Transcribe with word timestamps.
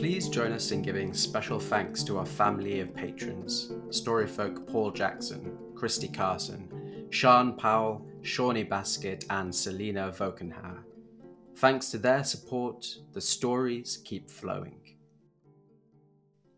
Please 0.00 0.30
join 0.30 0.52
us 0.52 0.70
in 0.70 0.80
giving 0.80 1.12
special 1.12 1.60
thanks 1.60 2.02
to 2.04 2.16
our 2.16 2.24
family 2.24 2.80
of 2.80 2.94
patrons 2.94 3.70
Storyfolk 3.90 4.66
Paul 4.66 4.92
Jackson, 4.92 5.58
Christy 5.74 6.08
Carson, 6.08 7.06
Sean 7.10 7.54
Powell, 7.54 8.06
Shawnee 8.22 8.62
Basket, 8.62 9.26
and 9.28 9.54
Selena 9.54 10.10
Vokenhauer. 10.10 10.84
Thanks 11.56 11.90
to 11.90 11.98
their 11.98 12.24
support, 12.24 12.86
the 13.12 13.20
stories 13.20 14.00
keep 14.02 14.30
flowing. 14.30 14.80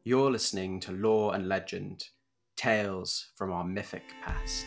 You're 0.05 0.31
listening 0.31 0.79
to 0.79 0.93
Lore 0.93 1.35
and 1.35 1.49
Legend 1.49 2.11
Tales 2.55 3.33
from 3.35 3.51
Our 3.51 3.65
Mythic 3.65 4.05
Past. 4.23 4.67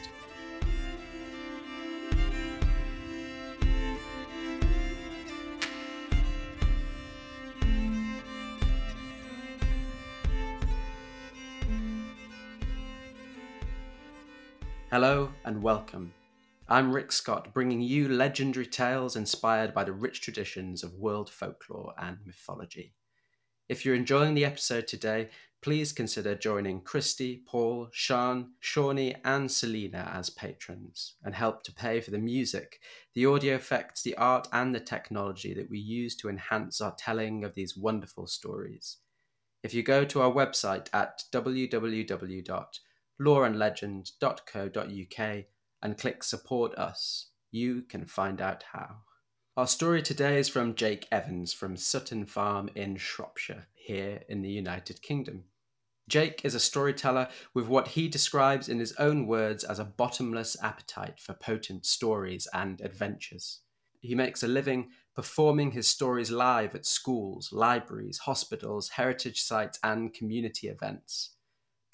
Hello 14.95 15.30
and 15.44 15.62
welcome. 15.62 16.13
I'm 16.70 16.90
Rick 16.94 17.12
Scott, 17.12 17.54
bringing 17.54 17.81
you 17.81 18.08
legendary 18.08 18.66
tales 18.66 19.18
inspired 19.18 19.73
by 19.73 19.84
the 19.84 19.91
rich 19.91 20.21
traditions 20.21 20.85
of 20.85 20.94
world 20.94 21.30
folklore 21.30 21.94
and 21.98 22.20
mythology. 22.26 22.94
If 23.68 23.84
you're 23.84 23.94
enjoying 23.94 24.35
the 24.35 24.45
episode 24.45 24.88
today, 24.88 25.31
please 25.62 25.91
consider 25.91 26.34
joining 26.34 26.80
Christy, 26.80 27.44
Paul, 27.45 27.90
Sean, 27.91 28.52
Shawnee, 28.62 29.16
and 29.26 29.52
Selena 29.52 30.09
as 30.13 30.30
patrons 30.30 31.16
and 31.26 31.35
help 31.35 31.63
to 31.63 31.73
pay 31.73 31.99
for 31.99 32.12
the 32.12 32.18
music, 32.18 32.80
the 33.16 33.26
audio 33.26 33.55
effects, 33.55 34.02
the 34.02 34.16
art, 34.16 34.48
and 34.54 34.73
the 34.73 34.80
technology 34.80 35.54
that 35.55 35.70
we 35.70 35.77
use 35.77 36.16
to 36.16 36.30
enhance 36.30 36.80
our 36.80 36.96
telling 36.98 37.43
of 37.43 37.54
these 37.54 37.76
wonderful 37.76 38.27
stories. 38.27 38.96
If 39.62 39.73
you 39.73 39.84
go 39.84 40.05
to 40.05 40.21
our 40.21 40.32
website 40.32 40.88
at 40.93 41.21
www 41.34 42.79
loreandlegend.co.uk 43.21 45.46
and 45.82 45.98
click 45.98 46.24
Support 46.24 46.76
Us. 46.76 47.30
You 47.52 47.84
can 47.84 48.05
find 48.05 48.41
out 48.41 48.63
how. 48.74 48.98
Our 49.57 49.68
story 49.68 50.02
today 50.02 50.40
is 50.40 50.49
from 50.49 50.76
Jake 50.76 51.07
Evans 51.12 51.54
from 51.54 51.77
Sutton 51.77 52.26
Farm 52.26 52.70
in 52.76 52.98
Shropshire, 52.98 53.68
here 53.74 54.24
in 54.27 54.41
the 54.41 54.49
United 54.49 55.02
Kingdom. 55.02 55.46
Jake 56.10 56.41
is 56.44 56.54
a 56.54 56.60
storyteller 56.60 57.30
with 57.54 57.68
what 57.68 57.90
he 57.90 58.07
describes 58.07 58.68
in 58.68 58.80
his 58.80 58.94
own 58.99 59.26
words 59.26 59.63
as 59.63 59.79
a 59.79 59.85
bottomless 59.85 60.57
appetite 60.62 61.20
for 61.20 61.34
potent 61.34 61.85
stories 61.85 62.48
and 62.54 62.82
adventures. 62.82 63.62
He 64.02 64.13
makes 64.13 64.44
a 64.44 64.47
living 64.47 64.90
performing 65.16 65.72
his 65.72 65.88
stories 65.88 66.29
live 66.29 66.75
at 66.75 66.85
schools, 66.85 67.52
libraries, 67.52 68.19
hospitals, 68.19 68.90
heritage 68.90 69.41
sites, 69.41 69.79
and 69.84 70.13
community 70.13 70.68
events. 70.68 71.34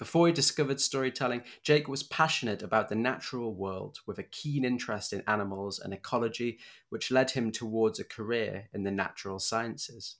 Before 0.02 0.26
he 0.26 0.32
discovered 0.32 0.80
storytelling, 0.80 1.44
Jake 1.62 1.86
was 1.86 2.02
passionate 2.02 2.60
about 2.60 2.88
the 2.88 2.96
natural 2.96 3.54
world 3.54 4.00
with 4.04 4.18
a 4.18 4.24
keen 4.24 4.64
interest 4.64 5.12
in 5.12 5.22
animals 5.28 5.78
and 5.78 5.94
ecology, 5.94 6.58
which 6.88 7.12
led 7.12 7.30
him 7.30 7.52
towards 7.52 8.00
a 8.00 8.04
career 8.04 8.68
in 8.74 8.82
the 8.82 8.90
natural 8.90 9.38
sciences. 9.38 10.16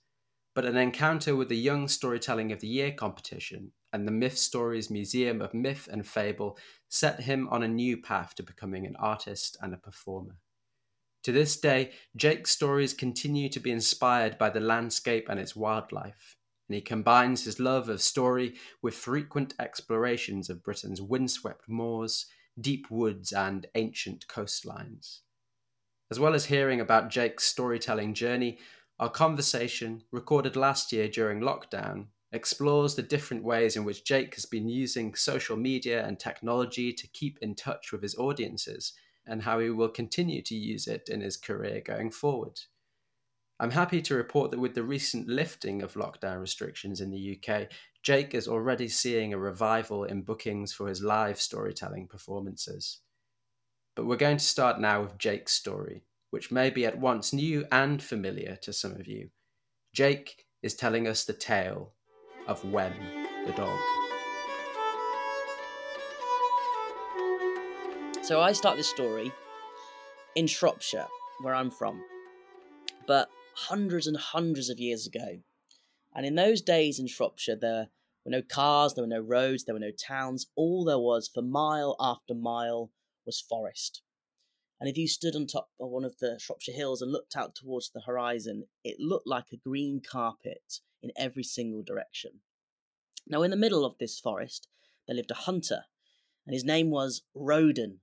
But 0.55 0.63
an 0.63 0.77
encounter 0.77 1.35
with 1.35 1.49
the 1.49 1.57
Young 1.57 1.89
Storytelling 1.89 2.53
of 2.53 2.61
the 2.61 2.67
Year 2.69 2.93
competition 2.93 3.73
and 3.91 4.07
the 4.07 4.13
Mythstories 4.13 4.89
Museum 4.89 5.41
of 5.41 5.53
Myth 5.53 5.89
and 5.91 6.07
Fable 6.07 6.57
set 6.87 7.19
him 7.19 7.49
on 7.49 7.61
a 7.61 7.67
new 7.67 7.97
path 7.97 8.35
to 8.35 8.41
becoming 8.43 8.87
an 8.87 8.95
artist 8.95 9.57
and 9.61 9.73
a 9.73 9.77
performer. 9.77 10.37
To 11.23 11.33
this 11.33 11.59
day, 11.59 11.91
Jake's 12.15 12.51
stories 12.51 12.93
continue 12.93 13.49
to 13.49 13.59
be 13.59 13.71
inspired 13.71 14.37
by 14.37 14.49
the 14.49 14.61
landscape 14.61 15.27
and 15.27 15.41
its 15.41 15.57
wildlife 15.57 16.37
and 16.67 16.75
he 16.75 16.81
combines 16.81 17.43
his 17.43 17.59
love 17.59 17.89
of 17.89 18.01
story 18.01 18.55
with 18.81 18.95
frequent 18.95 19.53
explorations 19.59 20.49
of 20.49 20.63
Britain's 20.63 21.01
windswept 21.01 21.67
moors, 21.67 22.25
deep 22.59 22.89
woods, 22.89 23.31
and 23.31 23.67
ancient 23.75 24.27
coastlines. 24.27 25.19
As 26.09 26.19
well 26.19 26.33
as 26.33 26.45
hearing 26.45 26.79
about 26.79 27.09
Jake's 27.09 27.45
storytelling 27.45 28.13
journey, 28.13 28.59
our 28.99 29.09
conversation, 29.09 30.03
recorded 30.11 30.55
last 30.55 30.91
year 30.91 31.07
during 31.07 31.41
lockdown, 31.41 32.07
explores 32.31 32.95
the 32.95 33.01
different 33.01 33.43
ways 33.43 33.75
in 33.75 33.83
which 33.83 34.03
Jake 34.03 34.33
has 34.35 34.45
been 34.45 34.67
using 34.67 35.13
social 35.15 35.57
media 35.57 36.05
and 36.05 36.19
technology 36.19 36.93
to 36.93 37.07
keep 37.07 37.37
in 37.41 37.55
touch 37.55 37.91
with 37.91 38.01
his 38.01 38.15
audiences 38.15 38.93
and 39.25 39.43
how 39.43 39.59
he 39.59 39.69
will 39.69 39.89
continue 39.89 40.41
to 40.41 40.55
use 40.55 40.87
it 40.87 41.09
in 41.09 41.21
his 41.21 41.37
career 41.37 41.81
going 41.81 42.11
forward. 42.11 42.59
I'm 43.59 43.71
happy 43.71 44.01
to 44.01 44.15
report 44.15 44.51
that 44.51 44.59
with 44.59 44.73
the 44.73 44.83
recent 44.83 45.27
lifting 45.27 45.83
of 45.83 45.93
lockdown 45.93 46.41
restrictions 46.41 47.01
in 47.01 47.11
the 47.11 47.37
UK, 47.37 47.67
Jake 48.01 48.33
is 48.33 48.47
already 48.47 48.87
seeing 48.87 49.31
a 49.31 49.37
revival 49.37 50.03
in 50.03 50.23
bookings 50.23 50.73
for 50.73 50.87
his 50.87 51.01
live 51.03 51.39
storytelling 51.39 52.07
performances. 52.07 52.99
But 53.95 54.05
we're 54.05 54.17
going 54.17 54.37
to 54.37 54.43
start 54.43 54.79
now 54.79 55.03
with 55.03 55.17
Jake's 55.19 55.53
story, 55.53 56.03
which 56.31 56.51
may 56.51 56.71
be 56.71 56.85
at 56.85 56.97
once 56.99 57.31
new 57.31 57.65
and 57.71 58.01
familiar 58.01 58.57
to 58.63 58.73
some 58.73 58.93
of 58.93 59.07
you. 59.07 59.29
Jake 59.93 60.45
is 60.63 60.73
telling 60.73 61.07
us 61.07 61.23
the 61.23 61.33
tale 61.33 61.93
of 62.47 62.65
Wem 62.65 62.93
the 63.45 63.53
dog. 63.53 63.77
So 68.23 68.41
I 68.41 68.53
start 68.53 68.77
this 68.77 68.89
story 68.89 69.31
in 70.35 70.47
Shropshire, 70.47 71.07
where 71.41 71.53
I'm 71.53 71.69
from. 71.69 72.01
But 73.05 73.29
hundreds 73.55 74.07
and 74.07 74.17
hundreds 74.17 74.69
of 74.69 74.79
years 74.79 75.07
ago. 75.07 75.39
And 76.15 76.25
in 76.25 76.35
those 76.35 76.61
days 76.61 76.99
in 76.99 77.07
Shropshire, 77.07 77.55
there 77.55 77.89
were 78.25 78.31
no 78.31 78.41
cars, 78.41 78.93
there 78.93 79.03
were 79.03 79.07
no 79.07 79.19
roads, 79.19 79.63
there 79.63 79.75
were 79.75 79.79
no 79.79 79.91
towns. 79.91 80.47
All 80.55 80.83
there 80.83 80.99
was 80.99 81.27
for 81.27 81.41
mile 81.41 81.95
after 81.99 82.33
mile 82.33 82.91
was 83.25 83.41
forest. 83.41 84.01
And 84.79 84.89
if 84.89 84.97
you 84.97 85.07
stood 85.07 85.35
on 85.35 85.47
top 85.47 85.69
of 85.79 85.89
one 85.89 86.03
of 86.03 86.17
the 86.17 86.37
Shropshire 86.39 86.75
hills 86.75 87.01
and 87.01 87.11
looked 87.11 87.35
out 87.35 87.55
towards 87.55 87.89
the 87.89 88.01
horizon, 88.01 88.65
it 88.83 88.99
looked 88.99 89.27
like 89.27 89.51
a 89.51 89.57
green 89.57 90.01
carpet 90.01 90.79
in 91.01 91.11
every 91.15 91.43
single 91.43 91.83
direction. 91.83 92.41
Now, 93.25 93.43
in 93.43 93.51
the 93.51 93.57
middle 93.57 93.85
of 93.85 93.97
this 93.97 94.19
forest, 94.19 94.67
there 95.07 95.15
lived 95.15 95.31
a 95.31 95.35
hunter, 95.35 95.85
and 96.45 96.53
his 96.53 96.65
name 96.65 96.89
was 96.89 97.23
Roden, 97.33 97.99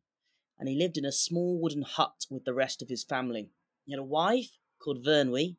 and 0.59 0.69
he 0.69 0.75
lived 0.75 0.97
in 0.97 1.05
a 1.05 1.13
small 1.13 1.61
wooden 1.61 1.83
hut 1.83 2.27
with 2.31 2.45
the 2.45 2.55
rest 2.55 2.81
of 2.81 2.89
his 2.89 3.05
family. 3.05 3.51
He 3.85 3.93
had 3.93 3.99
a 3.99 4.05
wife 4.05 4.57
called 4.83 5.05
Vyrnwy, 5.05 5.57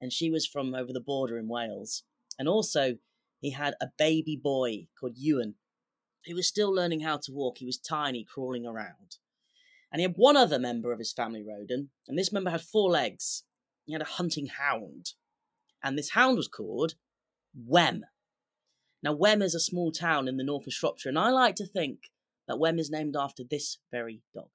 and 0.00 0.12
she 0.12 0.30
was 0.30 0.46
from 0.46 0.74
over 0.74 0.92
the 0.92 1.00
border 1.00 1.38
in 1.38 1.48
Wales. 1.48 2.02
And 2.38 2.48
also, 2.48 2.96
he 3.40 3.50
had 3.50 3.74
a 3.80 3.88
baby 3.98 4.40
boy 4.42 4.88
called 4.98 5.16
Ewan, 5.16 5.54
who 6.26 6.34
was 6.34 6.48
still 6.48 6.74
learning 6.74 7.00
how 7.00 7.18
to 7.18 7.32
walk. 7.32 7.58
He 7.58 7.66
was 7.66 7.78
tiny, 7.78 8.24
crawling 8.24 8.66
around. 8.66 9.18
And 9.92 10.00
he 10.00 10.02
had 10.02 10.14
one 10.16 10.36
other 10.36 10.58
member 10.58 10.92
of 10.92 10.98
his 10.98 11.12
family, 11.12 11.42
Roden, 11.42 11.90
and 12.08 12.18
this 12.18 12.32
member 12.32 12.50
had 12.50 12.62
four 12.62 12.90
legs. 12.90 13.44
He 13.84 13.92
had 13.92 14.02
a 14.02 14.06
hunting 14.06 14.46
hound. 14.46 15.12
And 15.82 15.96
this 15.96 16.10
hound 16.10 16.36
was 16.36 16.48
called 16.48 16.94
Wem. 17.54 18.04
Now, 19.02 19.12
Wem 19.12 19.42
is 19.42 19.54
a 19.54 19.60
small 19.60 19.92
town 19.92 20.26
in 20.26 20.38
the 20.38 20.44
north 20.44 20.66
of 20.66 20.72
Shropshire, 20.72 21.10
and 21.10 21.18
I 21.18 21.30
like 21.30 21.54
to 21.56 21.66
think 21.66 22.10
that 22.48 22.58
Wem 22.58 22.78
is 22.78 22.90
named 22.90 23.14
after 23.16 23.44
this 23.44 23.78
very 23.90 24.22
dog. 24.34 24.48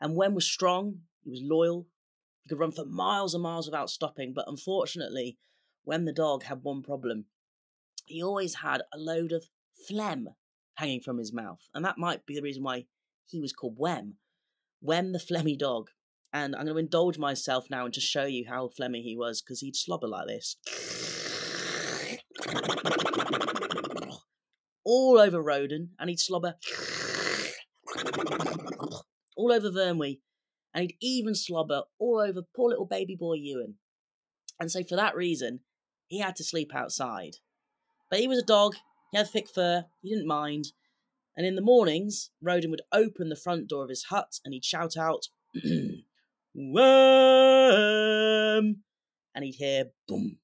And 0.00 0.14
Wem 0.14 0.34
was 0.34 0.44
strong, 0.44 1.00
he 1.22 1.30
was 1.30 1.40
loyal, 1.42 1.86
he 2.44 2.48
could 2.48 2.58
run 2.58 2.72
for 2.72 2.84
miles 2.84 3.34
and 3.34 3.42
miles 3.42 3.66
without 3.66 3.90
stopping, 3.90 4.32
but 4.34 4.44
unfortunately, 4.46 5.38
Wem 5.84 6.04
the 6.04 6.12
dog 6.12 6.44
had 6.44 6.62
one 6.62 6.82
problem, 6.82 7.26
he 8.06 8.22
always 8.22 8.56
had 8.56 8.82
a 8.92 8.98
load 8.98 9.32
of 9.32 9.44
phlegm 9.88 10.28
hanging 10.74 11.00
from 11.00 11.18
his 11.18 11.32
mouth. 11.32 11.60
And 11.74 11.84
that 11.84 11.98
might 11.98 12.26
be 12.26 12.34
the 12.34 12.42
reason 12.42 12.62
why 12.62 12.86
he 13.26 13.40
was 13.40 13.52
called 13.52 13.76
Wem. 13.78 14.16
Wem 14.80 15.12
the 15.12 15.18
phlegmy 15.18 15.58
dog. 15.58 15.88
And 16.32 16.54
I'm 16.54 16.64
going 16.64 16.74
to 16.74 16.80
indulge 16.80 17.16
myself 17.16 17.68
now 17.70 17.84
and 17.84 17.94
just 17.94 18.08
show 18.08 18.24
you 18.24 18.44
how 18.48 18.68
phlegmy 18.68 19.02
he 19.02 19.16
was 19.16 19.40
because 19.40 19.60
he'd 19.60 19.76
slobber 19.76 20.08
like 20.08 20.26
this. 20.26 20.56
All 24.84 25.18
over 25.18 25.40
Roden, 25.40 25.90
and 25.98 26.10
he'd 26.10 26.20
slobber 26.20 26.56
all 29.36 29.52
over 29.52 29.70
Vyrnwy, 29.70 30.20
and 30.74 30.82
he'd 30.82 30.96
even 31.00 31.34
slobber 31.34 31.84
all 31.98 32.18
over 32.20 32.42
poor 32.54 32.68
little 32.70 32.84
baby 32.86 33.14
boy 33.14 33.34
Ewan. 33.34 33.76
And 34.60 34.70
so, 34.70 34.82
for 34.82 34.96
that 34.96 35.16
reason, 35.16 35.60
he 36.08 36.18
had 36.18 36.36
to 36.36 36.44
sleep 36.44 36.74
outside. 36.74 37.36
But 38.10 38.20
he 38.20 38.28
was 38.28 38.38
a 38.38 38.44
dog, 38.44 38.74
he 39.10 39.18
had 39.18 39.28
thick 39.28 39.48
fur, 39.48 39.86
he 40.02 40.10
didn't 40.10 40.26
mind. 40.26 40.72
And 41.36 41.46
in 41.46 41.56
the 41.56 41.62
mornings, 41.62 42.30
Roden 42.40 42.70
would 42.70 42.82
open 42.92 43.28
the 43.28 43.36
front 43.36 43.68
door 43.68 43.82
of 43.82 43.88
his 43.88 44.04
hut 44.04 44.38
and 44.44 44.54
he'd 44.54 44.64
shout 44.64 44.96
out, 44.96 45.28
Worm! 46.54 46.84
And 49.34 49.44
he'd 49.44 49.56
hear 49.56 49.86
boom, 50.06 50.38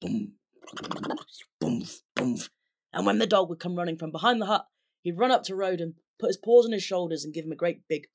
boom, 0.00 0.32
boom, 1.60 1.84
boom. 2.16 2.38
And 2.92 3.06
when 3.06 3.18
the 3.18 3.26
dog 3.28 3.48
would 3.48 3.60
come 3.60 3.76
running 3.76 3.96
from 3.96 4.10
behind 4.10 4.42
the 4.42 4.46
hut, 4.46 4.66
he'd 5.02 5.16
run 5.18 5.30
up 5.30 5.44
to 5.44 5.54
Roden, 5.54 5.94
put 6.18 6.30
his 6.30 6.36
paws 6.36 6.66
on 6.66 6.72
his 6.72 6.82
shoulders, 6.82 7.24
and 7.24 7.32
give 7.32 7.44
him 7.44 7.52
a 7.52 7.56
great 7.56 7.86
big 7.88 8.08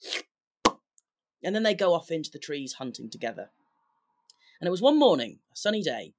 and 1.46 1.56
then 1.56 1.64
they 1.64 1.76
go 1.76 1.94
off 1.94 2.12
into 2.12 2.32
the 2.32 2.40
trees 2.40 2.74
hunting 2.74 3.10
together. 3.10 3.52
And 4.60 4.68
it 4.68 4.72
was 4.72 4.82
one 4.82 4.98
morning, 4.98 5.40
a 5.54 5.56
sunny 5.56 5.84
day. 5.84 6.14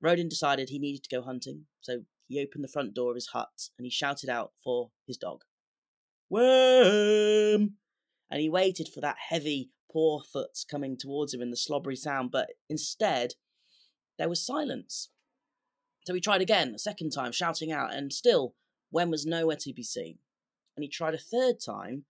Roden 0.00 0.28
decided 0.28 0.68
he 0.68 0.78
needed 0.78 1.04
to 1.04 1.16
go 1.16 1.22
hunting, 1.22 1.66
so 1.80 2.02
he 2.28 2.40
opened 2.40 2.64
the 2.64 2.68
front 2.68 2.92
door 2.92 3.10
of 3.10 3.14
his 3.14 3.28
hut 3.28 3.68
and 3.78 3.86
he 3.86 3.90
shouted 3.90 4.28
out 4.28 4.52
for 4.62 4.90
his 5.06 5.16
dog. 5.16 5.42
Worm! 6.28 7.74
And 8.30 8.40
he 8.40 8.48
waited 8.48 8.88
for 8.88 9.00
that 9.00 9.16
heavy 9.28 9.70
paw 9.90 10.20
foot 10.22 10.58
coming 10.68 10.96
towards 10.96 11.32
him 11.32 11.42
in 11.42 11.50
the 11.50 11.56
slobbery 11.56 11.96
sound, 11.96 12.30
but 12.32 12.50
instead 12.68 13.34
there 14.18 14.28
was 14.28 14.44
silence. 14.44 15.10
So 16.06 16.14
he 16.14 16.20
tried 16.20 16.42
again, 16.42 16.74
a 16.74 16.78
second 16.78 17.10
time, 17.10 17.30
shouting 17.30 17.70
out, 17.70 17.94
and 17.94 18.12
still 18.12 18.54
Wem 18.90 19.10
was 19.10 19.24
nowhere 19.24 19.56
to 19.56 19.72
be 19.72 19.84
seen. 19.84 20.18
And 20.76 20.82
he 20.82 20.88
tried 20.88 21.14
a 21.14 21.18
third 21.18 21.60
time, 21.64 22.04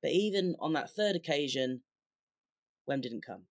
but 0.00 0.12
even 0.12 0.56
on 0.60 0.72
that 0.72 0.90
third 0.90 1.16
occasion, 1.16 1.82
Wem 2.86 3.00
didn't 3.00 3.24
come. 3.24 3.42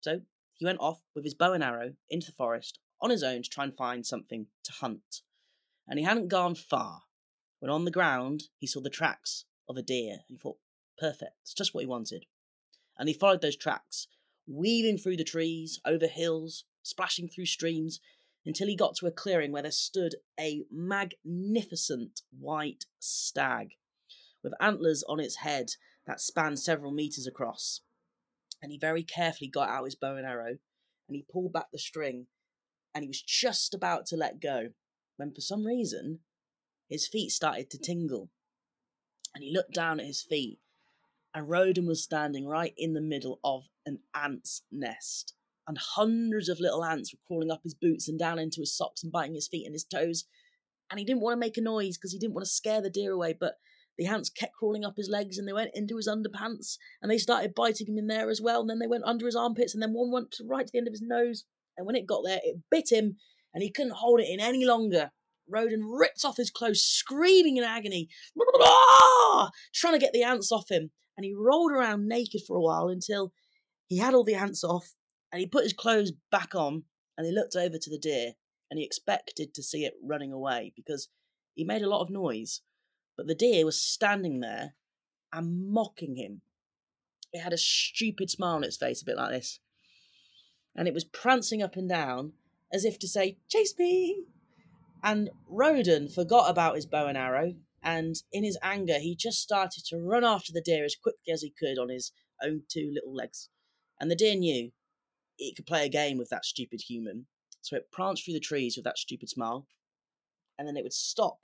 So 0.00 0.20
he 0.54 0.64
went 0.64 0.80
off 0.80 1.00
with 1.14 1.24
his 1.24 1.34
bow 1.34 1.52
and 1.52 1.62
arrow 1.62 1.94
into 2.08 2.26
the 2.26 2.36
forest 2.36 2.78
on 3.00 3.10
his 3.10 3.22
own 3.22 3.42
to 3.42 3.48
try 3.48 3.64
and 3.64 3.76
find 3.76 4.04
something 4.04 4.46
to 4.64 4.72
hunt. 4.72 5.22
And 5.86 5.98
he 5.98 6.04
hadn't 6.04 6.28
gone 6.28 6.54
far 6.54 7.02
when 7.60 7.70
on 7.70 7.84
the 7.84 7.90
ground 7.90 8.44
he 8.58 8.66
saw 8.66 8.80
the 8.80 8.90
tracks 8.90 9.44
of 9.68 9.76
a 9.76 9.82
deer. 9.82 10.18
He 10.28 10.36
thought, 10.36 10.58
perfect, 10.98 11.32
it's 11.42 11.54
just 11.54 11.74
what 11.74 11.82
he 11.82 11.86
wanted. 11.86 12.26
And 12.98 13.08
he 13.08 13.14
followed 13.14 13.42
those 13.42 13.56
tracks, 13.56 14.08
weaving 14.46 14.98
through 14.98 15.16
the 15.16 15.24
trees, 15.24 15.80
over 15.84 16.06
hills, 16.06 16.64
splashing 16.82 17.28
through 17.28 17.46
streams, 17.46 18.00
until 18.44 18.66
he 18.66 18.76
got 18.76 18.96
to 18.96 19.06
a 19.06 19.12
clearing 19.12 19.52
where 19.52 19.62
there 19.62 19.70
stood 19.70 20.16
a 20.38 20.64
magnificent 20.70 22.22
white 22.38 22.86
stag 22.98 23.74
with 24.42 24.54
antlers 24.60 25.04
on 25.08 25.20
its 25.20 25.36
head 25.36 25.72
that 26.06 26.20
spanned 26.20 26.58
several 26.58 26.90
meters 26.90 27.26
across. 27.26 27.82
And 28.62 28.72
he 28.72 28.78
very 28.78 29.02
carefully 29.02 29.48
got 29.48 29.68
out 29.68 29.84
his 29.84 29.94
bow 29.94 30.16
and 30.16 30.26
arrow 30.26 30.58
and 31.08 31.16
he 31.16 31.24
pulled 31.30 31.52
back 31.52 31.66
the 31.72 31.78
string 31.78 32.26
and 32.94 33.04
he 33.04 33.08
was 33.08 33.22
just 33.22 33.74
about 33.74 34.06
to 34.06 34.16
let 34.16 34.40
go 34.40 34.70
when 35.16 35.32
for 35.32 35.40
some 35.40 35.64
reason 35.64 36.20
his 36.88 37.06
feet 37.06 37.30
started 37.30 37.70
to 37.70 37.78
tingle. 37.78 38.30
And 39.34 39.44
he 39.44 39.52
looked 39.52 39.74
down 39.74 40.00
at 40.00 40.06
his 40.06 40.22
feet, 40.22 40.58
and 41.34 41.48
Roden 41.48 41.86
was 41.86 42.02
standing 42.02 42.46
right 42.46 42.72
in 42.76 42.94
the 42.94 43.00
middle 43.00 43.38
of 43.44 43.68
an 43.84 44.00
ant's 44.14 44.62
nest. 44.72 45.34
And 45.66 45.76
hundreds 45.76 46.48
of 46.48 46.60
little 46.60 46.84
ants 46.84 47.12
were 47.12 47.20
crawling 47.26 47.50
up 47.50 47.60
his 47.62 47.74
boots 47.74 48.08
and 48.08 48.18
down 48.18 48.38
into 48.38 48.60
his 48.60 48.74
socks 48.74 49.02
and 49.02 49.12
biting 49.12 49.34
his 49.34 49.48
feet 49.48 49.66
and 49.66 49.74
his 49.74 49.84
toes. 49.84 50.24
And 50.90 50.98
he 50.98 51.04
didn't 51.04 51.20
want 51.20 51.34
to 51.34 51.38
make 51.38 51.58
a 51.58 51.60
noise 51.60 51.98
because 51.98 52.12
he 52.12 52.18
didn't 52.18 52.34
want 52.34 52.46
to 52.46 52.50
scare 52.50 52.80
the 52.80 52.88
deer 52.88 53.12
away, 53.12 53.36
but 53.38 53.56
the 53.98 54.06
ants 54.06 54.30
kept 54.30 54.54
crawling 54.54 54.84
up 54.84 54.96
his 54.96 55.10
legs 55.10 55.38
and 55.38 55.46
they 55.46 55.52
went 55.52 55.72
into 55.74 55.96
his 55.96 56.08
underpants 56.08 56.78
and 57.02 57.10
they 57.10 57.18
started 57.18 57.54
biting 57.54 57.88
him 57.88 57.98
in 57.98 58.06
there 58.06 58.30
as 58.30 58.40
well. 58.40 58.60
And 58.60 58.70
then 58.70 58.78
they 58.78 58.86
went 58.86 59.04
under 59.04 59.26
his 59.26 59.34
armpits 59.34 59.74
and 59.74 59.82
then 59.82 59.92
one 59.92 60.12
went 60.12 60.36
right 60.46 60.64
to 60.64 60.72
the 60.72 60.78
end 60.78 60.86
of 60.86 60.92
his 60.92 61.02
nose. 61.02 61.44
And 61.76 61.86
when 61.86 61.96
it 61.96 62.06
got 62.06 62.22
there, 62.24 62.40
it 62.42 62.58
bit 62.70 62.92
him 62.92 63.16
and 63.52 63.62
he 63.62 63.70
couldn't 63.70 63.96
hold 63.96 64.20
it 64.20 64.28
in 64.28 64.40
any 64.40 64.64
longer. 64.64 65.10
Roden 65.48 65.82
ripped 65.84 66.24
off 66.24 66.36
his 66.36 66.50
clothes, 66.50 66.82
screaming 66.82 67.56
in 67.56 67.64
agony, 67.64 68.08
trying 69.74 69.94
to 69.94 69.98
get 69.98 70.12
the 70.12 70.22
ants 70.22 70.52
off 70.52 70.70
him. 70.70 70.90
And 71.16 71.24
he 71.24 71.34
rolled 71.34 71.72
around 71.72 72.06
naked 72.06 72.42
for 72.46 72.56
a 72.56 72.60
while 72.60 72.88
until 72.88 73.32
he 73.88 73.98
had 73.98 74.14
all 74.14 74.24
the 74.24 74.34
ants 74.34 74.62
off 74.62 74.94
and 75.32 75.40
he 75.40 75.46
put 75.46 75.64
his 75.64 75.72
clothes 75.72 76.12
back 76.30 76.54
on 76.54 76.84
and 77.16 77.26
he 77.26 77.32
looked 77.32 77.56
over 77.56 77.78
to 77.78 77.90
the 77.90 77.98
deer 77.98 78.32
and 78.70 78.78
he 78.78 78.84
expected 78.84 79.54
to 79.54 79.62
see 79.62 79.84
it 79.84 79.94
running 80.02 80.32
away 80.32 80.72
because 80.76 81.08
he 81.54 81.64
made 81.64 81.82
a 81.82 81.88
lot 81.88 82.02
of 82.02 82.10
noise. 82.10 82.60
But 83.18 83.26
the 83.26 83.34
deer 83.34 83.66
was 83.66 83.82
standing 83.82 84.38
there 84.38 84.74
and 85.32 85.68
mocking 85.68 86.14
him. 86.14 86.40
It 87.32 87.40
had 87.40 87.52
a 87.52 87.58
stupid 87.58 88.30
smile 88.30 88.54
on 88.54 88.64
its 88.64 88.76
face, 88.76 89.02
a 89.02 89.04
bit 89.04 89.16
like 89.16 89.32
this. 89.32 89.58
And 90.76 90.86
it 90.86 90.94
was 90.94 91.04
prancing 91.04 91.60
up 91.60 91.74
and 91.74 91.88
down 91.88 92.34
as 92.72 92.84
if 92.84 92.96
to 93.00 93.08
say, 93.08 93.38
Chase 93.48 93.74
me! 93.76 94.24
And 95.02 95.30
Roden 95.48 96.08
forgot 96.08 96.48
about 96.48 96.76
his 96.76 96.86
bow 96.86 97.08
and 97.08 97.18
arrow, 97.18 97.56
and 97.82 98.14
in 98.30 98.44
his 98.44 98.58
anger, 98.62 99.00
he 99.00 99.16
just 99.16 99.42
started 99.42 99.84
to 99.86 99.98
run 99.98 100.24
after 100.24 100.52
the 100.52 100.62
deer 100.62 100.84
as 100.84 100.94
quickly 100.94 101.32
as 101.32 101.42
he 101.42 101.50
could 101.50 101.78
on 101.78 101.88
his 101.88 102.12
own 102.40 102.62
two 102.68 102.88
little 102.94 103.14
legs. 103.14 103.48
And 104.00 104.12
the 104.12 104.16
deer 104.16 104.36
knew 104.36 104.70
it 105.38 105.56
could 105.56 105.66
play 105.66 105.84
a 105.84 105.88
game 105.88 106.18
with 106.18 106.30
that 106.30 106.44
stupid 106.44 106.82
human, 106.82 107.26
so 107.62 107.74
it 107.74 107.90
pranced 107.90 108.24
through 108.24 108.34
the 108.34 108.40
trees 108.40 108.76
with 108.76 108.84
that 108.84 108.98
stupid 108.98 109.28
smile, 109.28 109.66
and 110.56 110.68
then 110.68 110.76
it 110.76 110.84
would 110.84 110.92
stop 110.92 111.40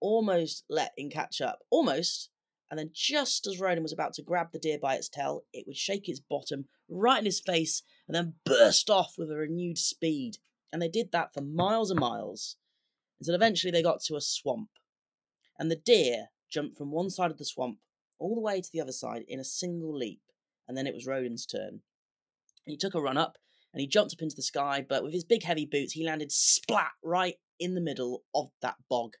almost 0.00 0.64
let 0.68 0.92
him 0.96 1.10
catch 1.10 1.40
up. 1.40 1.60
Almost. 1.70 2.30
And 2.70 2.78
then, 2.78 2.90
just 2.92 3.46
as 3.46 3.58
Roden 3.58 3.82
was 3.82 3.92
about 3.92 4.14
to 4.14 4.22
grab 4.22 4.52
the 4.52 4.58
deer 4.58 4.78
by 4.80 4.94
its 4.94 5.08
tail, 5.08 5.44
it 5.52 5.66
would 5.66 5.76
shake 5.76 6.08
its 6.08 6.20
bottom 6.20 6.66
right 6.88 7.18
in 7.18 7.24
his 7.24 7.40
face 7.40 7.82
and 8.06 8.14
then 8.14 8.34
burst 8.44 8.88
off 8.88 9.14
with 9.18 9.30
a 9.30 9.36
renewed 9.36 9.78
speed. 9.78 10.36
And 10.72 10.80
they 10.80 10.88
did 10.88 11.10
that 11.12 11.34
for 11.34 11.40
miles 11.40 11.90
and 11.90 11.98
miles 11.98 12.56
until 13.18 13.34
eventually 13.34 13.70
they 13.70 13.82
got 13.82 14.00
to 14.02 14.16
a 14.16 14.20
swamp. 14.20 14.70
And 15.58 15.70
the 15.70 15.76
deer 15.76 16.28
jumped 16.48 16.78
from 16.78 16.92
one 16.92 17.10
side 17.10 17.30
of 17.30 17.38
the 17.38 17.44
swamp 17.44 17.78
all 18.18 18.34
the 18.34 18.40
way 18.40 18.60
to 18.60 18.70
the 18.72 18.80
other 18.80 18.92
side 18.92 19.24
in 19.26 19.40
a 19.40 19.44
single 19.44 19.96
leap. 19.96 20.20
And 20.68 20.76
then 20.76 20.86
it 20.86 20.94
was 20.94 21.06
Roden's 21.06 21.46
turn. 21.46 21.80
He 22.66 22.76
took 22.76 22.94
a 22.94 23.00
run 23.00 23.16
up 23.16 23.36
and 23.72 23.80
he 23.80 23.86
jumped 23.86 24.14
up 24.14 24.22
into 24.22 24.36
the 24.36 24.42
sky, 24.42 24.84
but 24.86 25.02
with 25.02 25.12
his 25.12 25.24
big 25.24 25.42
heavy 25.42 25.66
boots, 25.66 25.92
he 25.92 26.04
landed 26.04 26.30
splat 26.30 26.92
right 27.02 27.34
in 27.58 27.74
the 27.74 27.80
middle 27.80 28.22
of 28.34 28.50
that 28.62 28.76
bog, 28.88 29.14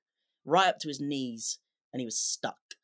right 0.50 0.68
up 0.68 0.78
to 0.80 0.88
his 0.88 1.00
knees, 1.00 1.58
and 1.92 2.00
he 2.00 2.06
was 2.06 2.18
stuck. 2.18 2.74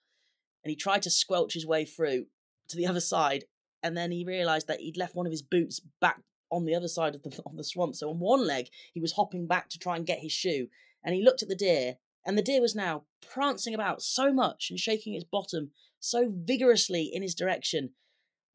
And 0.64 0.70
he 0.70 0.76
tried 0.76 1.02
to 1.02 1.10
squelch 1.10 1.54
his 1.54 1.66
way 1.66 1.84
through 1.84 2.26
to 2.68 2.76
the 2.76 2.86
other 2.90 3.00
side, 3.00 3.44
and 3.82 3.96
then 3.96 4.10
he 4.10 4.24
realised 4.24 4.68
that 4.68 4.80
he'd 4.80 4.96
left 4.96 5.14
one 5.14 5.26
of 5.26 5.32
his 5.32 5.42
boots 5.42 5.80
back 6.00 6.22
on 6.50 6.64
the 6.64 6.74
other 6.74 6.88
side 6.88 7.14
of 7.14 7.22
the 7.22 7.42
of 7.44 7.56
the 7.56 7.64
swamp. 7.64 7.94
So 7.94 8.10
on 8.10 8.18
one 8.18 8.46
leg, 8.46 8.68
he 8.94 9.00
was 9.00 9.12
hopping 9.12 9.46
back 9.46 9.68
to 9.70 9.78
try 9.78 9.96
and 9.96 10.06
get 10.06 10.20
his 10.20 10.32
shoe, 10.32 10.68
and 11.04 11.14
he 11.14 11.22
looked 11.22 11.42
at 11.42 11.48
the 11.48 11.54
deer, 11.56 11.96
and 12.24 12.36
the 12.36 12.42
deer 12.42 12.60
was 12.60 12.74
now 12.74 13.04
prancing 13.20 13.74
about 13.74 14.02
so 14.02 14.32
much 14.32 14.68
and 14.70 14.78
shaking 14.78 15.14
its 15.14 15.24
bottom 15.24 15.70
so 16.00 16.32
vigorously 16.34 17.10
in 17.12 17.22
his 17.22 17.34
direction. 17.34 17.90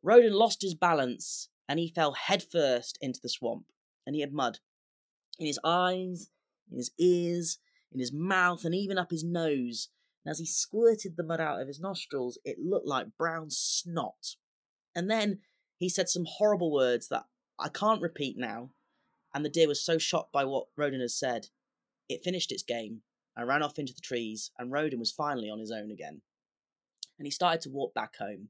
Roden 0.03 0.33
lost 0.33 0.61
his 0.61 0.73
balance, 0.73 1.49
and 1.67 1.79
he 1.79 1.87
fell 1.87 2.13
headfirst 2.13 2.97
into 3.01 3.19
the 3.21 3.29
swamp, 3.29 3.65
and 4.05 4.15
he 4.15 4.21
had 4.21 4.33
mud 4.33 4.59
in 5.39 5.47
his 5.47 5.59
eyes, 5.63 6.29
in 6.71 6.77
his 6.77 6.91
ears, 6.99 7.57
in 7.91 7.99
his 7.99 8.13
mouth, 8.13 8.65
and 8.65 8.73
even 8.73 8.97
up 8.97 9.11
his 9.11 9.23
nose. 9.23 9.89
And 10.23 10.31
as 10.31 10.39
he 10.39 10.45
squirted 10.45 11.17
the 11.17 11.23
mud 11.23 11.41
out 11.41 11.61
of 11.61 11.67
his 11.67 11.79
nostrils, 11.79 12.37
it 12.45 12.59
looked 12.59 12.87
like 12.87 13.17
brown 13.17 13.49
snot. 13.49 14.35
And 14.95 15.09
then 15.09 15.39
he 15.77 15.89
said 15.89 16.09
some 16.09 16.25
horrible 16.27 16.71
words 16.71 17.07
that 17.09 17.25
I 17.59 17.69
can't 17.69 18.01
repeat 18.01 18.37
now, 18.37 18.71
and 19.33 19.43
the 19.43 19.49
deer 19.49 19.67
was 19.67 19.83
so 19.83 19.97
shocked 19.97 20.31
by 20.31 20.45
what 20.45 20.67
Roden 20.75 20.99
had 21.01 21.11
said, 21.11 21.47
it 22.09 22.23
finished 22.23 22.51
its 22.51 22.63
game 22.63 23.01
and 23.35 23.47
ran 23.47 23.63
off 23.63 23.79
into 23.79 23.93
the 23.93 24.01
trees, 24.01 24.51
and 24.57 24.71
Roden 24.71 24.99
was 24.99 25.11
finally 25.11 25.49
on 25.49 25.59
his 25.59 25.71
own 25.71 25.91
again. 25.91 26.21
And 27.17 27.25
he 27.25 27.31
started 27.31 27.61
to 27.61 27.69
walk 27.69 27.93
back 27.93 28.17
home. 28.17 28.49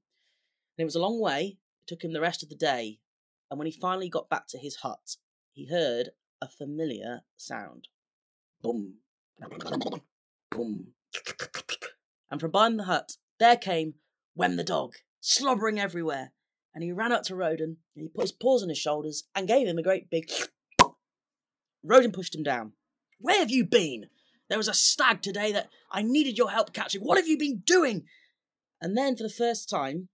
And 0.77 0.79
it 0.79 0.85
was 0.85 0.95
a 0.95 1.01
long 1.01 1.19
way, 1.19 1.57
it 1.81 1.87
took 1.87 2.03
him 2.03 2.13
the 2.13 2.21
rest 2.21 2.41
of 2.41 2.49
the 2.49 2.55
day, 2.55 2.99
and 3.49 3.57
when 3.57 3.67
he 3.67 3.71
finally 3.71 4.09
got 4.09 4.29
back 4.29 4.47
to 4.47 4.57
his 4.57 4.77
hut, 4.77 5.17
he 5.51 5.67
heard 5.67 6.11
a 6.41 6.47
familiar 6.47 7.21
sound. 7.37 7.89
Boom, 8.61 8.95
boom. 10.51 10.93
And 12.29 12.39
from 12.39 12.51
behind 12.51 12.79
the 12.79 12.83
hut, 12.85 13.17
there 13.39 13.57
came 13.57 13.95
Wem 14.35 14.55
the 14.55 14.63
dog, 14.63 14.95
slobbering 15.19 15.79
everywhere, 15.79 16.31
and 16.73 16.83
he 16.83 16.91
ran 16.91 17.11
up 17.11 17.23
to 17.23 17.35
Roden 17.35 17.77
and 17.95 18.03
he 18.03 18.07
put 18.07 18.21
his 18.21 18.31
paws 18.31 18.63
on 18.63 18.69
his 18.69 18.77
shoulders 18.77 19.23
and 19.35 19.47
gave 19.47 19.67
him 19.67 19.77
a 19.77 19.83
great 19.83 20.09
big. 20.09 20.31
Roden 21.83 22.11
pushed 22.11 22.35
him 22.35 22.43
down. 22.43 22.73
Where 23.19 23.39
have 23.39 23.51
you 23.51 23.65
been? 23.65 24.05
There 24.47 24.57
was 24.57 24.67
a 24.67 24.73
stag 24.73 25.21
today 25.21 25.51
that 25.51 25.69
I 25.91 26.01
needed 26.01 26.37
your 26.37 26.51
help 26.51 26.73
catching. 26.73 27.01
What 27.01 27.17
have 27.17 27.27
you 27.27 27.37
been 27.37 27.63
doing? 27.65 28.05
And 28.81 28.97
then, 28.97 29.15
for 29.15 29.23
the 29.23 29.29
first 29.29 29.69
time, 29.69 30.09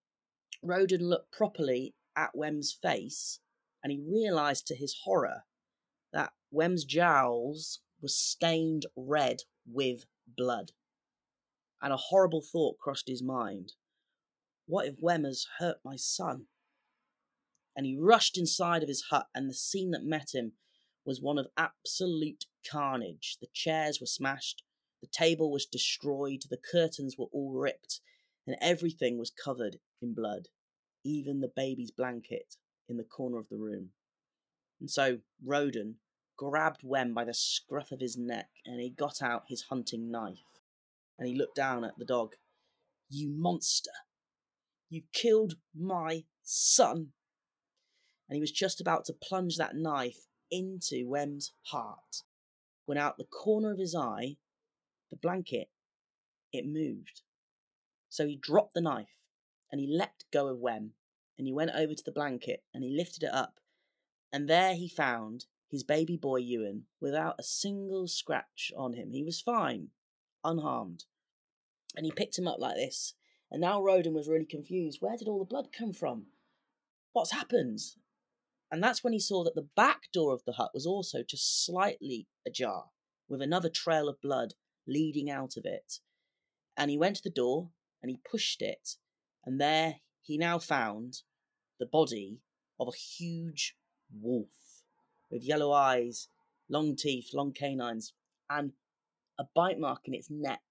Roden 0.61 1.07
looked 1.07 1.31
properly 1.31 1.95
at 2.15 2.35
Wem's 2.35 2.71
face 2.71 3.39
and 3.83 3.91
he 3.91 3.99
realised 3.99 4.67
to 4.67 4.75
his 4.75 5.01
horror 5.03 5.43
that 6.11 6.33
Wem's 6.51 6.83
jowls 6.83 7.79
were 8.01 8.07
stained 8.07 8.85
red 8.95 9.37
with 9.65 10.05
blood. 10.27 10.71
And 11.81 11.93
a 11.93 11.97
horrible 11.97 12.41
thought 12.41 12.77
crossed 12.77 13.07
his 13.07 13.23
mind. 13.23 13.73
What 14.65 14.87
if 14.87 14.95
Wem 15.01 15.23
has 15.23 15.45
hurt 15.59 15.77
my 15.83 15.95
son? 15.95 16.45
And 17.75 17.85
he 17.85 17.97
rushed 17.97 18.37
inside 18.37 18.81
of 18.81 18.89
his 18.89 19.05
hut, 19.11 19.27
and 19.35 19.49
the 19.49 19.53
scene 19.53 19.91
that 19.91 20.03
met 20.03 20.29
him 20.33 20.53
was 21.05 21.21
one 21.21 21.37
of 21.37 21.47
absolute 21.55 22.45
carnage. 22.69 23.37
The 23.39 23.47
chairs 23.53 23.99
were 24.01 24.07
smashed, 24.07 24.63
the 25.01 25.07
table 25.07 25.51
was 25.51 25.65
destroyed, 25.65 26.41
the 26.49 26.57
curtains 26.57 27.15
were 27.17 27.27
all 27.31 27.53
ripped, 27.53 28.01
and 28.47 28.57
everything 28.61 29.17
was 29.17 29.31
covered 29.31 29.77
in 30.01 30.13
blood, 30.13 30.47
even 31.03 31.39
the 31.39 31.51
baby's 31.55 31.91
blanket 31.91 32.55
in 32.89 32.97
the 32.97 33.03
corner 33.03 33.37
of 33.37 33.47
the 33.49 33.57
room. 33.57 33.89
And 34.79 34.89
so 34.89 35.19
Roden 35.43 35.95
grabbed 36.37 36.81
Wem 36.83 37.13
by 37.13 37.25
the 37.25 37.33
scruff 37.33 37.91
of 37.91 37.99
his 37.99 38.15
neck 38.15 38.49
and 38.65 38.79
he 38.79 38.89
got 38.89 39.21
out 39.21 39.45
his 39.47 39.63
hunting 39.63 40.11
knife 40.11 40.61
and 41.17 41.27
he 41.27 41.35
looked 41.35 41.55
down 41.55 41.83
at 41.83 41.97
the 41.97 42.05
dog. 42.05 42.35
You 43.09 43.29
monster! 43.29 43.91
You 44.89 45.01
killed 45.11 45.55
my 45.75 46.23
son! 46.43 47.13
And 48.29 48.35
he 48.35 48.41
was 48.41 48.51
just 48.51 48.79
about 48.79 49.05
to 49.05 49.13
plunge 49.13 49.57
that 49.57 49.75
knife 49.75 50.27
into 50.51 51.07
Wem's 51.07 51.53
heart, 51.63 52.23
when 52.85 52.97
out 52.97 53.17
the 53.17 53.23
corner 53.23 53.71
of 53.71 53.79
his 53.79 53.95
eye, 53.95 54.37
the 55.09 55.17
blanket, 55.17 55.69
it 56.53 56.65
moved. 56.65 57.21
So 58.09 58.27
he 58.27 58.37
dropped 58.41 58.73
the 58.73 58.81
knife 58.81 59.25
and 59.71 59.81
he 59.81 59.87
let 59.87 60.23
go 60.31 60.47
of 60.47 60.59
Wem 60.59 60.91
and 61.37 61.47
he 61.47 61.53
went 61.53 61.71
over 61.75 61.93
to 61.93 62.03
the 62.03 62.11
blanket 62.11 62.63
and 62.73 62.83
he 62.83 62.95
lifted 62.95 63.23
it 63.23 63.33
up. 63.33 63.59
And 64.31 64.49
there 64.49 64.75
he 64.75 64.89
found 64.89 65.45
his 65.69 65.83
baby 65.83 66.17
boy 66.17 66.37
Ewan 66.37 66.83
without 67.01 67.35
a 67.39 67.43
single 67.43 68.07
scratch 68.07 68.71
on 68.77 68.93
him. 68.93 69.11
He 69.11 69.23
was 69.23 69.41
fine, 69.41 69.89
unharmed. 70.43 71.05
And 71.95 72.05
he 72.05 72.11
picked 72.11 72.37
him 72.37 72.47
up 72.47 72.59
like 72.59 72.75
this. 72.75 73.13
And 73.51 73.61
now 73.61 73.81
Roden 73.81 74.13
was 74.13 74.27
really 74.27 74.45
confused. 74.45 74.99
Where 75.01 75.17
did 75.17 75.27
all 75.27 75.39
the 75.39 75.45
blood 75.45 75.69
come 75.77 75.93
from? 75.93 76.27
What's 77.13 77.31
happened? 77.31 77.79
And 78.71 78.83
that's 78.83 79.03
when 79.03 79.13
he 79.13 79.19
saw 79.19 79.43
that 79.43 79.55
the 79.55 79.69
back 79.75 80.03
door 80.13 80.33
of 80.33 80.43
the 80.45 80.53
hut 80.53 80.71
was 80.73 80.85
also 80.85 81.19
just 81.23 81.65
slightly 81.65 82.27
ajar, 82.45 82.85
with 83.29 83.41
another 83.41 83.69
trail 83.69 84.09
of 84.09 84.21
blood 84.21 84.53
leading 84.85 85.29
out 85.29 85.55
of 85.57 85.65
it. 85.65 85.99
And 86.75 86.91
he 86.91 86.97
went 86.97 87.15
to 87.17 87.23
the 87.23 87.29
door 87.29 87.69
and 88.01 88.11
he 88.11 88.19
pushed 88.29 88.61
it, 88.61 88.95
and 89.45 89.59
there 89.59 89.95
he 90.21 90.37
now 90.37 90.59
found 90.59 91.21
the 91.79 91.85
body 91.85 92.41
of 92.79 92.89
a 92.89 92.97
huge 92.97 93.75
wolf 94.13 94.49
with 95.29 95.43
yellow 95.43 95.71
eyes, 95.71 96.29
long 96.69 96.95
teeth, 96.95 97.29
long 97.33 97.53
canines, 97.53 98.13
and 98.49 98.71
a 99.39 99.45
bite 99.55 99.79
mark 99.79 100.01
in 100.05 100.13
its 100.13 100.29
neck. 100.29 100.61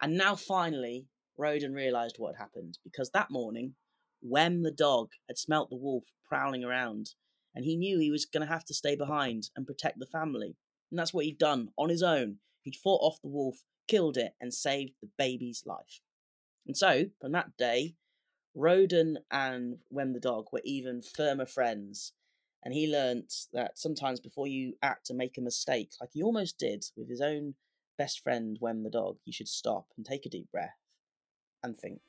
And 0.00 0.16
now 0.16 0.34
finally, 0.34 1.06
Roden 1.36 1.72
realised 1.72 2.16
what 2.18 2.34
had 2.34 2.42
happened 2.42 2.78
because 2.84 3.10
that 3.10 3.30
morning, 3.30 3.74
Wem 4.20 4.62
the 4.62 4.70
dog 4.70 5.10
had 5.28 5.38
smelt 5.38 5.70
the 5.70 5.76
wolf 5.76 6.04
prowling 6.24 6.64
around, 6.64 7.10
and 7.54 7.64
he 7.64 7.76
knew 7.76 7.98
he 7.98 8.10
was 8.10 8.24
going 8.24 8.46
to 8.46 8.52
have 8.52 8.64
to 8.66 8.74
stay 8.74 8.94
behind 8.94 9.50
and 9.56 9.66
protect 9.66 9.98
the 9.98 10.06
family. 10.06 10.56
And 10.90 10.98
that's 10.98 11.12
what 11.12 11.24
he'd 11.24 11.38
done 11.38 11.70
on 11.76 11.88
his 11.88 12.02
own. 12.02 12.38
He'd 12.62 12.76
fought 12.76 13.02
off 13.02 13.20
the 13.22 13.28
wolf, 13.28 13.64
killed 13.88 14.16
it, 14.16 14.34
and 14.40 14.54
saved 14.54 14.92
the 15.00 15.10
baby's 15.18 15.64
life. 15.66 16.00
And 16.66 16.76
so, 16.76 17.06
from 17.20 17.32
that 17.32 17.56
day, 17.56 17.96
Roden 18.54 19.18
and 19.30 19.78
Wem 19.90 20.12
the 20.12 20.20
dog 20.20 20.46
were 20.52 20.62
even 20.64 21.02
firmer 21.02 21.46
friends. 21.46 22.12
And 22.64 22.72
he 22.72 22.86
learnt 22.86 23.34
that 23.52 23.78
sometimes 23.78 24.20
before 24.20 24.46
you 24.46 24.74
act 24.82 25.10
and 25.10 25.18
make 25.18 25.36
a 25.36 25.40
mistake, 25.40 25.92
like 26.00 26.10
he 26.12 26.22
almost 26.22 26.58
did 26.58 26.84
with 26.96 27.08
his 27.08 27.20
own 27.20 27.54
best 27.98 28.20
friend 28.20 28.56
Wem 28.60 28.84
the 28.84 28.90
dog, 28.90 29.18
you 29.24 29.32
should 29.32 29.48
stop 29.48 29.86
and 29.96 30.06
take 30.06 30.26
a 30.26 30.28
deep 30.28 30.50
breath 30.52 30.78
and 31.62 31.76
think. 31.76 32.00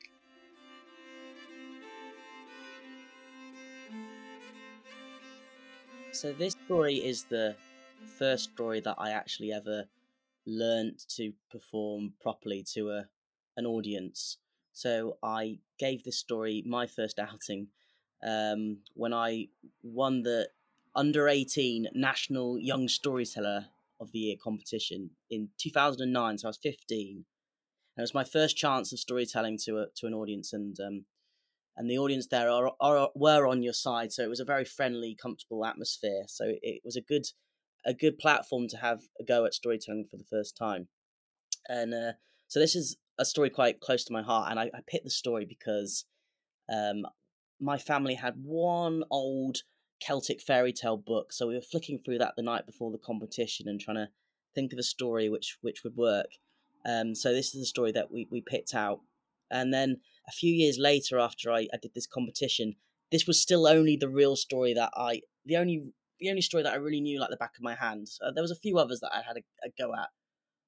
So 6.12 6.32
this 6.32 6.56
story 6.66 6.98
is 6.98 7.24
the 7.24 7.56
first 8.20 8.52
story 8.54 8.80
that 8.82 8.96
I 9.00 9.12
actually 9.12 9.52
ever 9.52 9.86
learnt 10.46 11.08
to 11.16 11.34
perform 11.50 12.14
properly 12.22 12.64
to 12.74 12.92
a 12.92 13.06
an 13.58 13.66
audience. 13.66 14.38
So 14.72 15.18
I 15.24 15.60
gave 15.78 16.04
this 16.04 16.18
story 16.18 16.64
my 16.66 16.86
first 16.88 17.20
outing 17.20 17.68
um, 18.26 18.80
when 18.94 19.14
I 19.14 19.48
won 19.82 20.24
the 20.24 20.50
under 20.96 21.28
18 21.28 21.88
National 21.94 22.60
Young 22.60 22.88
Storyteller 22.88 23.68
of 24.00 24.12
the 24.12 24.20
Year 24.20 24.36
competition 24.42 25.12
in 25.30 25.50
2009. 25.58 26.38
So 26.38 26.48
I 26.48 26.50
was 26.50 26.60
15. 26.62 27.26
And 27.96 28.02
it 28.02 28.02
was 28.02 28.14
my 28.14 28.24
first 28.24 28.58
chance 28.58 28.92
of 28.92 29.00
storytelling 29.00 29.58
to 29.66 29.80
a, 29.80 29.86
to 29.98 30.08
an 30.08 30.14
audience, 30.16 30.52
and 30.52 30.76
um, 30.80 31.06
and 31.78 31.90
the 31.90 32.00
audience 32.00 32.28
there 32.28 32.50
are, 32.50 32.72
are 32.80 33.10
were 33.14 33.46
on 33.46 33.62
your 33.62 33.74
side. 33.74 34.12
So 34.12 34.24
it 34.24 34.30
was 34.30 34.40
a 34.40 34.46
very 34.46 34.66
friendly, 34.66 35.16
comfortable 35.16 35.64
atmosphere. 35.64 36.24
So 36.28 36.46
it 36.48 36.82
was 36.84 36.96
a 36.96 37.02
good 37.02 37.28
a 37.86 37.94
good 37.94 38.18
platform 38.18 38.68
to 38.70 38.78
have 38.78 39.02
a 39.20 39.24
go 39.24 39.46
at 39.46 39.54
storytelling 39.54 40.08
for 40.10 40.18
the 40.18 40.24
first 40.24 40.58
time. 40.58 40.88
And 41.68 41.94
uh, 41.94 42.14
so 42.48 42.60
this 42.60 42.76
is 42.76 42.98
a 43.20 43.26
story 43.26 43.52
quite 43.52 43.80
close 43.80 44.04
to 44.06 44.14
my 44.14 44.24
heart, 44.24 44.50
and 44.50 44.60
I, 44.60 44.72
I 44.74 44.80
picked 44.88 45.06
the 45.06 45.12
story 45.12 45.46
because 45.46 46.06
um, 46.74 47.06
my 47.64 47.78
family 47.78 48.16
had 48.16 48.36
one 48.44 49.04
old 49.10 49.60
Celtic 50.00 50.42
fairy 50.42 50.74
tale 50.74 50.98
book, 50.98 51.32
so 51.32 51.48
we 51.48 51.56
were 51.56 51.62
flicking 51.62 51.98
through 51.98 52.18
that 52.18 52.34
the 52.36 52.44
night 52.44 52.66
before 52.66 52.92
the 52.92 52.98
competition 52.98 53.70
and 53.70 53.80
trying 53.80 53.96
to 53.98 54.10
think 54.54 54.74
of 54.74 54.80
a 54.80 54.84
story 54.84 55.30
which 55.30 55.58
which 55.62 55.84
would 55.84 55.96
work. 55.96 56.28
Um, 56.86 57.16
so 57.16 57.32
this 57.32 57.56
is 57.56 57.62
the 57.62 57.66
story 57.66 57.94
that 57.94 58.12
we, 58.12 58.28
we 58.30 58.42
picked 58.42 58.76
out, 58.76 59.00
and 59.50 59.74
then 59.74 60.02
a 60.28 60.32
few 60.32 60.54
years 60.54 60.78
later, 60.78 61.20
after 61.20 61.52
I, 61.52 61.68
I 61.74 61.78
did 61.82 61.94
this 61.96 62.08
competition, 62.08 62.76
this 63.12 63.26
was 63.26 63.42
still 63.42 63.66
only 63.66 63.96
the 63.96 64.10
real 64.10 64.36
story 64.36 64.74
that 64.74 64.92
I 64.96 65.22
the 65.46 65.56
only 65.56 65.86
the 66.20 66.30
only 66.30 66.42
story 66.42 66.64
that 66.64 66.74
I 66.74 66.78
really 66.78 67.02
knew 67.02 67.20
like 67.20 67.30
the 67.30 67.38
back 67.38 67.54
of 67.58 67.64
my 67.64 67.76
hand. 67.76 68.08
Uh, 68.22 68.32
there 68.32 68.44
was 68.44 68.52
a 68.52 68.56
few 68.56 68.78
others 68.78 69.00
that 69.00 69.14
I 69.14 69.22
had 69.26 69.38
a, 69.38 69.44
a 69.66 69.70
go 69.78 69.94
at, 69.94 70.10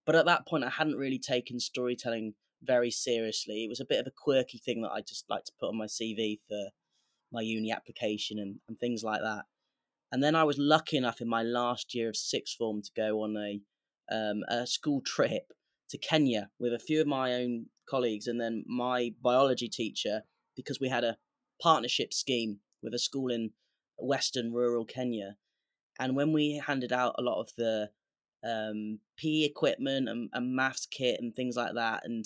but 0.05 0.15
at 0.15 0.25
that 0.27 0.47
point, 0.47 0.63
I 0.63 0.69
hadn't 0.69 0.95
really 0.95 1.19
taken 1.19 1.59
storytelling 1.59 2.35
very 2.63 2.91
seriously. 2.91 3.65
It 3.65 3.69
was 3.69 3.81
a 3.81 3.85
bit 3.85 3.99
of 3.99 4.07
a 4.07 4.11
quirky 4.11 4.57
thing 4.57 4.81
that 4.81 4.91
I 4.91 5.01
just 5.01 5.25
like 5.29 5.43
to 5.43 5.51
put 5.59 5.67
on 5.67 5.77
my 5.77 5.87
CV 5.87 6.39
for 6.47 6.69
my 7.35 7.41
uni 7.41 7.71
application 7.71 8.39
and, 8.39 8.55
and 8.67 8.79
things 8.79 9.03
like 9.03 9.21
that. 9.21 9.43
And 10.11 10.23
then 10.23 10.35
I 10.35 10.43
was 10.43 10.57
lucky 10.57 10.97
enough 10.97 11.21
in 11.21 11.27
my 11.27 11.43
last 11.43 11.93
year 11.93 12.09
of 12.09 12.15
sixth 12.15 12.55
form 12.57 12.81
to 12.81 12.91
go 12.95 13.21
on 13.23 13.35
a 13.37 13.59
um, 14.11 14.43
a 14.47 14.67
school 14.67 15.01
trip 15.05 15.51
to 15.89 15.97
Kenya 15.97 16.49
with 16.59 16.73
a 16.73 16.79
few 16.79 17.01
of 17.01 17.07
my 17.07 17.33
own 17.33 17.67
colleagues 17.89 18.27
and 18.27 18.39
then 18.39 18.63
my 18.67 19.11
biology 19.21 19.67
teacher 19.67 20.21
because 20.55 20.79
we 20.79 20.89
had 20.89 21.03
a 21.03 21.17
partnership 21.61 22.13
scheme 22.13 22.59
with 22.81 22.93
a 22.93 22.99
school 22.99 23.31
in 23.31 23.51
western 23.97 24.51
rural 24.51 24.85
Kenya. 24.85 25.37
And 25.99 26.15
when 26.15 26.33
we 26.33 26.61
handed 26.65 26.91
out 26.91 27.15
a 27.17 27.21
lot 27.21 27.39
of 27.39 27.49
the 27.57 27.89
um, 28.43 28.99
PE 29.17 29.43
equipment 29.43 30.09
and, 30.09 30.29
and 30.33 30.55
maths 30.55 30.85
kit 30.85 31.19
and 31.19 31.33
things 31.33 31.55
like 31.55 31.73
that, 31.75 32.01
and 32.03 32.25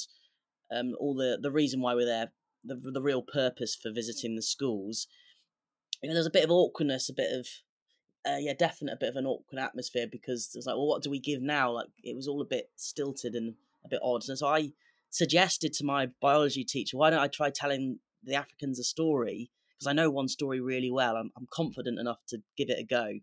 um, 0.71 0.95
all 0.99 1.15
the, 1.15 1.37
the 1.41 1.51
reason 1.51 1.81
why 1.81 1.93
we're 1.93 2.05
there, 2.05 2.31
the, 2.63 2.75
the 2.75 3.01
real 3.01 3.21
purpose 3.21 3.75
for 3.75 3.91
visiting 3.91 4.35
the 4.35 4.41
schools. 4.41 5.07
You 6.01 6.09
know, 6.09 6.15
there's 6.15 6.25
a 6.25 6.31
bit 6.31 6.43
of 6.43 6.51
awkwardness, 6.51 7.09
a 7.09 7.13
bit 7.13 7.31
of, 7.31 7.47
uh, 8.25 8.37
yeah, 8.37 8.53
definite 8.57 8.93
a 8.93 8.99
bit 8.99 9.09
of 9.09 9.15
an 9.15 9.25
awkward 9.25 9.59
atmosphere 9.59 10.07
because 10.09 10.51
it's 10.55 10.65
like, 10.65 10.75
well, 10.75 10.87
what 10.87 11.03
do 11.03 11.09
we 11.09 11.19
give 11.19 11.41
now? 11.41 11.71
Like, 11.71 11.87
it 12.03 12.15
was 12.15 12.27
all 12.27 12.41
a 12.41 12.45
bit 12.45 12.69
stilted 12.75 13.35
and 13.35 13.55
a 13.85 13.89
bit 13.89 13.99
odd. 14.03 14.23
And 14.27 14.37
so 14.37 14.47
I 14.47 14.71
suggested 15.09 15.73
to 15.73 15.85
my 15.85 16.07
biology 16.21 16.63
teacher, 16.63 16.97
why 16.97 17.09
don't 17.09 17.19
I 17.19 17.27
try 17.27 17.49
telling 17.49 17.99
the 18.23 18.35
Africans 18.35 18.79
a 18.79 18.83
story? 18.83 19.51
Because 19.77 19.87
I 19.87 19.93
know 19.93 20.09
one 20.09 20.27
story 20.27 20.59
really 20.59 20.91
well. 20.91 21.15
I'm, 21.15 21.31
I'm 21.37 21.47
confident 21.51 21.99
enough 21.99 22.19
to 22.29 22.39
give 22.57 22.69
it 22.69 22.79
a 22.79 22.83
go. 22.83 23.19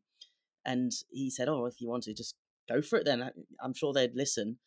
And 0.65 0.93
he 1.11 1.31
said, 1.31 1.49
oh, 1.49 1.67
if 1.67 1.81
you 1.81 1.89
want 1.89 2.05
to, 2.05 2.15
just 2.15 2.35
go 2.69 2.83
for 2.83 2.99
it 2.99 3.05
then. 3.05 3.31
I'm 3.63 3.75
sure 3.75 3.93
they'd 3.93 4.15
listen. 4.15 4.59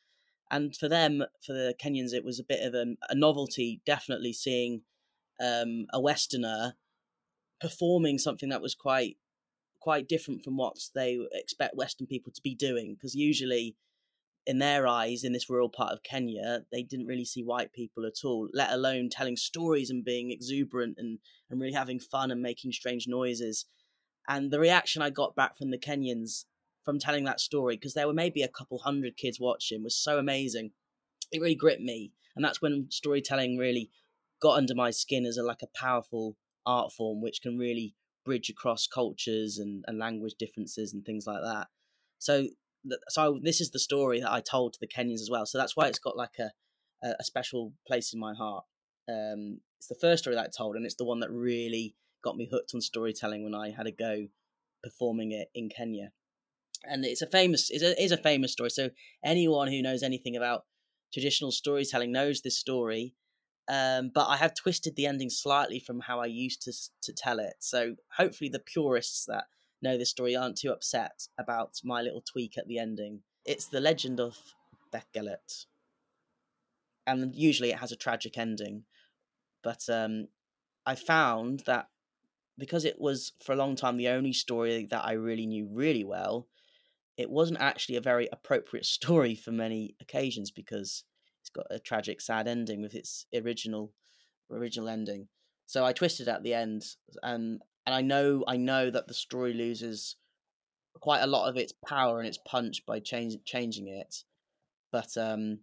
And 0.52 0.76
for 0.76 0.90
them, 0.90 1.24
for 1.46 1.54
the 1.54 1.76
Kenyans, 1.82 2.14
it 2.14 2.26
was 2.26 2.40
a 2.40 2.44
bit 2.44 2.66
of 2.66 2.74
a, 2.74 2.96
a 3.10 3.16
novelty, 3.16 3.82
definitely 3.86 4.34
seeing 4.34 4.82
um, 5.40 5.86
a 5.94 6.02
Westerner 6.02 6.74
performing 7.62 8.18
something 8.18 8.50
that 8.50 8.62
was 8.62 8.76
quite 8.76 9.18
quite 9.80 10.10
different 10.10 10.44
from 10.44 10.58
what 10.58 10.76
they 10.94 11.18
expect 11.32 11.78
Western 11.78 12.06
people 12.06 12.34
to 12.34 12.42
be 12.42 12.54
doing. 12.54 12.96
Because 12.96 13.16
usually, 13.16 13.76
in 14.46 14.60
their 14.60 14.88
eyes, 14.88 15.24
in 15.24 15.32
this 15.32 15.50
rural 15.50 15.70
part 15.70 15.94
of 15.94 16.04
Kenya, 16.04 16.62
they 16.72 16.84
didn't 16.84 17.06
really 17.06 17.26
see 17.26 17.44
white 17.44 17.72
people 17.72 18.06
at 18.06 18.26
all, 18.26 18.50
let 18.54 18.72
alone 18.72 19.10
telling 19.10 19.38
stories 19.38 19.90
and 19.90 20.04
being 20.04 20.32
exuberant 20.32 20.96
and, 20.98 21.20
and 21.50 21.62
really 21.62 21.74
having 21.74 22.00
fun 22.00 22.32
and 22.32 22.42
making 22.42 22.72
strange 22.72 23.08
noises. 23.08 23.66
And 24.28 24.52
the 24.52 24.60
reaction 24.60 25.02
I 25.02 25.12
got 25.12 25.36
back 25.36 25.58
from 25.58 25.72
the 25.72 25.78
Kenyans 25.78 26.46
from 26.90 26.98
telling 26.98 27.24
that 27.24 27.40
story 27.40 27.76
because 27.76 27.94
there 27.94 28.08
were 28.08 28.14
maybe 28.14 28.42
a 28.42 28.48
couple 28.48 28.80
hundred 28.80 29.16
kids 29.16 29.40
watching 29.40 29.84
was 29.84 29.96
so 29.96 30.18
amazing. 30.18 30.72
It 31.32 31.40
really 31.40 31.54
gripped 31.54 31.84
me, 31.84 32.14
and 32.36 32.44
that's 32.44 32.64
when 32.64 32.88
storytelling 32.90 33.58
really 33.58 33.92
got 34.42 34.58
under 34.58 34.74
my 34.74 34.90
skin 34.90 35.24
as 35.24 35.38
a 35.38 35.44
like 35.44 35.62
a 35.62 35.78
powerful 35.80 36.36
art 36.66 36.92
form 36.92 37.22
which 37.22 37.44
can 37.44 37.60
really 37.60 37.94
bridge 38.26 38.50
across 38.50 38.88
cultures 38.88 39.60
and, 39.60 39.86
and 39.88 40.00
language 40.00 40.34
differences 40.40 40.92
and 40.92 41.06
things 41.06 41.28
like 41.28 41.44
that. 41.44 41.68
So 42.18 42.48
so 43.10 43.40
this 43.40 43.62
is 43.62 43.70
the 43.70 43.78
story 43.78 44.20
that 44.22 44.32
I 44.32 44.42
told 44.42 44.74
to 44.74 44.80
the 44.80 44.88
Kenyans 44.88 45.22
as 45.22 45.30
well. 45.30 45.46
So 45.46 45.60
that's 45.60 45.78
why 45.78 45.90
it's 45.90 46.00
got 46.00 46.18
like 46.18 46.40
a 46.40 46.50
a 47.04 47.24
special 47.24 47.72
place 47.88 48.14
in 48.16 48.20
my 48.20 48.34
heart. 48.34 48.64
Um, 49.08 49.60
it's 49.78 49.90
the 49.90 49.96
first 50.02 50.24
story 50.24 50.36
that 50.36 50.48
I 50.48 50.58
told, 50.58 50.76
and 50.76 50.88
it's 50.88 50.96
the 50.96 51.06
one 51.06 51.20
that 51.20 51.30
really 51.30 51.94
got 52.24 52.36
me 52.36 52.50
hooked 52.52 52.72
on 52.74 52.82
storytelling 52.82 53.44
when 53.44 53.54
I 53.54 53.70
had 53.70 53.86
a 53.86 53.92
go 53.92 54.30
performing 54.82 55.34
it 55.34 55.50
in 55.54 55.70
Kenya 55.70 56.14
and 56.84 57.06
it's 57.06 57.22
a 57.22 57.28
famous 57.28 57.70
it 57.70 57.82
is 58.00 58.12
a 58.12 58.18
famous 58.18 58.52
story. 58.52 58.70
So 58.70 58.90
anyone 59.24 59.68
who 59.68 59.82
knows 59.82 60.04
anything 60.04 60.36
about 60.36 60.66
traditional 61.14 61.52
storytelling 61.52 62.12
knows 62.12 62.42
this 62.42 62.58
story. 62.58 63.16
Um, 63.68 64.12
but 64.14 64.28
I 64.28 64.38
have 64.38 64.56
twisted 64.56 64.96
the 64.96 65.06
ending 65.06 65.30
slightly 65.30 65.80
from 65.80 66.02
how 66.02 66.20
I 66.20 66.26
used 66.26 66.62
to 66.64 66.74
to 67.04 67.14
tell 67.14 67.40
it. 67.40 67.56
So 67.60 67.96
hopefully 68.18 68.50
the 68.50 68.60
purists 68.60 69.26
that 69.26 69.46
know 69.82 69.98
this 69.98 70.10
story 70.10 70.36
aren't 70.36 70.58
too 70.58 70.72
upset 70.72 71.28
about 71.38 71.80
my 71.84 72.02
little 72.02 72.22
tweak 72.22 72.58
at 72.58 72.68
the 72.68 72.80
ending. 72.80 73.22
It's 73.46 73.68
the 73.68 73.80
legend 73.80 74.20
of 74.20 74.38
Beddgelert, 74.92 75.66
and 77.06 77.36
usually 77.36 77.70
it 77.70 77.80
has 77.80 77.92
a 77.92 77.96
tragic 77.96 78.38
ending. 78.38 78.84
But 79.64 79.88
um, 79.90 80.28
I 80.86 80.96
found 80.96 81.64
that 81.66 81.88
because 82.58 82.86
it 82.86 83.00
was 83.00 83.34
for 83.44 83.54
a 83.54 83.56
long 83.56 83.76
time 83.76 83.98
the 83.98 84.10
only 84.10 84.34
story 84.34 84.86
that 84.90 85.06
I 85.06 85.14
really 85.14 85.46
knew 85.46 85.68
really 85.72 86.04
well, 86.04 86.48
it 87.20 87.30
wasn't 87.30 87.60
actually 87.60 87.98
a 87.98 88.02
very 88.02 88.30
appropriate 88.32 88.86
story 88.98 89.36
for 89.36 89.52
many 89.52 89.96
occasions 90.02 90.50
because 90.50 91.04
it's 91.42 91.50
got 91.50 91.68
a 91.70 91.78
tragic, 91.78 92.22
sad 92.22 92.48
ending 92.48 92.82
with 92.82 92.96
its 92.96 93.26
original 93.36 93.92
original 94.52 94.90
ending. 94.90 95.28
So 95.68 95.86
I 95.86 95.94
twisted 95.94 96.28
at 96.28 96.44
the 96.44 96.54
end, 96.54 96.84
and 97.22 97.62
and 97.86 97.94
I 97.94 98.02
know 98.02 98.44
I 98.48 98.56
know 98.58 98.90
that 98.90 99.08
the 99.08 99.14
story 99.14 99.54
loses 99.54 100.16
quite 101.02 101.22
a 101.22 101.28
lot 101.28 101.50
of 101.50 101.58
its 101.58 101.74
power 101.86 102.20
and 102.20 102.28
its 102.28 102.40
punch 102.48 102.86
by 102.86 103.00
change, 103.00 103.36
changing 103.46 103.88
it, 103.88 104.24
but 104.92 105.16
um, 105.18 105.60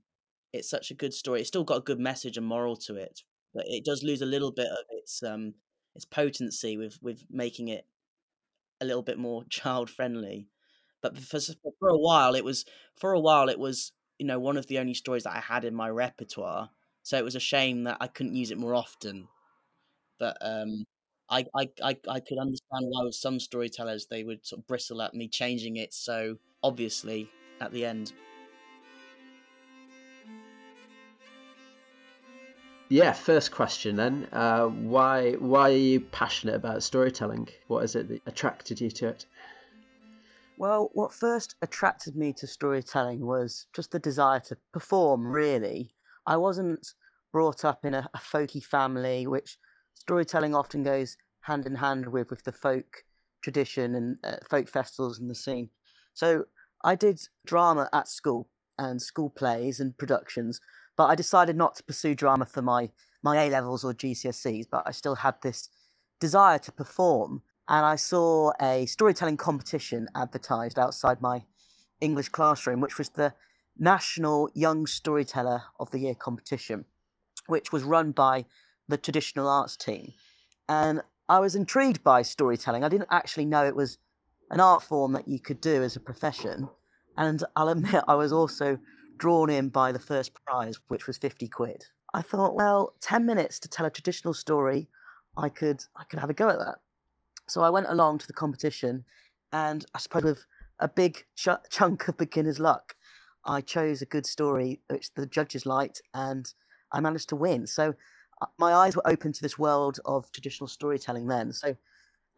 it's 0.53 0.71
such 0.71 0.91
a 0.91 0.95
good 0.95 1.15
story. 1.15 1.41
It's 1.41 1.49
still 1.49 1.65
got 1.65 1.79
a 1.79 1.89
good 1.89 1.99
message 1.99 2.37
and 2.37 2.47
moral 2.47 2.77
to 2.87 2.97
it, 2.97 3.23
but 3.55 3.65
it 3.67 3.85
does 3.85 4.03
lose 4.03 4.23
a 4.23 4.27
little 4.27 4.53
bit 4.53 4.69
of 4.69 4.85
its 4.91 5.23
um 5.23 5.55
its 5.95 6.05
potency 6.05 6.77
with 6.77 6.99
with 7.03 7.25
making 7.31 7.69
it 7.69 7.87
a 8.81 8.85
little 8.85 9.03
bit 9.03 9.19
more 9.19 9.45
child 9.49 9.89
friendly. 9.89 10.49
But 11.15 11.23
for 11.23 11.41
for 11.79 11.89
a 11.89 11.99
while, 11.99 12.35
it 12.35 12.45
was 12.45 12.65
for 12.97 13.13
a 13.13 13.21
while 13.21 13.49
it 13.49 13.59
was 13.59 13.93
you 14.19 14.27
know 14.27 14.39
one 14.39 14.57
of 14.57 14.67
the 14.67 14.79
only 14.79 14.95
stories 14.95 15.25
that 15.25 15.37
I 15.37 15.41
had 15.41 15.65
in 15.65 15.75
my 15.75 15.89
repertoire. 15.89 16.71
So 17.03 17.17
it 17.17 17.25
was 17.25 17.37
a 17.37 17.41
shame 17.41 17.85
that 17.85 17.99
I 18.01 18.09
couldn't 18.09 18.35
use 18.35 18.51
it 18.51 18.59
more 18.59 18.75
often. 18.75 19.29
But 20.19 20.37
um, 20.41 20.85
I, 21.29 21.45
I, 21.55 21.69
I, 21.83 21.97
I 22.09 22.21
could 22.21 22.39
understand 22.39 22.87
why 22.89 23.05
with 23.05 23.15
some 23.15 23.39
storytellers 23.39 24.07
they 24.07 24.25
would 24.25 24.47
sort 24.47 24.61
of 24.61 24.67
bristle 24.67 25.03
at 25.03 25.15
me 25.15 25.29
changing 25.29 25.77
it 25.77 25.93
so 25.93 26.39
obviously 26.63 27.29
at 27.61 27.73
the 27.73 27.85
end. 27.85 28.13
Yeah, 32.89 33.13
first 33.13 33.51
question 33.51 33.97
then. 33.97 34.29
Uh, 34.33 34.67
why 34.67 35.33
why 35.33 35.71
are 35.71 35.77
you 35.77 36.01
passionate 36.01 36.55
about 36.55 36.85
storytelling? 36.85 37.49
What 37.67 37.83
is 37.83 37.97
it 37.97 38.09
that 38.09 38.23
attracted 38.27 38.81
you 38.81 38.91
to 38.93 39.09
it? 39.09 39.27
Well, 40.59 40.91
what 40.95 41.13
first 41.13 41.55
attracted 41.61 42.17
me 42.17 42.33
to 42.35 42.47
storytelling 42.47 43.25
was 43.25 43.67
just 43.75 43.91
the 43.91 43.99
desire 43.99 44.41
to 44.41 44.57
perform, 44.73 45.27
really. 45.27 45.95
I 46.27 46.39
wasn't 46.39 46.87
brought 47.31 47.65
up 47.65 47.85
in 47.85 47.93
a, 47.93 48.09
a 48.15 48.19
folky 48.19 48.65
family, 48.65 49.27
which 49.27 49.59
storytelling 49.95 50.55
often 50.55 50.83
goes 50.83 51.17
hand 51.41 51.67
in 51.67 51.75
hand 51.75 52.07
with, 52.09 52.31
with 52.31 52.43
the 52.45 52.53
folk 52.53 53.05
tradition 53.43 53.95
and 53.95 54.19
uh, 54.25 54.37
folk 54.49 54.69
festivals 54.69 55.19
and 55.19 55.29
the 55.31 55.35
scene. 55.35 55.69
So 56.15 56.47
I 56.83 56.95
did 56.95 57.21
drama 57.45 57.91
at 57.93 58.09
school 58.09 58.49
and 58.79 59.01
school 59.01 59.29
plays 59.29 59.81
and 59.81 59.97
productions, 59.99 60.59
but 60.97 61.07
I 61.07 61.15
decided 61.15 61.57
not 61.57 61.75
to 61.77 61.85
pursue 61.85 62.15
drama 62.15 62.47
for 62.47 62.63
my 62.63 62.91
my 63.23 63.43
A 63.45 63.51
levels 63.51 63.85
or 63.85 63.93
GCSEs. 63.93 64.67
But 64.71 64.85
I 64.87 64.93
still 64.93 65.17
had 65.17 65.35
this 65.43 65.69
desire 66.19 66.59
to 66.61 66.73
perform, 66.73 67.43
and 67.69 67.85
I 67.85 67.97
saw 67.97 68.53
a 68.61 68.87
storytelling 68.87 69.37
competition 69.37 70.09
advertised 70.15 70.79
outside 70.79 71.21
my 71.21 71.45
English 72.01 72.29
classroom, 72.29 72.81
which 72.81 72.99
was 72.99 73.09
the 73.11 73.35
National 73.79 74.49
Young 74.55 74.87
Storyteller 74.87 75.63
of 75.81 75.91
the 75.91 75.99
Year 75.99 76.15
competition, 76.15 76.85
which 77.47 77.73
was 77.73 77.83
run 77.83 78.13
by 78.13 78.45
the 78.89 78.97
traditional 78.97 79.49
arts 79.49 79.77
team. 79.77 80.13
And 80.69 81.03
I 81.29 81.41
was 81.41 81.57
intrigued 81.57 82.05
by 82.05 82.23
storytelling. 82.23 82.85
I 82.85 82.89
didn't 82.89 83.09
actually 83.11 83.47
know 83.47 83.65
it 83.65 83.75
was 83.75 83.99
an 84.51 84.61
art 84.61 84.83
form 84.83 85.13
that 85.13 85.27
you 85.27 85.41
could 85.41 85.61
do 85.61 85.83
as 85.83 85.97
a 85.97 86.01
profession. 86.01 86.69
And 87.17 87.43
I'll 87.57 87.69
admit, 87.77 88.05
I 88.07 88.15
was 88.15 88.33
also 88.33 88.79
drawn 89.19 89.51
in 89.51 89.71
by 89.71 89.93
the 89.93 89.99
first 89.99 90.33
prize, 90.45 90.79
which 90.89 91.07
was 91.07 91.19
50 91.19 91.49
quid. 91.49 91.85
I 92.15 92.23
thought, 92.23 92.55
well, 92.55 92.95
10 93.01 93.27
minutes 93.27 93.59
to 93.61 93.69
tell 93.69 93.87
a 93.87 93.91
traditional 93.91 94.35
story, 94.35 94.89
I 95.37 95.49
could 95.49 95.85
I 95.97 96.05
could 96.05 96.19
have 96.21 96.31
a 96.31 96.35
go 96.35 96.49
at 96.49 96.59
that. 96.59 96.79
So 97.49 97.63
I 97.63 97.71
went 97.71 97.87
along 97.89 98.19
to 98.19 98.27
the 98.27 98.33
competition 98.33 99.05
and 99.53 99.85
I 99.95 99.99
suppose 99.99 100.25
with 100.25 100.47
a 100.81 100.89
big 100.89 101.25
ch- 101.37 101.49
chunk 101.71 102.09
of 102.09 102.17
beginner's 102.17 102.61
luck, 102.61 102.97
I 103.45 103.61
chose 103.61 104.03
a 104.03 104.07
good 104.07 104.27
story 104.27 104.81
which 104.89 105.15
the 105.15 105.27
judges 105.27 105.67
liked 105.67 106.03
and 106.13 106.53
I 106.93 107.01
managed 107.01 107.29
to 107.31 107.37
win. 107.37 107.67
So 107.67 107.95
uh, 108.43 108.47
my 108.59 108.75
eyes 108.75 108.97
were 108.97 109.09
open 109.09 109.33
to 109.33 109.43
this 109.43 109.59
world 109.59 110.01
of 110.05 110.31
traditional 110.33 110.69
storytelling 110.69 111.29
then. 111.29 111.53
So 111.53 111.77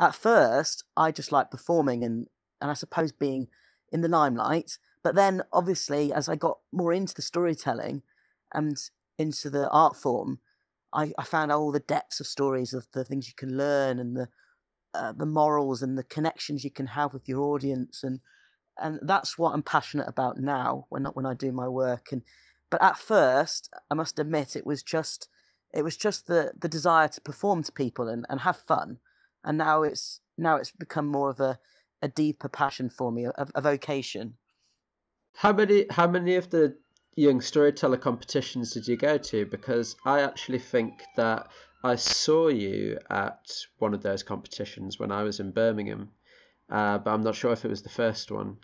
at 0.01 0.15
first, 0.15 0.85
I 0.97 1.11
just 1.11 1.33
liked 1.33 1.51
performing 1.51 2.05
and, 2.05 2.27
and 2.61 2.71
I 2.71 2.75
suppose 2.75 3.13
being 3.13 3.49
in 3.91 4.03
the 4.03 4.09
limelight. 4.09 4.79
But 5.03 5.15
then, 5.15 5.43
obviously, 5.53 6.13
as 6.13 6.29
I 6.29 6.37
got 6.37 6.59
more 6.73 6.93
into 6.93 7.15
the 7.15 7.23
storytelling 7.23 8.03
and 8.53 8.77
into 9.19 9.49
the 9.49 9.69
art 9.71 9.97
form, 9.97 10.41
I, 10.93 11.13
I 11.19 11.25
found 11.25 11.53
all 11.53 11.73
the 11.73 11.81
depths 11.81 12.21
of 12.21 12.27
stories 12.27 12.73
of 12.75 12.87
the 12.93 13.05
things 13.05 13.29
you 13.29 13.35
can 13.37 13.57
learn 13.57 13.99
and 13.99 14.17
the 14.17 14.29
uh, 14.95 15.13
the 15.13 15.27
morals 15.27 15.83
and 15.83 15.97
the 15.97 16.05
connections 16.05 16.65
you 16.65 16.71
can 16.71 16.87
have 16.87 17.13
with 17.13 17.29
your 17.29 17.43
audience 17.43 18.03
and 18.03 18.21
and 18.81 19.01
that's 19.03 19.37
what 19.37 19.53
I'm 19.53 19.63
passionate 19.63 20.09
about 20.09 20.39
now 20.39 20.87
when 20.89 21.05
when 21.07 21.27
I 21.27 21.35
do 21.35 21.53
my 21.53 21.69
work 21.69 22.09
and 22.13 22.23
but 22.71 22.83
at 22.83 22.99
first 22.99 23.73
I 23.91 23.95
must 23.95 24.19
admit 24.19 24.57
it 24.57 24.67
was 24.67 24.83
just 24.83 25.29
it 25.75 25.83
was 25.83 25.97
just 25.97 26.27
the 26.27 26.53
the 26.59 26.69
desire 26.69 27.09
to 27.09 27.21
perform 27.21 27.63
to 27.65 27.73
people 27.73 28.09
and, 28.09 28.25
and 28.29 28.41
have 28.41 28.59
fun 28.59 28.99
and 29.45 29.59
now 29.59 29.83
it's 29.83 30.21
now 30.37 30.57
it's 30.57 30.71
become 30.71 31.07
more 31.07 31.31
of 31.31 31.41
a 31.41 31.59
a 32.01 32.09
deeper 32.09 32.49
passion 32.49 32.89
for 32.89 33.11
me 33.11 33.25
a, 33.25 33.33
a 33.55 33.61
vocation 33.61 34.35
how 35.35 35.53
many 35.53 35.87
how 35.91 36.07
many 36.07 36.37
of 36.37 36.51
the 36.51 36.77
young 37.19 37.41
storyteller 37.41 37.97
competitions 37.97 38.73
did 38.73 38.87
you 38.87 38.97
go 38.97 39.19
to? 39.19 39.45
Because 39.47 39.97
I 40.05 40.21
actually 40.21 40.61
think 40.61 41.03
that 41.17 41.49
I 41.83 41.97
saw 41.97 42.49
you 42.49 42.99
at 43.09 43.49
one 43.79 43.95
of 43.95 44.03
those 44.03 44.23
competitions 44.23 44.99
when 44.99 45.13
I 45.13 45.23
was 45.23 45.41
in 45.41 45.53
Birmingham, 45.53 46.11
uh, 46.71 46.99
but 46.99 47.11
I'm 47.11 47.23
not 47.23 47.37
sure 47.37 47.53
if 47.53 47.65
it 47.65 47.69
was 47.69 47.83
the 47.83 47.89
first 47.89 48.31
one. 48.31 48.59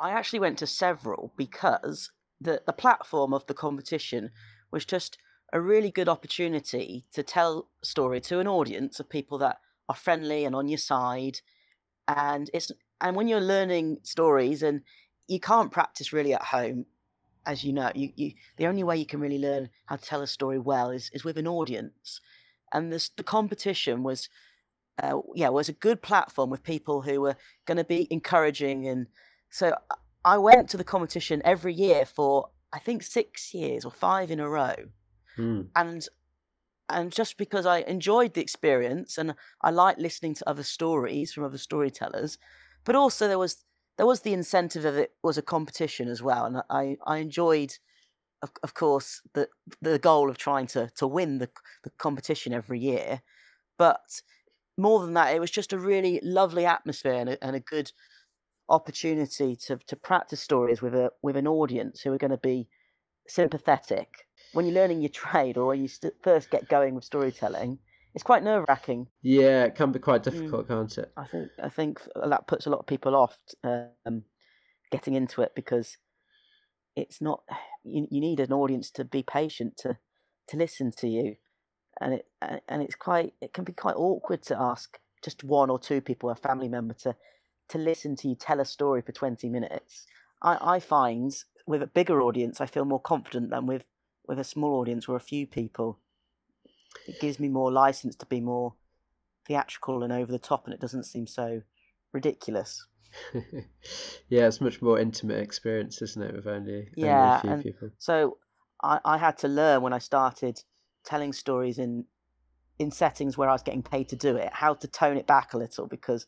I 0.00 0.10
actually 0.10 0.40
went 0.40 0.58
to 0.58 0.66
several 0.66 1.32
because 1.36 2.10
the 2.40 2.62
the 2.66 2.72
platform 2.72 3.32
of 3.32 3.46
the 3.46 3.54
competition 3.54 4.30
was 4.70 4.84
just 4.84 5.18
a 5.52 5.60
really 5.60 5.90
good 5.90 6.08
opportunity 6.08 7.06
to 7.12 7.22
tell 7.22 7.68
story 7.82 8.20
to 8.22 8.40
an 8.40 8.48
audience 8.48 8.98
of 8.98 9.08
people 9.08 9.38
that 9.38 9.58
are 9.88 9.94
friendly 9.94 10.44
and 10.44 10.54
on 10.54 10.68
your 10.68 10.78
side 10.78 11.40
and 12.08 12.50
it's 12.52 12.70
and 13.00 13.16
when 13.16 13.28
you're 13.28 13.40
learning 13.40 13.98
stories 14.02 14.62
and 14.62 14.82
you 15.26 15.40
can't 15.40 15.72
practice 15.72 16.12
really 16.12 16.34
at 16.34 16.42
home, 16.42 16.86
as 17.46 17.64
you 17.64 17.72
know. 17.72 17.90
You, 17.94 18.10
you 18.16 18.32
the 18.56 18.66
only 18.66 18.82
way 18.82 18.96
you 18.96 19.06
can 19.06 19.20
really 19.20 19.38
learn 19.38 19.70
how 19.86 19.96
to 19.96 20.04
tell 20.04 20.22
a 20.22 20.26
story 20.26 20.58
well 20.58 20.90
is, 20.90 21.10
is 21.12 21.24
with 21.24 21.38
an 21.38 21.46
audience, 21.46 22.20
and 22.74 22.92
this 22.92 23.08
the 23.10 23.24
competition 23.24 24.02
was. 24.02 24.28
Uh, 25.02 25.18
yeah, 25.34 25.48
was 25.48 25.68
a 25.68 25.72
good 25.72 26.00
platform 26.02 26.50
with 26.50 26.62
people 26.62 27.02
who 27.02 27.20
were 27.20 27.34
going 27.66 27.78
to 27.78 27.82
be 27.82 28.06
encouraging, 28.12 28.86
and 28.86 29.08
so 29.50 29.74
I 30.24 30.38
went 30.38 30.70
to 30.70 30.76
the 30.76 30.84
competition 30.84 31.42
every 31.44 31.74
year 31.74 32.06
for 32.06 32.50
I 32.72 32.78
think 32.78 33.02
six 33.02 33.52
years 33.52 33.84
or 33.84 33.90
five 33.90 34.30
in 34.30 34.38
a 34.40 34.48
row, 34.48 34.74
mm. 35.36 35.66
and 35.74 36.08
and 36.88 37.12
just 37.12 37.36
because 37.36 37.66
I 37.66 37.78
enjoyed 37.80 38.34
the 38.34 38.40
experience 38.40 39.18
and 39.18 39.34
I 39.62 39.70
liked 39.70 40.00
listening 40.00 40.34
to 40.34 40.48
other 40.48 40.62
stories 40.62 41.32
from 41.32 41.44
other 41.44 41.58
storytellers, 41.58 42.38
but 42.84 42.94
also 42.94 43.28
there 43.28 43.38
was 43.38 43.64
there 43.96 44.06
was 44.06 44.20
the 44.20 44.32
incentive 44.32 44.84
of 44.84 44.96
it 44.96 45.12
was 45.22 45.38
a 45.38 45.42
competition 45.42 46.08
as 46.08 46.22
well, 46.22 46.44
and 46.46 46.62
I 46.68 46.96
I 47.06 47.18
enjoyed, 47.18 47.78
of, 48.44 48.52
of 48.62 48.74
course, 48.74 49.20
the 49.32 49.48
the 49.80 49.98
goal 49.98 50.30
of 50.30 50.38
trying 50.38 50.66
to 50.68 50.90
to 50.96 51.06
win 51.06 51.38
the 51.38 51.48
the 51.82 51.90
competition 51.98 52.52
every 52.52 52.78
year, 52.78 53.22
but 53.78 54.20
more 54.76 55.00
than 55.00 55.14
that, 55.14 55.34
it 55.34 55.40
was 55.40 55.50
just 55.50 55.72
a 55.72 55.78
really 55.78 56.20
lovely 56.22 56.66
atmosphere 56.66 57.14
and 57.14 57.30
a, 57.30 57.44
and 57.44 57.56
a 57.56 57.60
good 57.60 57.90
opportunity 58.68 59.56
to 59.56 59.78
to 59.86 59.96
practice 59.96 60.40
stories 60.40 60.82
with 60.82 60.94
a 60.94 61.10
with 61.22 61.36
an 61.36 61.46
audience 61.46 62.00
who 62.00 62.12
are 62.12 62.18
going 62.18 62.30
to 62.30 62.38
be 62.38 62.68
sympathetic 63.26 64.08
when 64.52 64.66
you're 64.66 64.74
learning 64.74 65.00
your 65.00 65.08
trade 65.08 65.56
or 65.56 65.66
when 65.68 65.80
you 65.80 65.88
st- 65.88 66.12
first 66.22 66.50
get 66.50 66.68
going 66.68 66.94
with 66.94 67.04
storytelling 67.04 67.78
it's 68.14 68.22
quite 68.22 68.44
nerve 68.44 68.64
wracking. 68.68 69.08
Yeah, 69.22 69.64
it 69.64 69.74
can 69.74 69.90
be 69.90 69.98
quite 69.98 70.22
mm. 70.22 70.30
difficult, 70.30 70.66
mm. 70.66 70.68
can't 70.68 70.98
it? 70.98 71.12
I 71.16 71.26
think 71.26 71.48
I 71.62 71.68
think 71.68 72.00
that 72.24 72.46
puts 72.46 72.66
a 72.66 72.70
lot 72.70 72.78
of 72.78 72.86
people 72.86 73.16
off 73.16 73.36
um, 73.64 74.22
getting 74.92 75.14
into 75.14 75.42
it 75.42 75.52
because 75.56 75.98
it's 76.96 77.20
not. 77.20 77.42
You, 77.86 78.08
you 78.10 78.18
need 78.22 78.40
an 78.40 78.50
audience 78.50 78.90
to 78.92 79.04
be 79.04 79.22
patient 79.22 79.76
to 79.82 79.98
to 80.48 80.56
listen 80.56 80.90
to 80.92 81.06
you, 81.06 81.36
and 82.00 82.14
it 82.14 82.26
and 82.40 82.82
it's 82.82 82.94
quite 82.94 83.34
it 83.42 83.52
can 83.52 83.62
be 83.62 83.74
quite 83.74 83.96
awkward 83.96 84.40
to 84.44 84.58
ask 84.58 84.98
just 85.22 85.44
one 85.44 85.68
or 85.68 85.78
two 85.78 86.00
people, 86.00 86.30
a 86.30 86.34
family 86.34 86.66
member, 86.66 86.94
to 86.94 87.14
to 87.68 87.76
listen 87.76 88.16
to 88.16 88.28
you 88.28 88.36
tell 88.36 88.58
a 88.58 88.64
story 88.64 89.02
for 89.02 89.12
twenty 89.12 89.50
minutes. 89.50 90.06
I, 90.40 90.76
I 90.76 90.80
find 90.80 91.30
with 91.66 91.82
a 91.82 91.86
bigger 91.86 92.22
audience, 92.22 92.62
I 92.62 92.64
feel 92.64 92.86
more 92.86 93.02
confident 93.02 93.50
than 93.50 93.66
with 93.66 93.84
with 94.26 94.38
a 94.38 94.44
small 94.44 94.80
audience 94.80 95.06
or 95.06 95.16
a 95.16 95.20
few 95.20 95.46
people 95.46 95.98
it 97.06 97.20
gives 97.20 97.38
me 97.40 97.48
more 97.48 97.70
license 97.70 98.16
to 98.16 98.26
be 98.26 98.40
more 98.40 98.74
theatrical 99.46 100.02
and 100.02 100.12
over 100.12 100.30
the 100.30 100.38
top, 100.38 100.64
and 100.64 100.74
it 100.74 100.80
doesn't 100.80 101.04
seem 101.04 101.26
so 101.26 101.62
ridiculous. 102.12 102.86
yeah, 104.28 104.46
it's 104.46 104.60
much 104.60 104.82
more 104.82 104.98
intimate 104.98 105.40
experience, 105.40 106.02
isn't 106.02 106.22
it, 106.22 106.34
with 106.34 106.46
only, 106.46 106.88
yeah, 106.96 107.40
only 107.46 107.58
a 107.58 107.62
few 107.62 107.72
people. 107.72 107.90
So 107.98 108.38
I, 108.82 109.00
I 109.04 109.18
had 109.18 109.38
to 109.38 109.48
learn 109.48 109.82
when 109.82 109.92
I 109.92 109.98
started 109.98 110.62
telling 111.04 111.32
stories 111.32 111.78
in 111.78 112.04
in 112.78 112.90
settings 112.90 113.38
where 113.38 113.48
I 113.48 113.52
was 113.52 113.62
getting 113.62 113.84
paid 113.84 114.08
to 114.08 114.16
do 114.16 114.36
it, 114.36 114.52
how 114.52 114.74
to 114.74 114.88
tone 114.88 115.16
it 115.16 115.28
back 115.28 115.54
a 115.54 115.58
little 115.58 115.86
because 115.86 116.26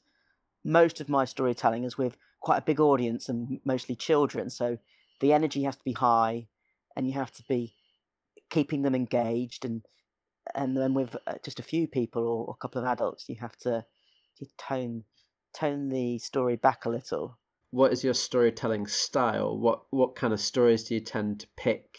most 0.64 1.01
of 1.01 1.09
my 1.09 1.25
storytelling 1.25 1.83
is 1.83 1.99
with 1.99 2.16
quite 2.40 2.59
a 2.59 2.62
big 2.62 2.79
audience 2.79 3.29
and 3.29 3.61
mostly 3.64 3.96
children. 3.96 4.49
So 4.49 4.79
the 5.20 5.33
energy 5.33 5.64
has 5.64 5.77
to 5.77 5.85
be 5.85 5.92
high 5.92 6.46
and 6.94 7.07
you 7.07 7.14
have 7.14 7.33
to 7.33 7.42
be 7.49 7.75
keeping 8.51 8.83
them 8.83 8.94
engaged 8.94 9.64
and 9.64 9.83
and 10.55 10.77
then 10.77 10.94
with 10.94 11.16
uh, 11.27 11.35
just 11.42 11.59
a 11.59 11.64
few 11.64 11.88
people 11.88 12.22
or 12.29 12.55
a 12.55 12.61
couple 12.62 12.81
of 12.81 12.87
adults 12.87 13.29
you 13.29 13.35
have 13.35 13.57
to, 13.57 13.85
to 14.38 14.46
tone 14.57 15.03
tone 15.57 15.88
the 15.88 16.19
story 16.19 16.57
back 16.57 16.85
a 16.85 16.88
little 16.88 17.38
what 17.71 17.92
is 17.92 18.05
your 18.05 18.14
storytelling 18.14 18.87
style 18.87 19.59
what 19.59 19.83
what 19.90 20.14
kind 20.14 20.33
of 20.33 20.40
stories 20.40 20.85
do 20.85 20.95
you 20.95 21.01
tend 21.01 21.40
to 21.40 21.49
pick 21.57 21.99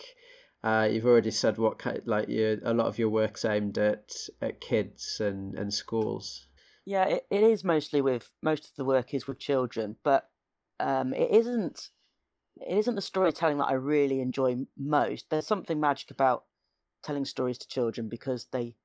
uh, 0.64 0.88
you've 0.92 1.06
already 1.06 1.32
said 1.32 1.58
what 1.58 1.78
kind, 1.78 2.02
like 2.06 2.28
you, 2.30 2.60
a 2.66 2.74
lot 2.74 2.88
of 2.88 2.98
your 2.98 3.10
work's 3.10 3.46
aimed 3.46 3.78
at 3.78 4.14
at 4.42 4.60
kids 4.60 5.20
and, 5.20 5.56
and 5.56 5.74
schools. 5.74 6.48
Yeah, 6.86 7.06
it, 7.06 7.28
it 7.30 7.44
is 7.44 7.64
mostly 7.64 8.02
with 8.02 8.30
most 8.42 8.66
of 8.66 8.76
the 8.76 8.86
work 8.86 9.14
is 9.14 9.28
with 9.28 9.40
children, 9.40 9.96
but 10.04 10.30
um, 10.80 11.14
it 11.14 11.32
isn't 11.32 11.90
it 12.60 12.78
isn't 12.80 12.96
the 12.96 13.02
storytelling 13.02 13.60
that 13.60 13.70
I 13.70 13.74
really 13.74 14.20
enjoy 14.20 14.58
most. 14.78 15.30
There's 15.30 15.46
something 15.46 15.80
magic 15.80 16.12
about 16.12 16.46
telling 17.04 17.26
stories 17.26 17.60
to 17.60 17.68
children 17.68 18.10
because 18.10 18.48
they 18.52 18.76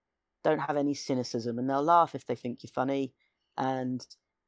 don't 0.45 0.61
have 0.61 0.77
any 0.77 0.95
cynicism 0.95 1.59
and 1.59 1.69
they'll 1.69 1.83
laugh 1.83 2.15
if 2.15 2.27
they 2.27 2.37
think 2.37 2.63
you're 2.63 2.71
funny, 2.73 3.15
and 3.57 4.07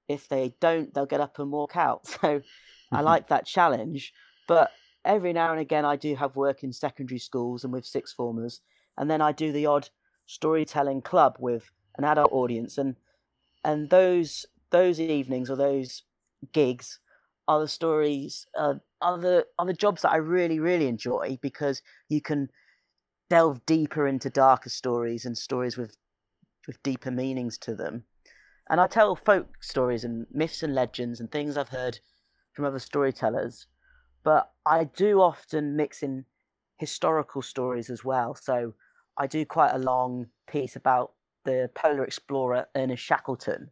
if 0.08 0.28
they 0.28 0.54
don't, 0.60 0.92
they'll 0.92 1.06
get 1.06 1.20
up 1.20 1.38
and 1.38 1.50
walk 1.50 1.76
out. 1.76 2.02
So 2.20 2.40
I 2.92 3.00
like 3.00 3.28
that 3.28 3.46
challenge, 3.46 4.12
but 4.46 4.70
every 5.04 5.32
now 5.32 5.50
and 5.50 5.60
again 5.60 5.84
I 5.84 5.96
do 5.96 6.14
have 6.14 6.36
work 6.36 6.62
in 6.62 6.72
secondary 6.72 7.18
schools 7.18 7.64
and 7.64 7.72
with 7.72 7.84
sixth 7.84 8.14
formers, 8.14 8.60
and 8.96 9.10
then 9.10 9.20
I 9.20 9.32
do 9.32 9.50
the 9.50 9.66
odd 9.66 9.88
storytelling 10.26 11.02
club 11.02 11.36
with 11.40 11.68
an 11.98 12.04
adult 12.04 12.30
audience, 12.32 12.78
and 12.78 12.94
and 13.64 13.90
those 13.90 14.46
those 14.70 15.00
evenings 15.00 15.50
or 15.50 15.56
those 15.56 16.04
gigs 16.52 17.00
are 17.48 17.60
the 17.60 17.68
stories 17.68 18.46
uh, 18.56 18.74
are 19.00 19.18
the 19.18 19.46
are 19.58 19.66
the 19.66 19.72
jobs 19.72 20.02
that 20.02 20.12
I 20.12 20.16
really 20.16 20.60
really 20.60 20.86
enjoy 20.86 21.38
because 21.42 21.82
you 22.08 22.20
can 22.20 22.48
delve 23.30 23.64
deeper 23.66 24.06
into 24.06 24.30
darker 24.30 24.70
stories 24.70 25.24
and 25.24 25.36
stories 25.36 25.76
with 25.76 25.96
with 26.66 26.82
deeper 26.82 27.10
meanings 27.10 27.58
to 27.58 27.74
them. 27.74 28.04
And 28.68 28.80
I 28.80 28.86
tell 28.86 29.14
folk 29.14 29.62
stories 29.62 30.04
and 30.04 30.26
myths 30.30 30.62
and 30.62 30.74
legends 30.74 31.20
and 31.20 31.30
things 31.30 31.56
I've 31.56 31.68
heard 31.68 31.98
from 32.52 32.64
other 32.64 32.78
storytellers 32.78 33.66
but 34.24 34.50
I 34.66 34.84
do 34.84 35.20
often 35.20 35.76
mix 35.76 36.02
in 36.02 36.24
historical 36.78 37.42
stories 37.42 37.90
as 37.90 38.04
well. 38.04 38.34
So 38.34 38.72
I 39.16 39.28
do 39.28 39.44
quite 39.44 39.72
a 39.72 39.78
long 39.78 40.26
piece 40.48 40.74
about 40.74 41.12
the 41.44 41.70
polar 41.74 42.02
explorer 42.02 42.66
Ernest 42.74 43.04
Shackleton, 43.04 43.70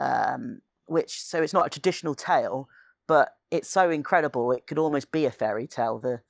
um, 0.00 0.60
which 0.86 1.20
so 1.20 1.42
it's 1.42 1.52
not 1.52 1.66
a 1.66 1.70
traditional 1.70 2.14
tale, 2.14 2.68
but 3.08 3.36
it's 3.50 3.68
so 3.68 3.90
incredible 3.90 4.52
it 4.52 4.66
could 4.66 4.78
almost 4.78 5.10
be 5.10 5.26
a 5.26 5.30
fairy 5.30 5.66
tale. 5.66 5.98
The 5.98 6.20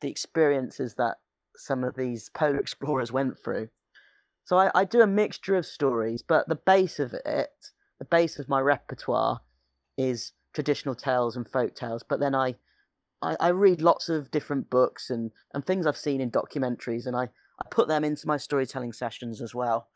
the 0.00 0.10
experiences 0.10 0.94
that 0.94 1.16
some 1.56 1.84
of 1.84 1.96
these 1.96 2.28
polar 2.30 2.58
explorers 2.60 3.12
went 3.12 3.36
through. 3.38 3.68
So 4.44 4.58
I, 4.58 4.70
I 4.74 4.84
do 4.84 5.00
a 5.00 5.06
mixture 5.06 5.56
of 5.56 5.66
stories, 5.66 6.22
but 6.22 6.48
the 6.48 6.56
base 6.56 6.98
of 6.98 7.14
it, 7.14 7.50
the 7.98 8.04
base 8.04 8.38
of 8.38 8.48
my 8.48 8.60
repertoire, 8.60 9.40
is 9.96 10.32
traditional 10.52 10.94
tales 10.94 11.36
and 11.36 11.48
folk 11.48 11.74
tales. 11.74 12.02
But 12.02 12.20
then 12.20 12.34
I 12.34 12.56
I, 13.22 13.36
I 13.38 13.48
read 13.48 13.80
lots 13.80 14.08
of 14.08 14.30
different 14.30 14.68
books 14.68 15.08
and, 15.08 15.30
and 15.54 15.64
things 15.64 15.86
I've 15.86 15.96
seen 15.96 16.20
in 16.20 16.30
documentaries, 16.30 17.06
and 17.06 17.16
I, 17.16 17.24
I 17.24 17.68
put 17.70 17.88
them 17.88 18.04
into 18.04 18.26
my 18.26 18.36
storytelling 18.36 18.92
sessions 18.92 19.40
as 19.40 19.54
well. 19.54 19.88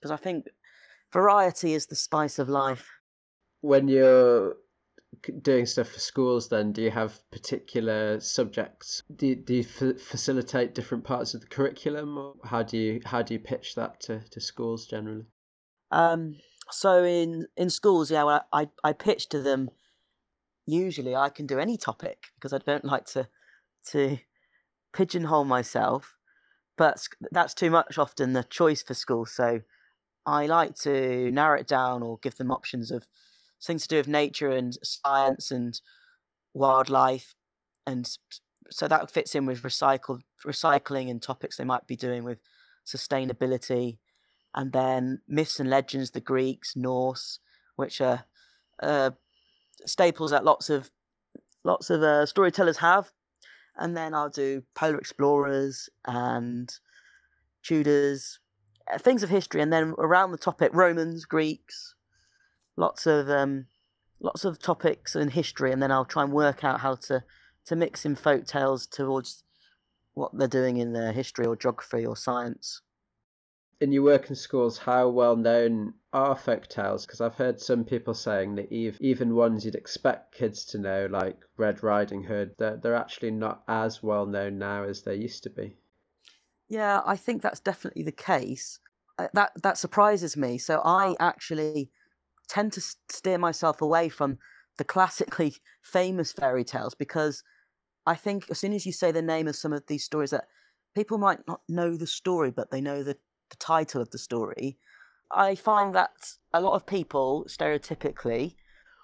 Because 0.00 0.10
I 0.10 0.16
think 0.16 0.46
variety 1.12 1.74
is 1.74 1.86
the 1.86 1.96
spice 1.96 2.38
of 2.38 2.48
life. 2.48 2.88
When 3.60 3.88
you're 3.88 4.56
doing 5.42 5.66
stuff 5.66 5.88
for 5.88 6.00
schools, 6.00 6.48
then 6.48 6.72
do 6.72 6.82
you 6.82 6.90
have 6.90 7.18
particular 7.30 8.20
subjects? 8.20 9.02
Do 9.16 9.28
you, 9.28 9.36
do 9.36 9.54
you 9.54 9.60
f- 9.60 10.00
facilitate 10.00 10.74
different 10.74 11.04
parts 11.04 11.34
of 11.34 11.40
the 11.40 11.46
curriculum, 11.46 12.18
or 12.18 12.34
how 12.44 12.62
do 12.62 12.76
you 12.78 13.00
how 13.04 13.22
do 13.22 13.34
you 13.34 13.40
pitch 13.40 13.74
that 13.74 14.00
to, 14.02 14.20
to 14.30 14.40
schools 14.40 14.86
generally? 14.86 15.24
Um, 15.90 16.36
so 16.70 17.04
in 17.04 17.46
in 17.56 17.70
schools, 17.70 18.10
yeah, 18.10 18.24
well, 18.24 18.46
I 18.52 18.68
I 18.82 18.92
pitch 18.92 19.28
to 19.30 19.40
them 19.40 19.70
usually 20.66 21.14
I 21.14 21.28
can 21.28 21.46
do 21.46 21.58
any 21.58 21.76
topic 21.76 22.24
because 22.36 22.52
I 22.52 22.58
don't 22.58 22.84
like 22.84 23.06
to 23.06 23.28
to 23.90 24.18
pigeonhole 24.92 25.44
myself. 25.44 26.16
But 26.76 27.06
that's 27.30 27.54
too 27.54 27.70
much 27.70 27.98
often 27.98 28.32
the 28.32 28.42
choice 28.42 28.82
for 28.82 28.94
schools 28.94 29.30
So 29.32 29.60
I 30.26 30.46
like 30.46 30.74
to 30.80 31.30
narrow 31.30 31.60
it 31.60 31.68
down 31.68 32.02
or 32.02 32.18
give 32.18 32.36
them 32.36 32.50
options 32.50 32.90
of 32.90 33.06
things 33.64 33.82
to 33.82 33.88
do 33.88 33.96
with 33.96 34.08
nature 34.08 34.50
and 34.50 34.76
science 34.82 35.50
and 35.50 35.80
wildlife, 36.54 37.34
and 37.86 38.08
so 38.70 38.88
that 38.88 39.10
fits 39.10 39.34
in 39.34 39.46
with 39.46 39.62
recycle 39.62 40.20
recycling 40.46 41.10
and 41.10 41.22
topics 41.22 41.56
they 41.56 41.64
might 41.64 41.86
be 41.86 41.96
doing 41.96 42.24
with 42.24 42.38
sustainability, 42.86 43.98
and 44.54 44.72
then 44.72 45.20
myths 45.28 45.60
and 45.60 45.70
legends, 45.70 46.10
the 46.10 46.20
Greeks, 46.20 46.76
Norse, 46.76 47.40
which 47.76 48.00
are 48.00 48.24
uh, 48.82 49.10
staples 49.86 50.30
that 50.30 50.44
lots 50.44 50.70
of 50.70 50.90
lots 51.64 51.90
of 51.90 52.02
uh, 52.02 52.26
storytellers 52.26 52.78
have, 52.78 53.10
and 53.76 53.96
then 53.96 54.14
I'll 54.14 54.30
do 54.30 54.62
polar 54.74 54.98
explorers 54.98 55.88
and 56.06 56.72
Tudors, 57.62 58.38
uh, 58.92 58.98
things 58.98 59.22
of 59.22 59.30
history, 59.30 59.62
and 59.62 59.72
then 59.72 59.94
around 59.96 60.32
the 60.32 60.38
topic 60.38 60.70
Romans, 60.74 61.24
Greeks, 61.24 61.93
lots 62.76 63.06
of 63.06 63.28
um, 63.28 63.66
lots 64.20 64.44
of 64.44 64.58
topics 64.58 65.14
and 65.14 65.32
history, 65.32 65.72
and 65.72 65.82
then 65.82 65.90
I'll 65.90 66.04
try 66.04 66.22
and 66.22 66.32
work 66.32 66.64
out 66.64 66.80
how 66.80 66.96
to 66.96 67.24
to 67.66 67.76
mix 67.76 68.04
in 68.04 68.14
folk 68.14 68.46
tales 68.46 68.86
towards 68.86 69.42
what 70.14 70.36
they're 70.36 70.46
doing 70.46 70.76
in 70.76 70.92
their 70.92 71.12
history 71.12 71.46
or 71.46 71.56
geography 71.56 72.06
or 72.06 72.16
science 72.16 72.82
in 73.80 73.92
your 73.92 74.02
work 74.02 74.30
in 74.30 74.34
schools, 74.34 74.78
how 74.78 75.08
well 75.08 75.36
known 75.36 75.94
are 76.12 76.36
folk 76.36 76.68
tales? 76.68 77.04
Because 77.04 77.20
I've 77.20 77.34
heard 77.34 77.60
some 77.60 77.84
people 77.84 78.14
saying 78.14 78.54
that 78.54 78.72
even 78.72 79.34
ones 79.34 79.64
you'd 79.64 79.74
expect 79.74 80.34
kids 80.34 80.64
to 80.66 80.78
know, 80.78 81.06
like 81.10 81.38
Red 81.56 81.82
Riding 81.82 82.22
Hood, 82.22 82.54
they're, 82.58 82.76
they're 82.76 82.94
actually 82.94 83.32
not 83.32 83.62
as 83.68 84.02
well 84.02 84.26
known 84.26 84.58
now 84.58 84.84
as 84.84 85.02
they 85.02 85.16
used 85.16 85.42
to 85.42 85.50
be. 85.50 85.76
Yeah, 86.68 87.02
I 87.04 87.16
think 87.16 87.42
that's 87.42 87.60
definitely 87.60 88.04
the 88.04 88.12
case. 88.12 88.78
Uh, 89.18 89.28
that 89.34 89.52
that 89.62 89.78
surprises 89.78 90.36
me. 90.36 90.58
So 90.58 90.80
I 90.84 91.14
actually 91.20 91.90
tend 92.48 92.72
to 92.72 92.80
steer 93.10 93.38
myself 93.38 93.80
away 93.80 94.08
from 94.08 94.38
the 94.78 94.84
classically 94.84 95.54
famous 95.82 96.32
fairy 96.32 96.64
tales 96.64 96.94
because 96.94 97.42
I 98.06 98.14
think 98.14 98.50
as 98.50 98.58
soon 98.58 98.72
as 98.72 98.84
you 98.84 98.92
say 98.92 99.12
the 99.12 99.22
name 99.22 99.48
of 99.48 99.56
some 99.56 99.72
of 99.72 99.86
these 99.86 100.04
stories 100.04 100.30
that 100.30 100.48
people 100.94 101.18
might 101.18 101.46
not 101.46 101.60
know 101.68 101.96
the 101.96 102.06
story, 102.06 102.50
but 102.50 102.70
they 102.70 102.80
know 102.80 103.02
the 103.02 103.16
the 103.50 103.56
title 103.56 104.00
of 104.00 104.10
the 104.10 104.18
story, 104.18 104.78
I 105.30 105.54
find 105.54 105.94
that 105.94 106.32
a 106.52 106.60
lot 106.60 106.74
of 106.74 106.86
people 106.86 107.46
stereotypically 107.48 108.56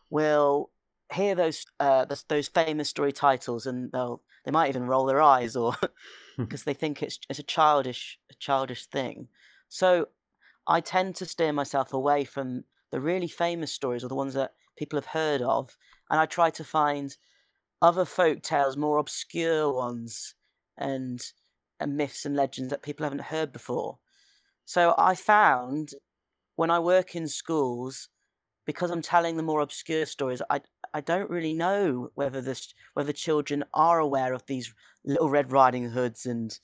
will 0.08 0.70
hear 1.12 1.34
those 1.34 1.66
uh, 1.78 2.04
those, 2.04 2.24
those 2.28 2.48
famous 2.48 2.88
story 2.88 3.12
titles 3.12 3.66
and 3.66 3.90
they'll 3.92 4.22
they 4.44 4.50
might 4.50 4.68
even 4.68 4.86
roll 4.86 5.06
their 5.06 5.20
eyes 5.20 5.56
or 5.56 5.74
because 6.38 6.64
they 6.64 6.74
think 6.74 7.02
it's 7.02 7.18
it's 7.28 7.38
a 7.38 7.44
childish 7.44 8.18
a 8.30 8.34
childish 8.34 8.86
thing. 8.86 9.28
So 9.68 10.08
I 10.66 10.80
tend 10.80 11.16
to 11.16 11.26
steer 11.26 11.52
myself 11.52 11.92
away 11.92 12.24
from 12.24 12.64
the 12.90 13.00
really 13.00 13.28
famous 13.28 13.72
stories 13.72 14.04
or 14.04 14.08
the 14.08 14.14
ones 14.14 14.34
that 14.34 14.52
people 14.76 14.96
have 14.96 15.06
heard 15.06 15.42
of, 15.42 15.76
and 16.10 16.20
I 16.20 16.26
try 16.26 16.50
to 16.50 16.64
find 16.64 17.16
other 17.82 18.04
folk 18.04 18.42
tales, 18.42 18.76
more 18.76 18.98
obscure 18.98 19.72
ones, 19.72 20.34
and 20.76 21.20
and 21.78 21.96
myths 21.96 22.26
and 22.26 22.36
legends 22.36 22.70
that 22.70 22.82
people 22.82 23.04
haven't 23.04 23.22
heard 23.22 23.52
before. 23.52 23.98
So 24.64 24.94
I 24.98 25.14
found 25.14 25.90
when 26.56 26.70
I 26.70 26.78
work 26.78 27.16
in 27.16 27.26
schools, 27.26 28.08
because 28.66 28.90
I'm 28.90 29.02
telling 29.02 29.36
the 29.36 29.42
more 29.42 29.60
obscure 29.60 30.06
stories, 30.06 30.42
I 30.50 30.60
I 30.92 31.00
don't 31.00 31.30
really 31.30 31.54
know 31.54 32.10
whether 32.14 32.40
this 32.40 32.74
whether 32.94 33.12
children 33.12 33.64
are 33.74 33.98
aware 33.98 34.32
of 34.34 34.44
these 34.46 34.74
little 35.04 35.30
Red 35.30 35.52
Riding 35.52 35.90
Hoods 35.90 36.26
and 36.26 36.58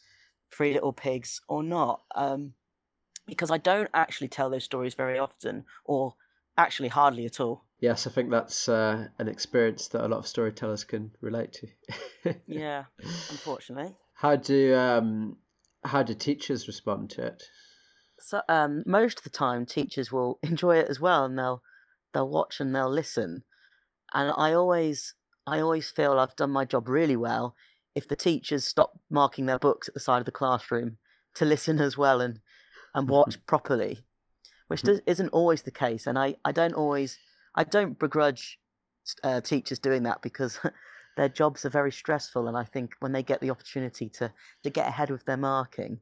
Three 0.51 0.75
Little 0.75 0.93
Pigs 0.93 1.41
or 1.49 1.63
not. 1.63 2.03
Um, 2.15 2.53
because 3.27 3.51
I 3.51 3.59
don't 3.59 3.91
actually 3.95 4.29
tell 4.29 4.51
those 4.51 4.65
stories 4.65 4.95
very 4.95 5.19
often, 5.19 5.65
or 5.85 6.15
actually 6.57 6.89
hardly 6.89 7.27
at 7.27 7.41
all. 7.41 7.65
Yes, 7.81 8.07
I 8.07 8.11
think 8.11 8.31
that's 8.31 8.69
uh, 8.69 9.09
an 9.19 9.29
experience 9.29 9.89
that 9.89 10.05
a 10.05 10.09
lot 10.09 10.19
of 10.19 10.27
storytellers 10.27 10.85
can 10.85 11.11
relate 11.21 11.53
to. 12.25 12.35
yeah, 12.47 12.85
unfortunately. 13.31 13.95
How 14.15 14.37
do 14.37 14.75
um, 14.75 15.37
how 15.85 16.03
do 16.03 16.15
teachers 16.15 16.67
respond 16.67 17.11
to 17.11 17.27
it? 17.27 17.43
so 18.19 18.41
um, 18.49 18.83
most 18.87 19.19
of 19.19 19.25
the 19.25 19.31
time 19.31 19.67
teachers 19.67 20.11
will 20.11 20.39
enjoy 20.43 20.77
it 20.77 20.89
as 20.89 21.01
well 21.01 21.25
and 21.25 21.39
they'll 21.39 21.63
they'll 22.13 22.29
watch 22.29 22.61
and 22.61 22.75
they'll 22.75 22.91
listen 22.91 23.43
and 24.15 24.33
i 24.37 24.53
always 24.53 25.15
i 25.47 25.61
always 25.61 25.91
feel 25.91 26.19
i've 26.19 26.37
done 26.37 26.51
my 26.51 26.65
job 26.65 26.89
really 26.89 27.17
well 27.17 27.55
if 27.95 28.09
the 28.09 28.17
teachers 28.17 28.65
stop 28.65 28.99
marking 29.11 29.47
their 29.47 29.59
books 29.59 29.89
at 29.89 29.95
the 29.95 30.01
side 30.01 30.21
of 30.21 30.27
the 30.27 30.33
classroom 30.33 30.97
to 31.35 31.45
listen 31.45 31.81
as 31.81 31.97
well 31.97 32.21
and 32.21 32.41
and 32.97 33.09
watch 33.09 33.37
properly, 33.47 33.99
which 34.69 34.83
does, 34.83 35.01
isn't 35.07 35.29
always 35.29 35.63
the 35.63 35.71
case. 35.71 36.07
And 36.07 36.19
I, 36.19 36.35
I 36.45 36.51
don't 36.51 36.75
always, 36.75 37.19
I 37.55 37.63
don't 37.63 37.99
begrudge 37.99 38.59
uh, 39.23 39.43
teachers 39.43 39.79
doing 39.79 40.03
that 40.05 40.23
because 40.23 40.59
their 41.17 41.29
jobs 41.29 41.65
are 41.65 41.71
very 41.71 41.93
stressful. 41.93 42.49
And 42.49 42.57
I 42.57 42.65
think 42.65 42.95
when 43.01 43.13
they 43.13 43.23
get 43.23 43.41
the 43.41 43.51
opportunity 43.51 44.09
to, 44.19 44.33
to 44.65 44.71
get 44.71 44.89
ahead 44.89 45.11
with 45.11 45.25
their 45.27 45.37
marking, 45.37 46.01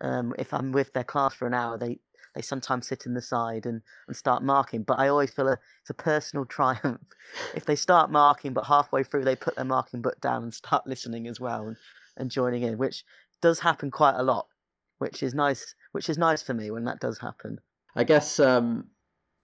um, 0.00 0.32
if 0.38 0.54
I'm 0.54 0.70
with 0.70 0.92
their 0.92 1.04
class 1.04 1.34
for 1.34 1.48
an 1.48 1.54
hour, 1.54 1.76
they, 1.76 1.98
they 2.36 2.42
sometimes 2.42 2.86
sit 2.86 3.06
in 3.06 3.14
the 3.14 3.20
side 3.20 3.66
and, 3.66 3.82
and 4.06 4.16
start 4.16 4.44
marking. 4.44 4.84
But 4.84 5.00
I 5.00 5.08
always 5.08 5.32
feel 5.32 5.48
a, 5.48 5.58
it's 5.80 5.90
a 5.90 5.94
personal 5.94 6.44
triumph 6.46 7.00
if 7.56 7.64
they 7.64 7.76
start 7.76 8.08
marking, 8.08 8.52
but 8.52 8.66
halfway 8.66 9.02
through 9.02 9.24
they 9.24 9.34
put 9.36 9.56
their 9.56 9.64
marking 9.64 10.00
book 10.00 10.20
down 10.20 10.44
and 10.44 10.54
start 10.54 10.86
listening 10.86 11.26
as 11.26 11.40
well 11.40 11.66
and, 11.66 11.76
and 12.16 12.30
joining 12.30 12.62
in, 12.62 12.78
which 12.78 13.04
does 13.42 13.58
happen 13.58 13.90
quite 13.90 14.14
a 14.16 14.22
lot, 14.22 14.46
which 15.00 15.22
is 15.22 15.34
nice. 15.34 15.74
Which 15.92 16.08
is 16.08 16.18
nice 16.18 16.42
for 16.42 16.54
me 16.54 16.70
when 16.70 16.84
that 16.84 17.00
does 17.00 17.18
happen. 17.18 17.58
I 17.96 18.04
guess 18.04 18.38
um, 18.38 18.90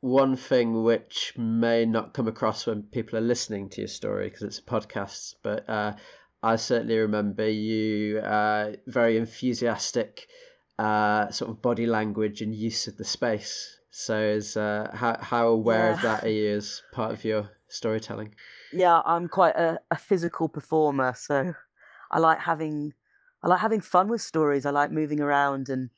one 0.00 0.36
thing 0.36 0.84
which 0.84 1.32
may 1.36 1.84
not 1.84 2.14
come 2.14 2.28
across 2.28 2.66
when 2.66 2.84
people 2.84 3.18
are 3.18 3.22
listening 3.32 3.70
to 3.70 3.80
your 3.80 3.88
story 3.88 4.28
because 4.28 4.42
it's 4.42 4.58
a 4.60 4.62
podcast, 4.62 5.34
but 5.42 5.68
uh, 5.68 5.94
I 6.42 6.56
certainly 6.56 6.98
remember 6.98 7.48
you 7.48 8.18
uh, 8.20 8.74
very 8.86 9.16
enthusiastic 9.16 10.28
uh, 10.78 11.30
sort 11.30 11.50
of 11.50 11.62
body 11.62 11.86
language 11.86 12.42
and 12.42 12.54
use 12.54 12.86
of 12.86 12.96
the 12.96 13.04
space. 13.04 13.72
So, 13.90 14.20
is 14.20 14.56
uh, 14.58 14.90
how 14.92 15.16
how 15.20 15.48
aware 15.48 15.88
Yeah. 15.88 15.94
of 15.94 16.02
that 16.02 16.24
are 16.24 16.28
you 16.30 16.50
as 16.56 16.82
part 16.92 17.12
of 17.12 17.24
your 17.24 17.48
storytelling? 17.68 18.34
Yeah, 18.72 19.00
I'm 19.04 19.26
quite 19.26 19.56
a, 19.56 19.80
a 19.90 19.96
physical 19.96 20.48
performer, 20.50 21.14
so 21.16 21.54
I 22.10 22.18
like 22.18 22.38
having 22.38 22.92
I 23.46 23.48
like 23.48 23.60
having 23.60 23.80
fun 23.80 24.08
with 24.08 24.22
stories. 24.22 24.66
I 24.66 24.70
like 24.70 24.90
moving 24.90 25.20
around 25.20 25.68
and 25.68 25.88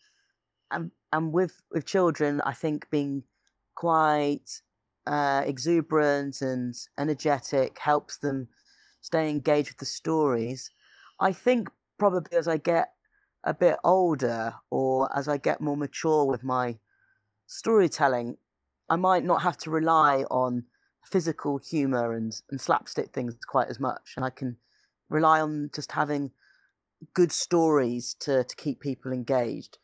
and 0.70 0.90
and 1.14 1.32
with 1.32 1.62
with 1.72 1.86
children, 1.86 2.42
I 2.42 2.52
think 2.52 2.90
being 2.90 3.22
quite 3.74 4.60
uh, 5.06 5.44
exuberant 5.46 6.42
and 6.42 6.74
energetic 6.98 7.78
helps 7.78 8.18
them 8.18 8.48
stay 9.00 9.30
engaged 9.30 9.70
with 9.70 9.78
the 9.78 9.86
stories. 9.86 10.70
I 11.20 11.32
think 11.32 11.70
probably 11.98 12.36
as 12.36 12.48
I 12.48 12.58
get 12.58 12.92
a 13.44 13.54
bit 13.54 13.78
older 13.82 14.52
or 14.68 15.08
as 15.16 15.26
I 15.26 15.38
get 15.38 15.62
more 15.62 15.76
mature 15.76 16.26
with 16.26 16.44
my 16.44 16.78
storytelling, 17.46 18.36
I 18.90 18.96
might 18.96 19.24
not 19.24 19.40
have 19.40 19.56
to 19.58 19.70
rely 19.70 20.24
on 20.30 20.64
physical 21.02 21.56
humor 21.56 22.12
and, 22.12 22.30
and 22.50 22.60
slapstick 22.60 23.14
things 23.14 23.34
quite 23.48 23.68
as 23.68 23.80
much. 23.80 24.12
And 24.16 24.24
I 24.26 24.30
can 24.30 24.58
rely 25.08 25.40
on 25.40 25.70
just 25.72 25.92
having 25.92 26.30
good 27.14 27.32
stories 27.32 28.14
to, 28.20 28.44
to 28.44 28.56
keep 28.56 28.80
people 28.80 29.12
engaged. 29.12 29.78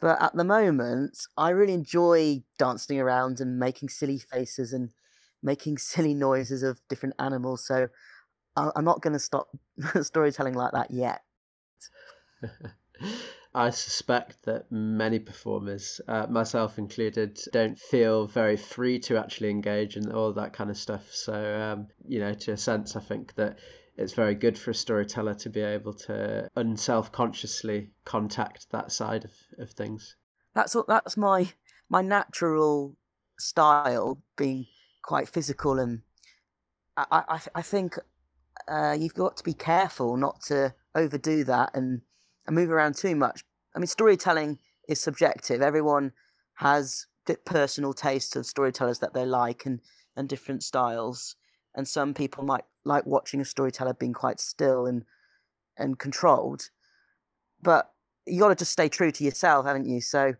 But 0.00 0.20
at 0.20 0.34
the 0.34 0.44
moment, 0.44 1.18
I 1.36 1.50
really 1.50 1.72
enjoy 1.72 2.42
dancing 2.58 3.00
around 3.00 3.40
and 3.40 3.58
making 3.58 3.88
silly 3.88 4.18
faces 4.18 4.72
and 4.72 4.90
making 5.42 5.78
silly 5.92 6.14
noises 6.14 6.62
of 6.62 6.80
different 6.88 7.14
animals. 7.18 7.66
So 7.66 7.88
I'm 8.56 8.84
not 8.84 9.00
going 9.02 9.14
to 9.14 9.18
stop 9.18 9.48
storytelling 10.02 10.54
like 10.54 10.72
that 10.72 10.90
yet. 10.90 11.22
I 13.54 13.70
suspect 13.70 14.42
that 14.44 14.70
many 14.72 15.20
performers, 15.20 16.00
uh, 16.08 16.26
myself 16.28 16.76
included, 16.76 17.38
don't 17.52 17.78
feel 17.78 18.26
very 18.26 18.56
free 18.56 18.98
to 19.00 19.16
actually 19.16 19.50
engage 19.50 19.96
in 19.96 20.10
all 20.10 20.32
that 20.32 20.52
kind 20.52 20.70
of 20.70 20.76
stuff. 20.76 21.08
So, 21.12 21.32
um, 21.32 21.86
you 22.06 22.18
know, 22.18 22.34
to 22.34 22.52
a 22.52 22.56
sense, 22.56 22.96
I 22.96 23.00
think 23.00 23.34
that 23.36 23.58
it's 23.96 24.12
very 24.12 24.34
good 24.34 24.58
for 24.58 24.70
a 24.70 24.74
storyteller 24.74 25.34
to 25.34 25.50
be 25.50 25.60
able 25.60 25.94
to 25.94 26.48
unself 26.56 27.12
consciously 27.12 27.90
contact 28.04 28.66
that 28.70 28.92
side 28.92 29.24
of, 29.24 29.32
of 29.58 29.70
things. 29.70 30.16
That's 30.54 30.76
that's 30.88 31.16
my 31.16 31.52
my 31.88 32.02
natural 32.02 32.96
style, 33.38 34.22
being 34.36 34.66
quite 35.02 35.28
physical, 35.28 35.78
and 35.78 36.02
I 36.96 37.06
I, 37.10 37.40
I 37.56 37.62
think 37.62 37.98
uh, 38.68 38.96
you've 38.98 39.14
got 39.14 39.36
to 39.36 39.44
be 39.44 39.54
careful 39.54 40.16
not 40.16 40.40
to 40.42 40.74
overdo 40.94 41.44
that 41.44 41.70
and, 41.74 42.02
and 42.46 42.54
move 42.54 42.70
around 42.70 42.96
too 42.96 43.16
much. 43.16 43.44
I 43.74 43.78
mean, 43.78 43.86
storytelling 43.86 44.58
is 44.88 45.00
subjective. 45.00 45.60
Everyone 45.60 46.12
has 46.54 47.06
personal 47.44 47.92
tastes 47.92 48.36
of 48.36 48.46
storytellers 48.46 48.98
that 49.00 49.14
they 49.14 49.24
like 49.24 49.66
and 49.66 49.80
and 50.16 50.28
different 50.28 50.62
styles. 50.62 51.36
And 51.74 51.86
some 51.88 52.14
people 52.14 52.44
might 52.44 52.64
like 52.84 53.06
watching 53.06 53.40
a 53.40 53.44
storyteller 53.44 53.94
being 53.94 54.12
quite 54.12 54.40
still 54.40 54.86
and 54.86 55.04
and 55.76 55.98
controlled, 55.98 56.70
but 57.62 57.90
you 58.26 58.38
got 58.38 58.48
to 58.48 58.54
just 58.54 58.72
stay 58.72 58.88
true 58.88 59.10
to 59.10 59.24
yourself, 59.24 59.66
haven't 59.66 59.86
you? 59.86 60.00
So 60.00 60.34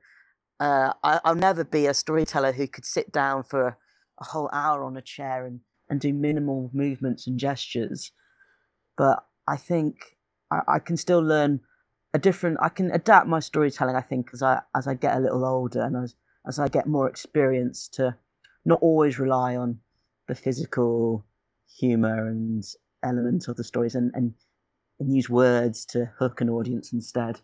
uh, 0.60 0.92
I, 1.02 1.20
I'll 1.24 1.34
never 1.34 1.64
be 1.64 1.86
a 1.86 1.94
storyteller 1.94 2.52
who 2.52 2.66
could 2.66 2.84
sit 2.84 3.12
down 3.12 3.42
for 3.42 3.68
a, 3.68 3.76
a 4.20 4.24
whole 4.24 4.48
hour 4.52 4.84
on 4.84 4.96
a 4.96 5.02
chair 5.02 5.46
and, 5.46 5.60
and 5.88 6.00
do 6.00 6.12
minimal 6.12 6.70
movements 6.72 7.26
and 7.26 7.38
gestures. 7.38 8.12
But 8.96 9.24
I 9.46 9.56
think 9.56 10.16
I, 10.50 10.60
I 10.68 10.78
can 10.78 10.96
still 10.96 11.20
learn 11.20 11.60
a 12.14 12.18
different. 12.18 12.58
I 12.62 12.68
can 12.68 12.90
adapt 12.92 13.26
my 13.26 13.40
storytelling. 13.40 13.96
I 13.96 14.00
think 14.00 14.30
as 14.32 14.42
I 14.42 14.60
as 14.76 14.86
I 14.86 14.94
get 14.94 15.16
a 15.16 15.20
little 15.20 15.44
older 15.44 15.82
and 15.82 15.96
as 15.96 16.14
as 16.46 16.58
I 16.58 16.68
get 16.68 16.86
more 16.86 17.08
experience 17.08 17.88
to 17.94 18.16
not 18.64 18.78
always 18.80 19.18
rely 19.18 19.56
on 19.56 19.80
the 20.26 20.34
physical 20.34 21.24
humor 21.78 22.28
and 22.28 22.64
elements 23.02 23.48
of 23.48 23.56
the 23.56 23.64
stories 23.64 23.94
and, 23.94 24.10
and, 24.14 24.34
and 25.00 25.14
use 25.14 25.28
words 25.28 25.84
to 25.86 26.10
hook 26.18 26.40
an 26.40 26.48
audience 26.48 26.92
instead. 26.92 27.40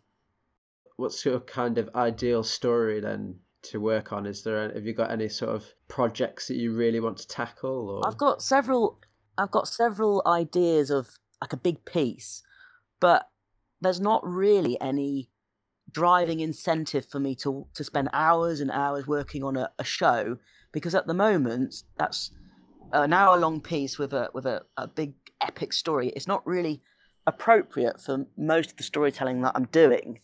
What's 0.97 1.25
your 1.25 1.41
kind 1.41 1.79
of 1.79 1.91
ideal 1.95 2.43
story 2.43 3.01
then 3.01 3.37
to 3.63 3.81
work 3.81 4.13
on? 4.13 4.27
Is 4.27 4.43
there 4.43 4.73
have 4.73 4.85
you 4.85 4.93
got 4.93 5.11
any 5.11 5.29
sort 5.29 5.55
of 5.55 5.65
projects 5.89 6.49
that 6.49 6.57
you 6.57 6.75
really 6.75 7.01
want 7.01 7.19
to 7.19 7.29
tackle? 7.29 7.91
Or 7.91 8.07
I've 8.07 8.19
got 8.19 8.43
several. 8.43 9.01
I've 9.39 9.51
got 9.51 9.69
several 9.69 10.23
ideas 10.27 10.91
of 10.91 11.09
like 11.41 11.55
a 11.55 11.57
big 11.57 11.85
piece, 11.87 12.43
but 13.01 13.29
there's 13.81 14.01
not 14.01 14.27
really 14.27 14.79
any 14.81 15.31
driving 15.91 16.41
incentive 16.41 17.07
for 17.07 17.19
me 17.19 17.35
to 17.35 17.67
to 17.75 17.83
spend 17.83 18.09
hours 18.13 18.61
and 18.61 18.71
hours 18.71 19.07
working 19.07 19.43
on 19.43 19.57
a, 19.57 19.71
a 19.79 19.85
show 19.85 20.37
because 20.73 20.95
at 20.95 21.07
the 21.07 21.15
moment 21.15 21.83
that's 21.97 22.31
an 22.93 23.13
hour 23.13 23.39
long 23.39 23.61
piece 23.61 23.99
with 23.99 24.13
a 24.13 24.31
with 24.33 24.47
a, 24.47 24.63
a 24.77 24.87
big 24.87 25.15
epic 25.41 25.73
story. 25.73 26.09
It's 26.11 26.27
not 26.27 26.47
really 26.47 26.83
appropriate 27.27 28.01
for 28.01 28.27
most 28.37 28.73
of 28.73 28.77
the 28.77 28.83
storytelling 28.83 29.43
that 29.43 29.53
I'm 29.55 29.67
doing. 29.67 30.21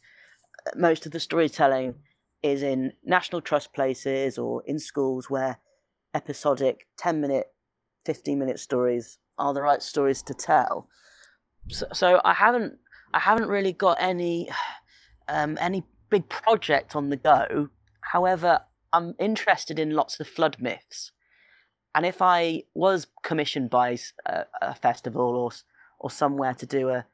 Most 0.75 1.07
of 1.07 1.13
the 1.13 1.21
storytelling 1.21 1.95
is 2.43 2.63
in 2.63 2.93
national 3.05 3.41
trust 3.41 3.73
places 3.73 4.39
or 4.39 4.63
in 4.67 4.79
schools 4.79 5.31
where 5.31 5.59
episodic 6.15 6.87
10 6.97 7.21
minute 7.21 7.53
15 8.05 8.39
minute 8.39 8.59
stories 8.59 9.19
are 9.39 9.53
the 9.53 9.61
right 9.61 9.83
stories 9.83 10.23
to 10.23 10.33
tell 10.33 10.89
so, 11.69 11.87
so 11.93 12.21
i 12.25 12.33
haven't 12.33 12.79
i 13.13 13.19
haven't 13.19 13.49
really 13.49 13.73
got 13.73 13.97
any 14.01 14.49
um, 15.29 15.59
any 15.61 15.83
big 16.09 16.29
project 16.29 16.95
on 16.95 17.11
the 17.11 17.17
go 17.17 17.69
however 18.01 18.61
i'm 18.93 19.15
interested 19.19 19.79
in 19.79 19.91
lots 19.91 20.21
of 20.21 20.27
flood 20.27 20.57
myths 20.61 21.11
and 21.97 22.07
if 22.07 22.23
i 22.23 22.63
was 22.75 23.07
commissioned 23.23 23.71
by 23.71 23.99
a 24.63 24.75
festival 24.75 25.35
or 25.35 25.51
or 25.99 26.11
somewhere 26.11 26.55
to 26.55 26.67
do 26.67 26.91
a, 26.91 27.05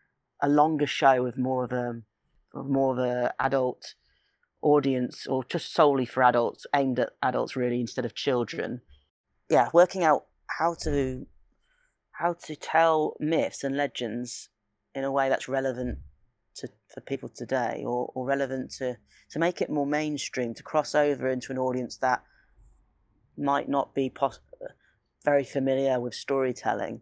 a 0.42 0.48
longer 0.48 0.86
show 0.86 1.22
with 1.22 1.38
more 1.38 1.64
of 1.64 1.72
um, 1.72 2.02
a 2.54 2.62
more 2.62 2.92
of 2.92 2.98
a 2.98 3.32
adult 3.40 3.94
audience 4.60 5.26
or 5.26 5.44
just 5.44 5.72
solely 5.72 6.04
for 6.04 6.22
adults 6.22 6.66
aimed 6.74 6.98
at 6.98 7.10
adults 7.22 7.56
really 7.56 7.80
instead 7.80 8.04
of 8.04 8.14
children 8.14 8.80
yeah 9.48 9.70
working 9.72 10.04
out 10.04 10.26
how 10.58 10.74
to 10.74 11.26
how 12.12 12.34
to 12.34 12.54
tell 12.54 13.16
myths 13.18 13.64
and 13.64 13.76
legends 13.76 14.50
in 14.94 15.04
a 15.04 15.10
way 15.10 15.28
that's 15.28 15.48
relevant 15.48 15.98
to 16.54 16.68
for 16.92 17.00
people 17.00 17.28
today 17.28 17.82
or, 17.86 18.12
or 18.14 18.26
relevant 18.26 18.70
to 18.70 18.96
to 19.30 19.38
make 19.38 19.62
it 19.62 19.70
more 19.70 19.86
mainstream 19.86 20.52
to 20.52 20.62
cross 20.62 20.94
over 20.94 21.28
into 21.28 21.50
an 21.50 21.58
audience 21.58 21.96
that 21.96 22.22
might 23.42 23.68
not 23.68 23.94
be 23.94 24.08
pos- 24.10 24.40
very 25.24 25.44
familiar 25.44 26.00
with 26.00 26.14
storytelling. 26.14 27.00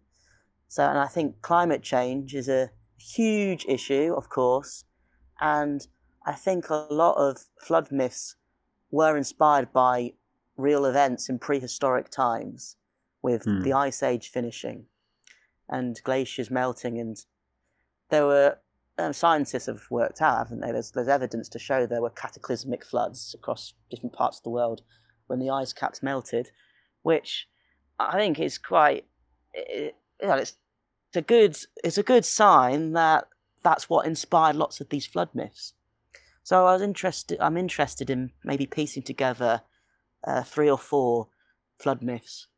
So 0.69 0.85
and 0.89 0.99
i 0.99 1.07
think 1.07 1.41
climate 1.43 1.83
change 1.83 2.35
is 2.35 2.49
a 2.49 2.71
huge 2.99 3.65
issue 3.67 4.15
of 4.17 4.29
course 4.29 4.85
and 5.41 5.87
i 6.27 6.33
think 6.33 6.69
a 6.71 6.87
lot 6.91 7.17
of 7.17 7.39
flood 7.67 7.91
myths 7.91 8.37
were 8.91 9.17
inspired 9.17 9.73
by 9.73 10.13
real 10.57 10.85
events 10.85 11.29
in 11.29 11.39
prehistoric 11.39 12.09
times 12.11 12.77
with 13.23 13.43
Hmm. 13.45 13.63
the 13.63 13.73
ice 13.73 14.03
age 14.03 14.29
finishing 14.29 14.87
and 15.69 16.01
glaciers 16.05 16.51
melting 16.51 16.99
and 17.01 17.17
there 18.11 18.27
were 18.27 18.59
um, 18.99 19.13
scientists 19.13 19.67
have 19.67 19.83
worked 19.91 20.21
out 20.21 20.39
haven't 20.39 20.61
they? 20.61 20.73
There's, 20.73 20.91
there's 20.93 21.09
evidence 21.09 21.49
to 21.51 21.59
show 21.59 21.87
there 21.87 22.03
were 22.03 22.11
cataclysmic 22.11 22.85
floods 22.85 23.35
across 23.35 23.75
different 23.91 24.13
parts 24.13 24.39
of 24.39 24.43
the 24.45 24.51
world 24.51 24.83
when 25.31 25.39
the 25.39 25.51
ice 25.51 25.73
caps 25.73 26.03
melted 26.03 26.51
which 27.03 27.49
i 27.99 28.17
think 28.17 28.39
is 28.39 28.59
quite 28.59 29.05
it, 29.55 29.97
know, 30.23 30.35
it's, 30.35 30.55
it's 31.09 31.17
a 31.17 31.23
good 31.23 31.57
it's 31.83 31.99
a 31.99 32.03
good 32.03 32.25
sign 32.25 32.93
that 32.93 33.29
that's 33.63 33.91
what 33.91 34.07
inspired 34.07 34.57
lots 34.57 34.81
of 34.81 34.89
these 34.89 35.07
flood 35.07 35.29
myths 35.35 35.75
So 36.43 36.67
I 36.67 36.73
was 36.73 36.83
interested. 36.83 37.39
I'm 37.41 37.57
interested 37.57 38.11
in 38.11 38.33
maybe 38.45 38.67
piecing 38.67 39.05
together 39.05 39.63
uh, 40.25 40.43
three 40.43 40.71
or 40.71 40.79
four 40.79 41.29
flood 41.79 42.03
myths 42.03 42.49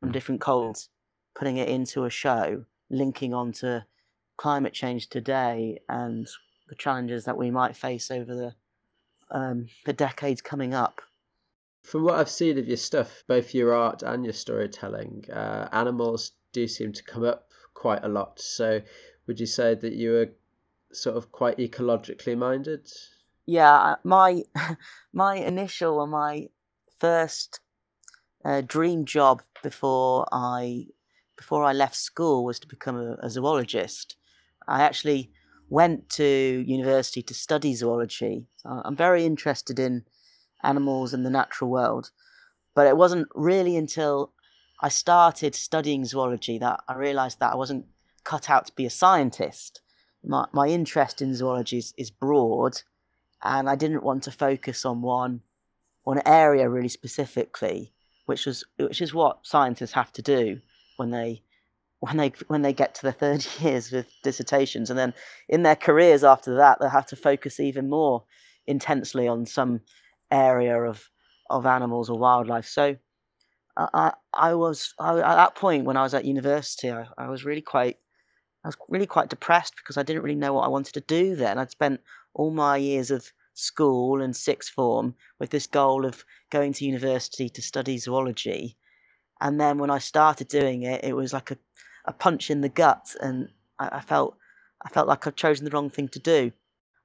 from 0.00 0.12
different 0.12 0.40
cultures, 0.40 0.88
putting 1.34 1.56
it 1.56 1.68
into 1.68 2.04
a 2.04 2.10
show, 2.10 2.64
linking 2.90 3.34
on 3.34 3.52
to 3.52 3.84
climate 4.36 4.72
change 4.72 5.08
today 5.08 5.80
and 5.88 6.26
the 6.68 6.74
challenges 6.74 7.24
that 7.24 7.36
we 7.36 7.50
might 7.50 7.76
face 7.76 8.10
over 8.10 8.34
the 8.34 8.54
um, 9.30 9.66
the 9.84 9.92
decades 9.92 10.40
coming 10.40 10.72
up. 10.72 11.02
From 11.82 12.04
what 12.04 12.18
I've 12.18 12.28
seen 12.28 12.58
of 12.58 12.68
your 12.68 12.76
stuff, 12.76 13.24
both 13.26 13.54
your 13.54 13.72
art 13.72 14.02
and 14.02 14.24
your 14.24 14.34
storytelling, 14.34 15.24
uh, 15.32 15.68
animals 15.72 16.32
do 16.52 16.66
seem 16.68 16.92
to 16.92 17.02
come 17.02 17.24
up 17.24 17.48
quite 17.74 18.04
a 18.04 18.08
lot. 18.08 18.40
So, 18.40 18.82
would 19.26 19.40
you 19.40 19.46
say 19.46 19.74
that 19.74 19.92
you 19.92 20.16
are 20.16 20.28
sort 20.92 21.16
of 21.16 21.32
quite 21.32 21.58
ecologically 21.58 22.36
minded? 22.36 22.90
Yeah, 23.46 23.96
my 24.04 24.42
my 25.12 25.36
initial 25.36 25.98
or 26.00 26.06
my 26.06 26.48
first 26.98 27.60
uh, 28.44 28.60
dream 28.60 29.04
job 29.04 29.42
before 29.62 30.26
I 30.32 30.86
before 31.36 31.64
I 31.64 31.72
left 31.72 31.96
school 31.96 32.44
was 32.44 32.58
to 32.60 32.66
become 32.66 32.96
a, 32.96 33.16
a 33.22 33.30
zoologist. 33.30 34.16
I 34.66 34.82
actually 34.82 35.30
went 35.70 36.08
to 36.10 36.24
university 36.66 37.22
to 37.22 37.34
study 37.34 37.74
zoology. 37.74 38.46
I'm 38.64 38.96
very 38.96 39.24
interested 39.24 39.78
in 39.78 40.04
animals 40.62 41.14
and 41.14 41.24
the 41.24 41.30
natural 41.30 41.70
world, 41.70 42.10
but 42.74 42.86
it 42.86 42.96
wasn't 42.96 43.28
really 43.34 43.76
until 43.76 44.32
I 44.80 44.88
started 44.88 45.54
studying 45.54 46.04
zoology 46.04 46.58
that 46.58 46.80
I 46.88 46.94
realized 46.94 47.40
that 47.40 47.52
I 47.52 47.56
wasn't 47.56 47.86
cut 48.24 48.48
out 48.48 48.66
to 48.66 48.74
be 48.74 48.86
a 48.86 48.90
scientist. 48.90 49.80
My, 50.24 50.46
my 50.52 50.68
interest 50.68 51.22
in 51.22 51.34
zoology 51.34 51.78
is, 51.78 51.94
is 51.96 52.10
broad, 52.10 52.82
and 53.42 53.68
I 53.68 53.76
didn't 53.76 54.02
want 54.02 54.22
to 54.24 54.30
focus 54.30 54.84
on 54.84 55.02
one 55.02 55.42
one 56.04 56.22
area 56.24 56.70
really 56.70 56.88
specifically, 56.88 57.92
which 58.26 58.46
was 58.46 58.64
which 58.78 59.02
is 59.02 59.12
what 59.12 59.46
scientists 59.46 59.92
have 59.92 60.12
to 60.12 60.22
do 60.22 60.60
when 60.96 61.10
they 61.10 61.42
when 62.00 62.16
they 62.16 62.32
when 62.46 62.62
they 62.62 62.72
get 62.72 62.94
to 62.94 63.02
the 63.02 63.12
third 63.12 63.46
years 63.60 63.92
with 63.92 64.06
dissertations, 64.22 64.90
and 64.90 64.98
then 64.98 65.14
in 65.48 65.62
their 65.62 65.76
careers 65.76 66.24
after 66.24 66.56
that, 66.56 66.78
they 66.80 66.88
have 66.88 67.06
to 67.06 67.16
focus 67.16 67.60
even 67.60 67.88
more 67.90 68.24
intensely 68.66 69.26
on 69.26 69.46
some 69.46 69.80
area 70.30 70.80
of 70.80 71.10
of 71.50 71.66
animals 71.66 72.10
or 72.10 72.18
wildlife. 72.18 72.66
So 72.66 72.96
I 73.76 74.12
I 74.34 74.54
was 74.54 74.94
I, 74.98 75.18
at 75.18 75.36
that 75.36 75.54
point 75.54 75.84
when 75.84 75.96
I 75.96 76.02
was 76.02 76.14
at 76.14 76.24
university, 76.24 76.90
I, 76.90 77.06
I 77.16 77.28
was 77.28 77.44
really 77.44 77.62
quite 77.62 77.98
I 78.64 78.68
was 78.68 78.76
really 78.88 79.06
quite 79.06 79.30
depressed 79.30 79.74
because 79.76 79.96
I 79.96 80.02
didn't 80.02 80.22
really 80.22 80.34
know 80.34 80.52
what 80.52 80.64
I 80.64 80.68
wanted 80.68 80.94
to 80.94 81.00
do 81.00 81.36
then. 81.36 81.58
I'd 81.58 81.70
spent 81.70 82.00
all 82.34 82.50
my 82.50 82.76
years 82.76 83.10
of 83.10 83.32
school 83.54 84.20
and 84.22 84.36
sixth 84.36 84.70
form 84.72 85.14
with 85.38 85.50
this 85.50 85.66
goal 85.66 86.04
of 86.04 86.24
going 86.50 86.72
to 86.72 86.84
university 86.84 87.48
to 87.48 87.62
study 87.62 87.98
zoology. 87.98 88.76
And 89.40 89.60
then 89.60 89.78
when 89.78 89.90
I 89.90 89.98
started 89.98 90.48
doing 90.48 90.82
it, 90.82 91.04
it 91.04 91.14
was 91.14 91.32
like 91.32 91.50
a, 91.50 91.58
a 92.04 92.12
punch 92.12 92.50
in 92.50 92.60
the 92.60 92.68
gut, 92.68 93.14
and 93.20 93.48
I, 93.78 93.98
I 93.98 94.00
felt 94.00 94.36
I 94.84 94.88
felt 94.88 95.08
like 95.08 95.26
I'd 95.26 95.36
chosen 95.36 95.64
the 95.64 95.70
wrong 95.70 95.90
thing 95.90 96.08
to 96.08 96.18
do. 96.18 96.52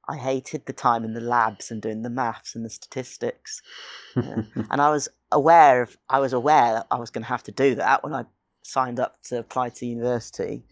I 0.07 0.17
hated 0.17 0.65
the 0.65 0.73
time 0.73 1.05
in 1.05 1.13
the 1.13 1.21
labs 1.21 1.71
and 1.71 1.81
doing 1.81 2.01
the 2.01 2.09
maths 2.09 2.55
and 2.55 2.65
the 2.65 2.69
statistics, 2.69 3.61
and 4.15 4.81
I 4.81 4.89
was 4.89 5.07
aware 5.31 5.81
of 5.81 5.97
I 6.09 6.19
was 6.19 6.33
aware 6.33 6.73
that 6.73 6.87
I 6.91 6.99
was 6.99 7.09
going 7.09 7.23
to 7.23 7.29
have 7.29 7.43
to 7.43 7.51
do 7.51 7.75
that 7.75 8.03
when 8.03 8.13
I 8.13 8.25
signed 8.63 8.99
up 8.99 9.21
to 9.23 9.39
apply 9.39 9.69
to 9.69 9.85
university, 9.85 10.63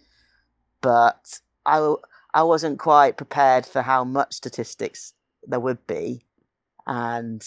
but 0.81 1.39
I 1.65 1.95
I 2.33 2.43
wasn't 2.43 2.79
quite 2.79 3.17
prepared 3.17 3.65
for 3.65 3.81
how 3.81 4.03
much 4.03 4.33
statistics 4.33 5.13
there 5.43 5.59
would 5.59 5.85
be, 5.87 6.25
and 6.85 7.41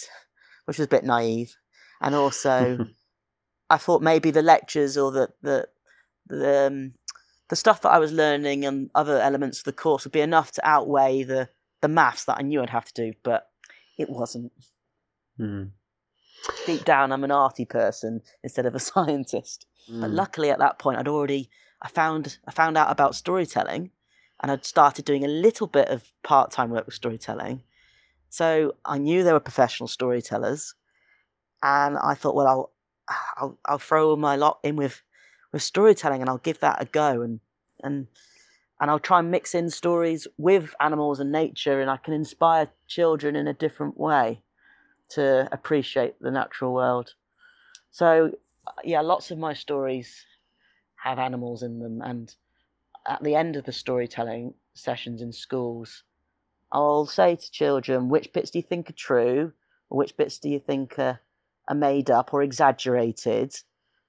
which 0.65 0.77
was 0.77 0.85
a 0.85 0.89
bit 0.89 1.03
naive, 1.03 1.55
and 2.01 2.15
also 2.15 2.87
I 3.69 3.77
thought 3.77 4.01
maybe 4.01 4.31
the 4.31 4.41
lectures 4.41 4.97
or 4.97 5.11
the 5.11 5.29
the 5.41 5.67
the 6.27 6.67
um, 6.67 6.93
the 7.49 7.55
stuff 7.55 7.81
that 7.81 7.91
I 7.91 7.99
was 7.99 8.11
learning 8.11 8.65
and 8.65 8.89
other 8.95 9.19
elements 9.19 9.59
of 9.59 9.65
the 9.65 9.73
course 9.73 10.03
would 10.03 10.11
be 10.11 10.21
enough 10.21 10.51
to 10.53 10.67
outweigh 10.67 11.23
the 11.23 11.49
the 11.85 11.89
maths 11.89 12.25
that 12.25 12.37
I 12.39 12.41
knew 12.41 12.63
I'd 12.63 12.71
have 12.71 12.91
to 12.93 12.93
do, 13.05 13.13
but 13.21 13.47
it 13.99 14.09
wasn't. 14.09 14.51
Mm. 15.39 15.69
Deep 16.65 16.83
down, 16.83 17.11
I'm 17.11 17.23
an 17.23 17.29
arty 17.29 17.63
person 17.63 18.23
instead 18.43 18.65
of 18.65 18.73
a 18.73 18.79
scientist. 18.91 19.67
Mm. 19.87 20.01
But 20.01 20.09
luckily, 20.09 20.49
at 20.49 20.57
that 20.57 20.79
point, 20.79 20.97
I'd 20.97 21.07
already 21.07 21.47
I 21.83 21.89
found 21.89 22.39
I 22.47 22.51
found 22.51 22.75
out 22.75 22.89
about 22.89 23.13
storytelling, 23.13 23.91
and 24.41 24.51
I'd 24.51 24.65
started 24.65 25.05
doing 25.05 25.23
a 25.23 25.27
little 25.27 25.67
bit 25.67 25.89
of 25.89 26.11
part 26.23 26.49
time 26.49 26.71
work 26.71 26.87
with 26.87 26.95
storytelling. 26.95 27.61
So 28.29 28.73
I 28.83 28.97
knew 28.97 29.23
there 29.23 29.35
were 29.35 29.39
professional 29.39 29.87
storytellers, 29.87 30.73
and 31.61 31.99
I 31.99 32.15
thought, 32.15 32.33
well, 32.33 32.47
I'll 32.47 32.71
I'll, 33.37 33.59
I'll 33.65 33.77
throw 33.77 34.15
my 34.15 34.35
lot 34.37 34.57
in 34.63 34.75
with 34.75 35.03
with 35.51 35.61
storytelling, 35.61 36.21
and 36.21 36.31
I'll 36.31 36.39
give 36.39 36.61
that 36.61 36.81
a 36.81 36.85
go, 36.85 37.21
and 37.21 37.41
and 37.83 38.07
and 38.85 38.91
I'll 38.91 38.99
try 38.99 39.17
and 39.17 39.31
mix 39.31 39.55
in 39.55 39.71
stories 39.71 40.27
with 40.37 40.75
animals 40.79 41.19
and 41.19 41.31
nature, 41.31 41.81
and 41.81 41.89
I 41.89 41.97
can 41.97 42.13
inspire 42.13 42.69
children 42.85 43.35
in 43.35 43.47
a 43.47 43.53
different 43.55 43.99
way 43.99 44.43
to 45.09 45.49
appreciate 45.51 46.21
the 46.21 46.29
natural 46.29 46.71
world. 46.71 47.15
So, 47.89 48.33
uh, 48.67 48.71
yeah, 48.83 49.01
lots 49.01 49.31
of 49.31 49.39
my 49.39 49.55
stories 49.55 50.23
have 50.97 51.17
animals 51.17 51.63
in 51.63 51.79
them, 51.79 52.03
and 52.03 52.35
at 53.07 53.23
the 53.23 53.33
end 53.33 53.55
of 53.55 53.65
the 53.65 53.71
storytelling 53.71 54.53
sessions 54.75 55.23
in 55.23 55.33
schools, 55.33 56.03
I'll 56.71 57.07
say 57.07 57.37
to 57.37 57.51
children, 57.51 58.07
which 58.09 58.31
bits 58.33 58.51
do 58.51 58.59
you 58.59 58.63
think 58.69 58.91
are 58.91 58.93
true, 58.93 59.51
or 59.89 59.97
which 59.97 60.15
bits 60.15 60.37
do 60.37 60.47
you 60.47 60.59
think 60.59 60.99
are, 60.99 61.19
are 61.67 61.75
made 61.75 62.11
up 62.11 62.35
or 62.35 62.43
exaggerated, 62.43 63.55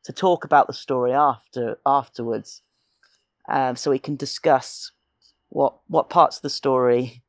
to 0.05 0.13
talk 0.13 0.45
about 0.45 0.67
the 0.67 0.75
story 0.75 1.15
after 1.15 1.79
afterwards 1.87 2.61
um, 3.49 3.77
so 3.77 3.91
we 3.91 3.99
can 3.99 4.17
discuss 4.17 4.93
what 5.49 5.75
what 5.87 6.11
parts 6.11 6.37
of 6.37 6.43
the 6.43 6.51
story 6.51 7.23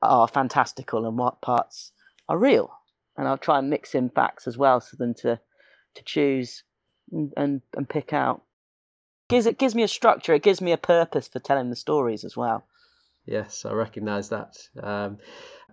are 0.00 0.26
fantastical 0.26 1.06
and 1.06 1.16
what 1.16 1.40
parts 1.40 1.92
are 2.28 2.38
real. 2.38 2.70
And 3.16 3.28
I'll 3.28 3.38
try 3.38 3.58
and 3.58 3.70
mix 3.70 3.94
in 3.94 4.10
facts 4.10 4.46
as 4.46 4.58
well, 4.58 4.80
so 4.80 4.96
them 4.96 5.14
to 5.14 5.38
to 5.94 6.04
choose 6.04 6.64
and 7.12 7.32
and, 7.36 7.62
and 7.76 7.88
pick 7.88 8.12
out. 8.12 8.42
Gives 9.28 9.46
it 9.46 9.58
gives 9.58 9.74
me 9.74 9.82
a 9.82 9.88
structure. 9.88 10.34
It 10.34 10.42
gives 10.42 10.60
me 10.60 10.72
a 10.72 10.78
purpose 10.78 11.28
for 11.28 11.38
telling 11.38 11.70
the 11.70 11.76
stories 11.76 12.24
as 12.24 12.36
well. 12.36 12.64
Yes, 13.24 13.64
I 13.64 13.72
recognise 13.72 14.30
that. 14.30 14.56
Um, 14.82 15.18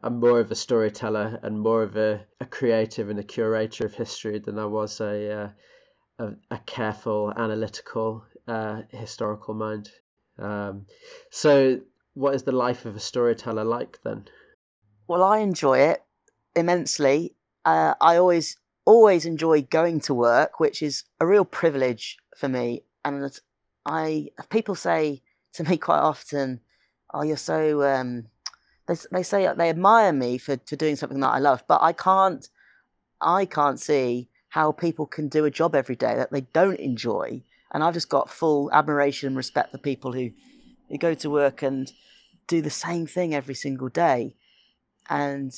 I'm 0.04 0.20
more 0.20 0.40
of 0.40 0.52
a 0.52 0.56
storyteller 0.56 1.40
and 1.42 1.60
more 1.60 1.82
of 1.82 1.98
a, 1.98 2.22
a 2.40 2.46
creative 2.46 3.10
and 3.10 3.20
a 3.20 3.24
curator 3.24 3.86
of 3.86 3.96
history 3.96 4.38
than 4.40 4.60
I 4.60 4.66
was 4.66 5.02
a 5.02 5.32
uh, 5.32 5.50
a, 6.20 6.34
a 6.52 6.58
careful, 6.66 7.34
analytical, 7.36 8.24
uh, 8.50 8.82
historical 8.90 9.54
mind. 9.54 9.90
Um, 10.38 10.86
so, 11.30 11.82
what 12.14 12.34
is 12.36 12.44
the 12.44 12.52
life 12.52 12.86
of 12.86 12.96
a 12.96 13.00
storyteller 13.00 13.64
like 13.64 14.00
then? 14.04 14.28
Well, 15.08 15.24
I 15.24 15.40
enjoy 15.40 15.80
it 15.80 16.04
immensely. 16.56 17.36
Uh, 17.66 17.94
I 18.02 18.18
always 18.18 18.58
always 18.86 19.26
enjoy 19.26 19.62
going 19.62 20.00
to 20.02 20.14
work, 20.14 20.60
which 20.60 20.82
is 20.82 21.04
a 21.20 21.28
real 21.28 21.46
privilege 21.46 22.18
for 22.36 22.50
me. 22.50 22.84
And 23.06 23.40
I 23.86 24.30
people 24.50 24.76
say 24.76 25.22
to 25.54 25.64
me 25.64 25.78
quite 25.78 26.00
often, 26.00 26.62
"Oh, 27.14 27.24
you're 27.24 27.38
so." 27.38 27.84
Um, 27.84 28.26
they 28.88 28.96
they 29.12 29.24
say 29.24 29.52
they 29.56 29.70
admire 29.70 30.14
me 30.14 30.38
for, 30.38 30.58
for 30.66 30.76
doing 30.76 30.96
something 30.96 31.20
that 31.20 31.34
I 31.34 31.40
love, 31.40 31.64
but 31.68 31.82
I 31.82 31.94
can't. 31.94 32.48
I 33.22 33.46
can't 33.46 33.80
see 33.80 34.30
how 34.50 34.72
people 34.72 35.06
can 35.06 35.28
do 35.28 35.46
a 35.46 35.52
job 35.52 35.76
every 35.76 35.96
day 35.96 36.16
that 36.16 36.32
they 36.32 36.42
don't 36.42 36.80
enjoy. 36.80 37.44
And 37.72 37.84
I've 37.84 37.94
just 37.94 38.10
got 38.10 38.30
full 38.30 38.72
admiration 38.72 39.28
and 39.28 39.38
respect 39.38 39.72
for 39.72 39.78
people 39.78 40.12
who, 40.12 40.32
who 40.90 40.98
go 40.98 41.14
to 41.16 41.30
work 41.30 41.62
and 41.62 41.92
do 42.48 42.62
the 42.62 42.70
same 42.70 43.06
thing 43.06 43.34
every 43.34 43.56
single 43.56 43.90
day. 43.90 44.36
And 45.10 45.52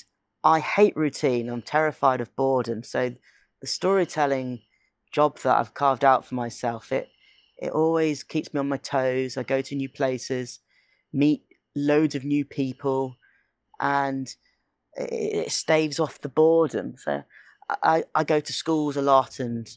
I 0.43 0.59
hate 0.59 0.95
routine. 0.95 1.49
I'm 1.49 1.61
terrified 1.61 2.21
of 2.21 2.35
boredom. 2.35 2.83
So 2.83 3.13
the 3.61 3.67
storytelling 3.67 4.61
job 5.11 5.39
that 5.39 5.57
I've 5.57 5.73
carved 5.73 6.03
out 6.03 6.25
for 6.25 6.35
myself, 6.35 6.91
it 6.91 7.09
it 7.57 7.71
always 7.71 8.23
keeps 8.23 8.53
me 8.53 8.59
on 8.59 8.69
my 8.69 8.77
toes. 8.77 9.37
I 9.37 9.43
go 9.43 9.61
to 9.61 9.75
new 9.75 9.87
places, 9.87 10.59
meet 11.13 11.43
loads 11.75 12.15
of 12.15 12.25
new 12.25 12.43
people, 12.43 13.17
and 13.79 14.27
it, 14.95 15.47
it 15.47 15.51
staves 15.51 15.99
off 15.99 16.21
the 16.21 16.29
boredom. 16.29 16.95
So 16.97 17.23
I, 17.83 18.03
I 18.15 18.23
go 18.23 18.39
to 18.39 18.53
schools 18.53 18.97
a 18.97 19.01
lot 19.01 19.39
and 19.39 19.69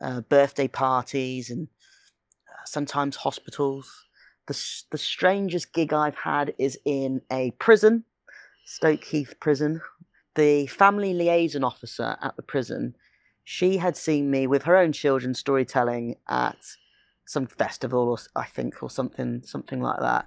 uh, 0.00 0.22
birthday 0.22 0.68
parties 0.68 1.50
and 1.50 1.68
sometimes 2.68 3.16
hospitals. 3.16 4.06
The, 4.46 4.84
the 4.90 4.98
strangest 4.98 5.72
gig 5.72 5.92
I've 5.92 6.16
had 6.16 6.54
is 6.58 6.78
in 6.84 7.22
a 7.30 7.50
prison, 7.52 8.04
Stoke 8.64 9.04
Heath 9.04 9.34
Prison. 9.40 9.80
The 10.34 10.66
family 10.66 11.14
liaison 11.14 11.64
officer 11.64 12.16
at 12.22 12.36
the 12.36 12.42
prison, 12.42 12.94
she 13.44 13.78
had 13.78 13.96
seen 13.96 14.30
me 14.30 14.46
with 14.46 14.62
her 14.62 14.76
own 14.76 14.92
children 14.92 15.34
storytelling 15.34 16.16
at 16.28 16.58
some 17.26 17.46
festival, 17.46 18.08
or 18.08 18.18
I 18.36 18.46
think, 18.46 18.82
or 18.82 18.88
something, 18.90 19.42
something 19.44 19.82
like 19.82 20.00
that. 20.00 20.26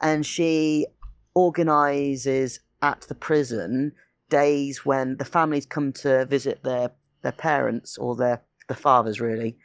And 0.00 0.24
she 0.24 0.86
organises 1.34 2.60
at 2.82 3.02
the 3.02 3.14
prison 3.14 3.92
days 4.28 4.84
when 4.84 5.16
the 5.16 5.24
families 5.24 5.66
come 5.66 5.92
to 5.92 6.26
visit 6.26 6.62
their 6.62 6.90
their 7.22 7.32
parents 7.32 7.98
or 7.98 8.14
their 8.14 8.42
the 8.68 8.74
fathers 8.74 9.20
really, 9.20 9.56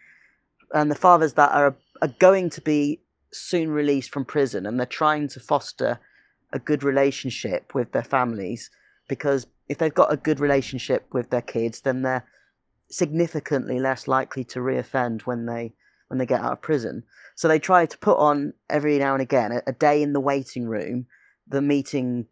and 0.74 0.90
the 0.90 0.96
fathers 0.96 1.34
that 1.34 1.52
are 1.52 1.76
are 2.02 2.14
going 2.20 2.50
to 2.52 2.62
be 2.62 3.02
soon 3.32 3.72
released 3.72 4.12
from 4.12 4.26
prison, 4.26 4.66
and 4.66 4.80
they're 4.80 4.86
trying 4.86 5.28
to 5.30 5.40
foster 5.40 6.00
a 6.52 6.60
good 6.60 6.84
relationship 6.84 7.74
with 7.74 7.92
their 7.92 8.04
families 8.04 8.70
because 9.08 9.48
if 9.68 9.78
they've 9.78 9.94
got 9.94 10.14
a 10.14 10.18
good 10.18 10.40
relationship 10.40 11.08
with 11.12 11.30
their 11.30 11.42
kids, 11.42 11.82
then 11.82 12.04
they're 12.04 12.26
significantly 12.90 13.80
less 13.80 14.08
likely 14.08 14.44
to 14.44 14.60
reoffend 14.60 15.22
when 15.22 15.46
they 15.46 15.74
when 16.08 16.20
they 16.20 16.26
get 16.26 16.42
out 16.42 16.52
of 16.52 16.62
prison. 16.62 17.04
So 17.36 17.48
they 17.48 17.60
try 17.60 17.86
to 17.86 17.98
put 17.98 18.18
on 18.18 18.54
every 18.70 19.00
now 19.00 19.14
and 19.14 19.22
again 19.22 19.52
a, 19.52 19.64
a 19.66 19.74
day 19.74 20.04
in 20.04 20.14
the 20.14 20.20
waiting 20.20 20.68
room, 20.68 21.08
the 21.48 21.62
meeting, 21.62 22.28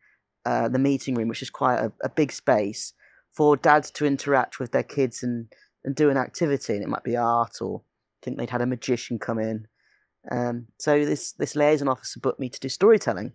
uh, 0.45 0.69
the 0.69 0.77
meeting 0.77 1.15
room, 1.15 1.29
which 1.29 1.41
is 1.41 1.49
quite 1.49 1.79
a, 1.79 1.91
a 2.03 2.09
big 2.09 2.31
space 2.31 2.93
for 3.31 3.57
dads 3.57 3.89
to 3.91 4.05
interact 4.05 4.59
with 4.59 4.71
their 4.71 4.83
kids 4.83 5.23
and 5.23 5.47
and 5.83 5.95
do 5.95 6.11
an 6.11 6.17
activity, 6.17 6.75
and 6.75 6.83
it 6.83 6.89
might 6.89 7.03
be 7.03 7.17
art 7.17 7.57
or 7.59 7.81
think 8.21 8.37
they'd 8.37 8.49
had 8.49 8.61
a 8.61 8.67
magician 8.67 9.19
come 9.19 9.39
in. 9.39 9.67
Um, 10.29 10.67
so 10.77 11.03
this 11.03 11.33
this 11.33 11.55
liaison 11.55 11.87
officer 11.87 12.19
booked 12.19 12.39
me 12.39 12.49
to 12.49 12.59
do 12.59 12.69
storytelling, 12.69 13.33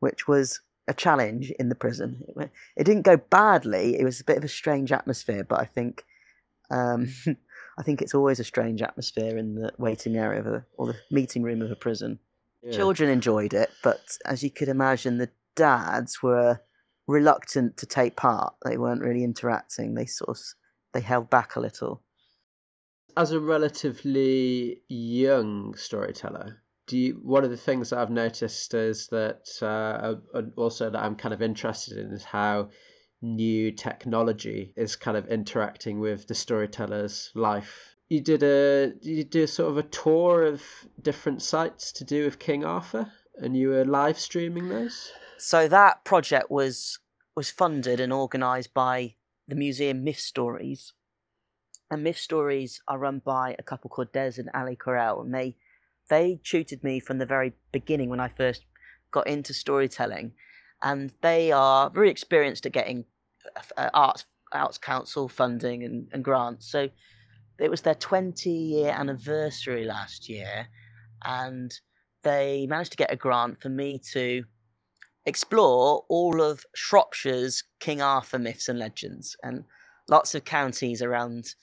which 0.00 0.26
was 0.26 0.60
a 0.88 0.94
challenge 0.94 1.50
in 1.52 1.68
the 1.68 1.74
prison. 1.74 2.22
It, 2.36 2.50
it, 2.76 2.84
didn't 2.84 3.02
go 3.02 3.16
badly. 3.16 3.98
It 3.98 4.04
was 4.04 4.20
a 4.20 4.24
bit 4.24 4.36
of 4.36 4.44
a 4.44 4.48
strange 4.48 4.92
atmosphere, 4.92 5.44
but 5.44 5.60
I 5.60 5.64
think 5.64 6.04
um, 6.70 7.08
I 7.78 7.82
think 7.82 8.02
it's 8.02 8.14
always 8.14 8.40
a 8.40 8.44
strange 8.44 8.82
atmosphere 8.82 9.36
in 9.36 9.54
the 9.54 9.72
waiting 9.78 10.16
area 10.16 10.40
of 10.40 10.46
a, 10.46 10.64
or 10.76 10.88
the 10.88 10.96
meeting 11.10 11.42
room 11.42 11.62
of 11.62 11.70
a 11.70 11.76
prison. 11.76 12.18
Yeah. 12.62 12.72
Children 12.72 13.10
enjoyed 13.10 13.52
it, 13.52 13.70
but 13.82 14.16
as 14.24 14.42
you 14.42 14.50
could 14.50 14.68
imagine, 14.68 15.18
the 15.18 15.30
dads 15.54 16.22
were 16.22 16.60
reluctant 17.06 17.76
to 17.76 17.86
take 17.86 18.16
part. 18.16 18.54
They 18.64 18.78
weren't 18.78 19.02
really 19.02 19.24
interacting. 19.24 19.94
They 19.94 20.06
sort 20.06 20.30
of 20.30 20.42
they 20.92 21.00
held 21.00 21.30
back 21.30 21.56
a 21.56 21.60
little. 21.60 22.02
As 23.16 23.32
a 23.32 23.40
relatively 23.40 24.82
young 24.88 25.74
storyteller, 25.76 26.62
do 26.86 26.98
you, 26.98 27.20
one 27.22 27.44
of 27.44 27.50
the 27.50 27.56
things 27.56 27.90
that 27.90 27.98
I've 27.98 28.10
noticed 28.10 28.74
is 28.74 29.06
that 29.08 29.46
uh, 29.62 30.40
also 30.56 30.90
that 30.90 31.02
I'm 31.02 31.16
kind 31.16 31.32
of 31.32 31.40
interested 31.40 31.98
in 31.98 32.12
is 32.12 32.24
how 32.24 32.70
new 33.22 33.72
technology 33.72 34.72
is 34.76 34.96
kind 34.96 35.16
of 35.16 35.28
interacting 35.28 35.98
with 36.00 36.26
the 36.26 36.34
storyteller's 36.34 37.30
life. 37.34 37.96
You 38.08 38.20
did 38.20 38.42
a 38.42 38.92
you 39.00 39.24
did 39.24 39.48
sort 39.48 39.70
of 39.70 39.78
a 39.78 39.88
tour 39.88 40.44
of 40.44 40.62
different 41.00 41.42
sites 41.42 41.92
to 41.92 42.04
do 42.04 42.24
with 42.24 42.38
King 42.38 42.64
Arthur, 42.64 43.10
and 43.36 43.56
you 43.56 43.70
were 43.70 43.84
live 43.84 44.18
streaming 44.18 44.68
those. 44.68 45.10
So 45.38 45.68
that 45.68 46.04
project 46.04 46.50
was 46.50 46.98
was 47.34 47.50
funded 47.50 48.00
and 48.00 48.12
organised 48.12 48.74
by 48.74 49.14
the 49.48 49.54
museum 49.54 50.04
Mythstories, 50.04 50.92
and 51.94 52.04
Mythstories 52.04 52.80
are 52.88 52.98
run 52.98 53.20
by 53.24 53.56
a 53.58 53.62
couple 53.62 53.88
called 53.88 54.12
Des 54.12 54.32
and 54.36 54.50
Ali 54.52 54.76
Corell, 54.76 55.22
and 55.22 55.32
they 55.32 55.56
they 56.10 56.40
tutored 56.44 56.84
me 56.84 57.00
from 57.00 57.16
the 57.18 57.24
very 57.24 57.54
beginning 57.72 58.10
when 58.10 58.20
I 58.20 58.28
first 58.28 58.66
got 59.10 59.26
into 59.26 59.54
storytelling, 59.54 60.32
and 60.82 61.12
they 61.22 61.52
are 61.52 61.88
very 61.88 62.10
experienced 62.10 62.66
at 62.66 62.72
getting 62.72 63.04
uh, 63.76 63.90
arts 63.94 64.26
arts 64.52 64.76
council 64.76 65.28
funding 65.28 65.84
and, 65.84 66.08
and 66.12 66.24
grants. 66.24 66.70
So 66.70 66.90
it 67.58 67.70
was 67.70 67.82
their 67.82 67.94
20 67.94 68.50
year 68.50 68.90
anniversary 68.90 69.84
last 69.84 70.28
year, 70.28 70.66
and 71.22 71.72
they 72.22 72.66
managed 72.68 72.90
to 72.90 72.98
get 72.98 73.12
a 73.12 73.16
grant 73.16 73.62
for 73.62 73.68
me 73.68 74.00
to 74.12 74.44
explore 75.26 76.04
all 76.08 76.42
of 76.42 76.64
Shropshire's 76.74 77.62
King 77.78 78.02
Arthur 78.02 78.38
myths 78.38 78.68
and 78.68 78.80
legends, 78.80 79.36
and 79.44 79.64
lots 80.08 80.34
of 80.34 80.44
counties 80.44 81.00
around 81.00 81.54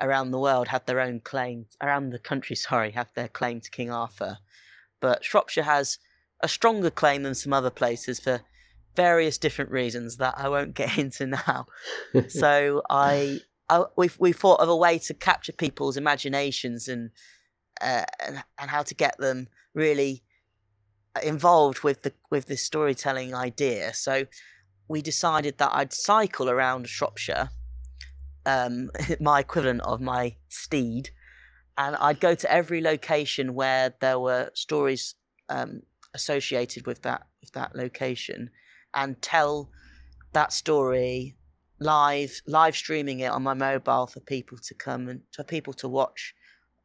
around 0.00 0.30
the 0.30 0.38
world 0.38 0.68
have 0.68 0.84
their 0.86 1.00
own 1.00 1.20
claim 1.20 1.66
around 1.82 2.10
the 2.10 2.18
country. 2.18 2.56
Sorry, 2.56 2.90
have 2.92 3.12
their 3.14 3.28
claim 3.28 3.60
to 3.60 3.70
King 3.70 3.90
Arthur, 3.90 4.38
but 5.00 5.24
Shropshire 5.24 5.64
has 5.64 5.98
a 6.40 6.48
stronger 6.48 6.90
claim 6.90 7.22
than 7.22 7.34
some 7.34 7.52
other 7.52 7.70
places 7.70 8.20
for 8.20 8.42
various 8.94 9.38
different 9.38 9.70
reasons 9.70 10.16
that 10.16 10.34
I 10.36 10.48
won't 10.48 10.74
get 10.82 10.98
into 10.98 11.26
now. 11.26 11.66
so 12.28 12.82
I, 12.90 13.40
I 13.68 13.84
we 13.96 14.10
we 14.18 14.32
thought 14.32 14.60
of 14.60 14.68
a 14.68 14.76
way 14.76 14.98
to 15.00 15.14
capture 15.14 15.52
people's 15.52 15.96
imaginations 15.96 16.88
and 16.88 17.10
uh, 17.80 18.04
and 18.24 18.42
and 18.58 18.70
how 18.70 18.82
to 18.82 18.94
get 18.94 19.18
them 19.18 19.48
really 19.74 20.22
involved 21.22 21.82
with 21.82 22.02
the 22.02 22.12
with 22.30 22.46
this 22.46 22.62
storytelling 22.62 23.34
idea. 23.34 23.94
So 23.94 24.26
we 24.88 25.02
decided 25.02 25.58
that 25.58 25.70
I'd 25.72 25.92
cycle 25.92 26.48
around 26.48 26.88
Shropshire, 26.88 27.50
um, 28.46 28.90
my 29.20 29.40
equivalent 29.40 29.82
of 29.82 30.00
my 30.00 30.36
steed, 30.48 31.10
and 31.76 31.96
I'd 31.96 32.20
go 32.20 32.34
to 32.34 32.50
every 32.50 32.80
location 32.80 33.54
where 33.54 33.94
there 34.00 34.18
were 34.18 34.50
stories 34.54 35.14
um, 35.50 35.82
associated 36.14 36.86
with 36.86 37.02
that 37.02 37.26
with 37.42 37.52
that 37.52 37.76
location, 37.76 38.50
and 38.94 39.20
tell 39.20 39.70
that 40.32 40.52
story 40.52 41.36
live, 41.78 42.40
live 42.46 42.74
streaming 42.74 43.20
it 43.20 43.30
on 43.30 43.42
my 43.42 43.52
mobile 43.52 44.06
for 44.06 44.20
people 44.20 44.56
to 44.58 44.74
come 44.74 45.08
and 45.08 45.20
for 45.32 45.44
people 45.44 45.74
to 45.74 45.88
watch 45.88 46.34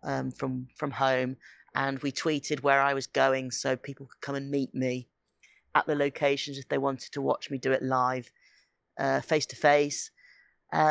um, 0.04 0.32
from 0.32 0.68
from 0.76 0.92
home. 0.92 1.38
And 1.74 2.00
we 2.00 2.12
tweeted 2.12 2.64
where 2.64 2.82
I 2.82 2.94
was 2.94 3.08
going 3.08 3.52
so 3.52 3.78
people 3.78 4.08
could 4.08 4.20
come 4.20 4.36
and 4.36 4.52
meet 4.52 4.76
me 4.76 5.08
at 5.74 5.88
the 5.88 5.96
locations 5.96 6.58
if 6.58 6.68
they 6.68 6.78
wanted 6.78 7.14
to 7.14 7.22
watch 7.22 7.50
me 7.50 7.58
do 7.58 7.72
it 7.72 7.82
live, 7.82 8.30
face 9.24 9.46
to 9.46 9.56
face. 9.56 10.12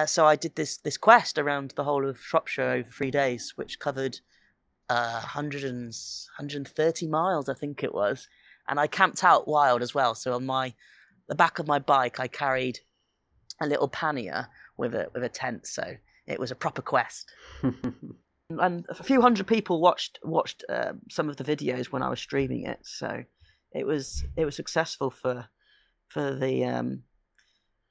So 0.07 0.27
I 0.27 0.37
did 0.37 0.55
this 0.57 0.77
this 0.79 0.97
quest 0.97 1.39
around 1.39 1.73
the 1.77 1.85
whole 1.85 2.09
of 2.09 2.21
Shropshire 2.21 2.71
over 2.71 2.91
three 2.91 3.11
days, 3.11 3.53
which 3.57 3.79
covered 3.79 4.19
uh, 4.91 5.21
100 5.21 5.65
and, 5.65 5.95
130 6.37 7.07
miles, 7.07 7.49
I 7.49 7.55
think 7.55 7.83
it 7.85 7.95
was. 7.95 8.29
And 8.69 8.79
I 8.79 8.89
camped 8.89 9.25
out 9.25 9.49
wild 9.49 9.83
as 9.83 9.95
well. 9.95 10.15
So 10.15 10.35
on 10.35 10.45
my 10.45 10.75
the 11.29 11.35
back 11.35 11.61
of 11.61 11.69
my 11.69 11.79
bike, 11.79 12.19
I 12.19 12.27
carried 12.27 12.81
a 13.61 13.67
little 13.67 13.89
pannier 13.89 14.49
with 14.77 14.95
a 14.95 15.09
with 15.15 15.23
a 15.23 15.29
tent, 15.29 15.67
so 15.67 15.97
it 16.27 16.39
was 16.39 16.51
a 16.51 16.57
proper 16.57 16.83
quest. 16.83 17.31
and 17.63 18.85
a 18.89 19.03
few 19.03 19.21
hundred 19.21 19.47
people 19.47 19.81
watched 19.81 20.19
watched 20.25 20.65
uh, 20.69 20.93
some 21.09 21.29
of 21.29 21.37
the 21.37 21.45
videos 21.45 21.87
when 21.87 22.03
I 22.03 22.11
was 22.11 22.21
streaming 22.21 22.67
it, 22.67 22.81
so 22.83 23.25
it 23.73 23.87
was 23.87 24.25
it 24.37 24.45
was 24.45 24.57
successful 24.57 25.11
for 25.11 25.49
for 26.09 26.35
the 26.35 26.65
um, 26.65 27.05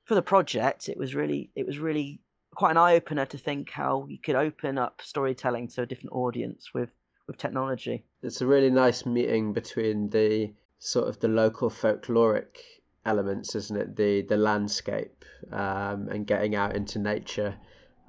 for 0.10 0.16
the 0.16 0.22
project. 0.24 0.90
It 0.90 0.98
was 0.98 1.14
really 1.14 1.52
it 1.56 1.68
was 1.68 1.78
really 1.78 2.20
quite 2.56 2.72
an 2.72 2.78
eye 2.78 2.96
opener 2.96 3.28
to 3.28 3.38
think 3.38 3.70
how 3.70 4.08
you 4.10 4.18
could 4.18 4.36
open 4.36 4.80
up 4.80 5.02
storytelling 5.04 5.68
to 5.70 5.84
a 5.84 5.86
different 5.86 6.14
audience 6.14 6.74
with 6.74 6.90
with 7.28 7.38
technology. 7.38 8.04
It's 8.24 8.42
a 8.42 8.48
really 8.48 8.72
nice 8.72 9.06
meeting 9.06 9.54
between 9.54 10.10
the 10.10 10.52
sort 10.80 11.08
of 11.08 11.20
the 11.20 11.28
local 11.28 11.70
folkloric 11.70 12.58
elements, 13.06 13.54
isn't 13.54 13.78
it? 13.78 13.96
The 13.96 14.24
the 14.24 14.38
landscape 14.38 15.24
um, 15.52 16.10
and 16.10 16.26
getting 16.26 16.56
out 16.56 16.76
into 16.76 16.98
nature 16.98 17.56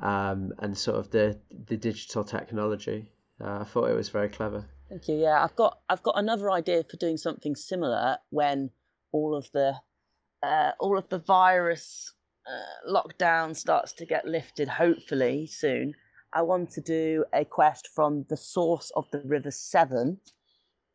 um, 0.01 0.55
and 0.59 0.77
sort 0.77 0.97
of 0.97 1.11
the 1.11 1.39
the 1.69 1.77
digital 1.77 2.25
technology. 2.25 3.13
Uh, 3.39 3.59
I 3.61 3.65
thought 3.65 3.91
it 3.91 3.95
was 3.95 4.09
very 4.09 4.31
clever. 4.31 4.65
Thank 4.89 5.07
you. 5.07 5.17
Yeah, 5.17 5.45
I've 5.45 5.55
got 5.55 5.81
I've 5.91 6.03
got 6.03 6.15
another 6.17 6.51
idea 6.51 6.83
for 6.83 6.97
doing 6.97 7.19
something 7.19 7.55
similar 7.55 8.17
when 8.31 8.71
all 9.13 9.35
of 9.35 9.53
the 9.53 9.75
uh, 10.43 10.73
all 10.79 10.99
of 10.99 11.09
the 11.09 11.19
virus 11.19 12.13
uh, 12.47 12.91
lockdown 12.93 13.55
starts 13.55 13.93
to 13.95 14.07
get 14.07 14.27
lifted. 14.27 14.69
Hopefully 14.69 15.47
soon. 15.47 15.95
I 16.33 16.43
want 16.43 16.71
to 16.73 16.81
do 16.81 17.25
a 17.33 17.45
quest 17.45 17.89
from 17.95 18.25
the 18.29 18.37
source 18.37 18.93
of 18.95 19.07
the 19.11 19.21
River 19.25 19.51
Severn 19.51 20.19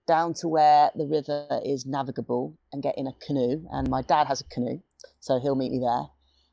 down 0.08 0.34
to 0.36 0.48
where 0.48 0.92
the 0.96 1.08
river 1.08 1.48
is 1.66 1.86
navigable 1.86 2.58
and 2.72 2.84
get 2.84 2.98
in 2.98 3.08
a 3.08 3.14
canoe. 3.26 3.66
And 3.72 3.90
my 3.90 4.02
dad 4.02 4.28
has 4.28 4.42
a 4.42 4.46
canoe, 4.46 4.80
so 5.20 5.40
he'll 5.40 5.56
meet 5.56 5.72
me 5.72 5.80
there. 5.80 6.08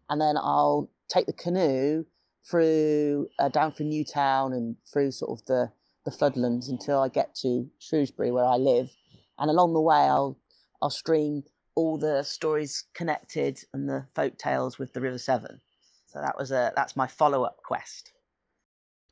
And 0.09 0.21
then 0.21 0.37
I'll 0.37 0.91
take 1.09 1.27
the 1.27 1.33
canoe 1.33 2.05
through 2.51 3.29
uh, 3.39 3.49
down 3.49 3.73
through 3.73 3.87
Newtown 3.87 4.53
and 4.53 4.77
through 4.93 5.13
sort 5.13 5.39
of 5.39 5.47
the 5.47 5.71
the 6.05 6.11
floodlands 6.11 6.69
until 6.69 7.01
I 7.01 7.09
get 7.09 7.35
to 7.37 7.71
Shrewsbury 7.79 8.33
where 8.33 8.45
I 8.45 8.57
live. 8.57 8.91
And 9.39 9.51
along 9.51 9.75
the 9.75 9.81
way, 9.81 9.97
I'll 9.97 10.39
I'll 10.81 10.91
stream 10.91 11.45
all 11.75 11.99
the 11.99 12.23
stories 12.23 12.85
connected 12.95 13.59
and 13.73 13.89
the 13.89 14.07
folk 14.15 14.39
tales 14.39 14.79
with 14.79 14.93
the 14.93 15.01
River 15.01 15.19
Severn. 15.19 15.61
So 16.07 16.21
that 16.21 16.37
was 16.37 16.51
a 16.51 16.73
that's 16.77 16.97
my 16.97 17.07
follow 17.07 17.45
up 17.45 17.63
quest. 17.63 18.13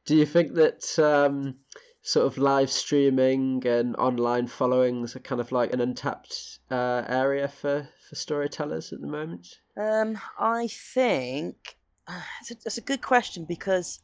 Do 0.05 0.17
you 0.17 0.27
think 0.27 0.55
that 0.55 0.99
um, 0.99 1.57
sort 2.03 2.27
of 2.27 2.39
live 2.39 2.71
streaming 2.71 3.67
and 3.67 3.97
online 3.97 4.47
followings 4.47 5.15
are 5.17 5.21
kind 5.21 5.41
of 5.41 5.53
like 5.53 5.73
an 5.73 5.81
untapped 5.81 6.59
uh, 6.71 7.05
area 7.07 7.49
for, 7.49 7.89
for 8.09 8.15
storytellers 8.15 8.93
at 8.93 9.01
the 9.01 9.07
moment? 9.07 9.49
Um, 9.77 10.19
I 10.39 10.69
think 10.69 11.77
it's 12.41 12.51
a, 12.51 12.55
it's 12.67 12.79
a 12.79 12.83
good 12.83 13.03
question 13.03 13.45
because 13.45 14.01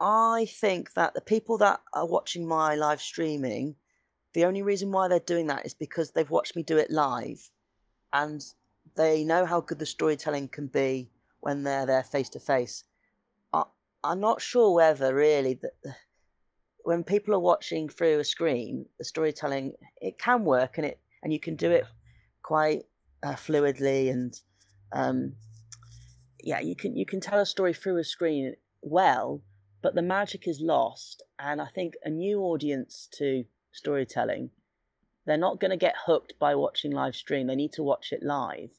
I 0.00 0.46
think 0.48 0.94
that 0.94 1.14
the 1.14 1.20
people 1.20 1.58
that 1.58 1.80
are 1.92 2.06
watching 2.06 2.46
my 2.46 2.74
live 2.74 3.00
streaming, 3.00 3.76
the 4.34 4.44
only 4.44 4.62
reason 4.62 4.92
why 4.92 5.08
they're 5.08 5.20
doing 5.20 5.46
that 5.46 5.64
is 5.64 5.74
because 5.74 6.10
they've 6.10 6.30
watched 6.30 6.56
me 6.56 6.62
do 6.62 6.76
it 6.76 6.90
live. 6.90 7.50
And 8.12 8.44
they 8.96 9.24
know 9.24 9.46
how 9.46 9.60
good 9.60 9.78
the 9.78 9.86
storytelling 9.86 10.48
can 10.48 10.66
be 10.66 11.10
when 11.40 11.62
they're 11.62 11.86
there 11.86 12.04
face 12.04 12.28
to 12.30 12.40
face. 12.40 12.84
I'm 14.04 14.20
not 14.20 14.42
sure 14.42 14.74
whether 14.74 15.14
really 15.14 15.54
that 15.54 15.96
when 16.82 17.02
people 17.02 17.34
are 17.34 17.40
watching 17.40 17.88
through 17.88 18.20
a 18.20 18.24
screen, 18.24 18.84
the 18.98 19.04
storytelling 19.04 19.72
it 19.96 20.18
can 20.18 20.44
work 20.44 20.76
and 20.76 20.86
it 20.86 21.00
and 21.22 21.32
you 21.32 21.40
can 21.40 21.56
do 21.56 21.70
it 21.70 21.84
quite 22.42 22.82
uh, 23.22 23.32
fluidly 23.32 24.10
and 24.10 24.38
um, 24.92 25.32
yeah, 26.42 26.60
you 26.60 26.76
can 26.76 26.94
you 26.94 27.06
can 27.06 27.20
tell 27.20 27.40
a 27.40 27.46
story 27.46 27.72
through 27.72 27.96
a 27.96 28.04
screen 28.04 28.54
well, 28.82 29.40
but 29.80 29.94
the 29.94 30.02
magic 30.02 30.46
is 30.46 30.60
lost. 30.60 31.22
And 31.38 31.62
I 31.62 31.66
think 31.74 31.94
a 32.04 32.10
new 32.10 32.40
audience 32.40 33.08
to 33.14 33.44
storytelling, 33.74 34.50
they're 35.26 35.36
not 35.36 35.60
going 35.60 35.70
to 35.70 35.76
get 35.76 35.94
hooked 36.06 36.38
by 36.38 36.54
watching 36.54 36.92
live 36.92 37.16
stream. 37.16 37.46
They 37.46 37.56
need 37.56 37.72
to 37.74 37.82
watch 37.82 38.12
it 38.12 38.22
live. 38.22 38.70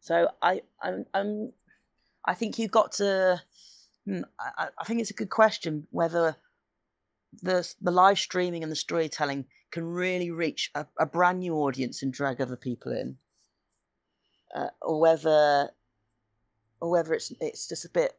So 0.00 0.28
I 0.42 0.62
I'm, 0.82 1.04
I'm 1.14 1.52
I 2.24 2.34
think 2.34 2.58
you've 2.58 2.70
got 2.70 2.92
to. 2.92 3.40
Hmm, 4.06 4.22
I, 4.38 4.68
I 4.78 4.84
think 4.84 5.00
it's 5.00 5.10
a 5.10 5.14
good 5.14 5.30
question 5.30 5.86
whether 5.90 6.36
the 7.42 7.72
the 7.80 7.90
live 7.90 8.18
streaming 8.18 8.62
and 8.62 8.72
the 8.72 8.76
storytelling 8.76 9.44
can 9.70 9.84
really 9.84 10.30
reach 10.30 10.70
a, 10.74 10.86
a 10.98 11.06
brand 11.06 11.40
new 11.40 11.54
audience 11.54 12.02
and 12.02 12.12
drag 12.12 12.40
other 12.40 12.56
people 12.56 12.92
in, 12.92 13.16
uh, 14.54 14.68
or 14.82 15.00
whether 15.00 15.70
or 16.80 16.90
whether 16.90 17.12
it's 17.12 17.32
it's 17.40 17.68
just 17.68 17.84
a 17.84 17.90
bit 17.90 18.14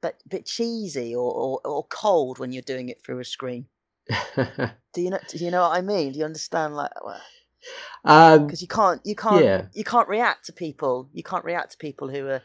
but 0.00 0.16
bit 0.28 0.46
cheesy 0.46 1.14
or, 1.14 1.32
or, 1.32 1.60
or 1.64 1.84
cold 1.84 2.38
when 2.38 2.52
you're 2.52 2.62
doing 2.62 2.88
it 2.88 3.04
through 3.04 3.20
a 3.20 3.24
screen. 3.24 3.66
do 4.92 5.00
you 5.00 5.10
know? 5.10 5.18
Do 5.28 5.38
you 5.38 5.50
know 5.50 5.62
what 5.62 5.76
I 5.76 5.80
mean? 5.80 6.12
Do 6.12 6.18
you 6.18 6.24
understand? 6.24 6.74
Like, 6.74 6.90
because 8.02 8.38
um, 8.38 8.48
you 8.58 8.66
can't, 8.66 9.00
you 9.04 9.14
can't, 9.14 9.44
yeah. 9.44 9.66
you 9.72 9.84
can't 9.84 10.08
react 10.08 10.46
to 10.46 10.52
people. 10.52 11.08
You 11.12 11.22
can't 11.22 11.44
react 11.44 11.72
to 11.72 11.78
people 11.78 12.08
who 12.08 12.26
are 12.26 12.42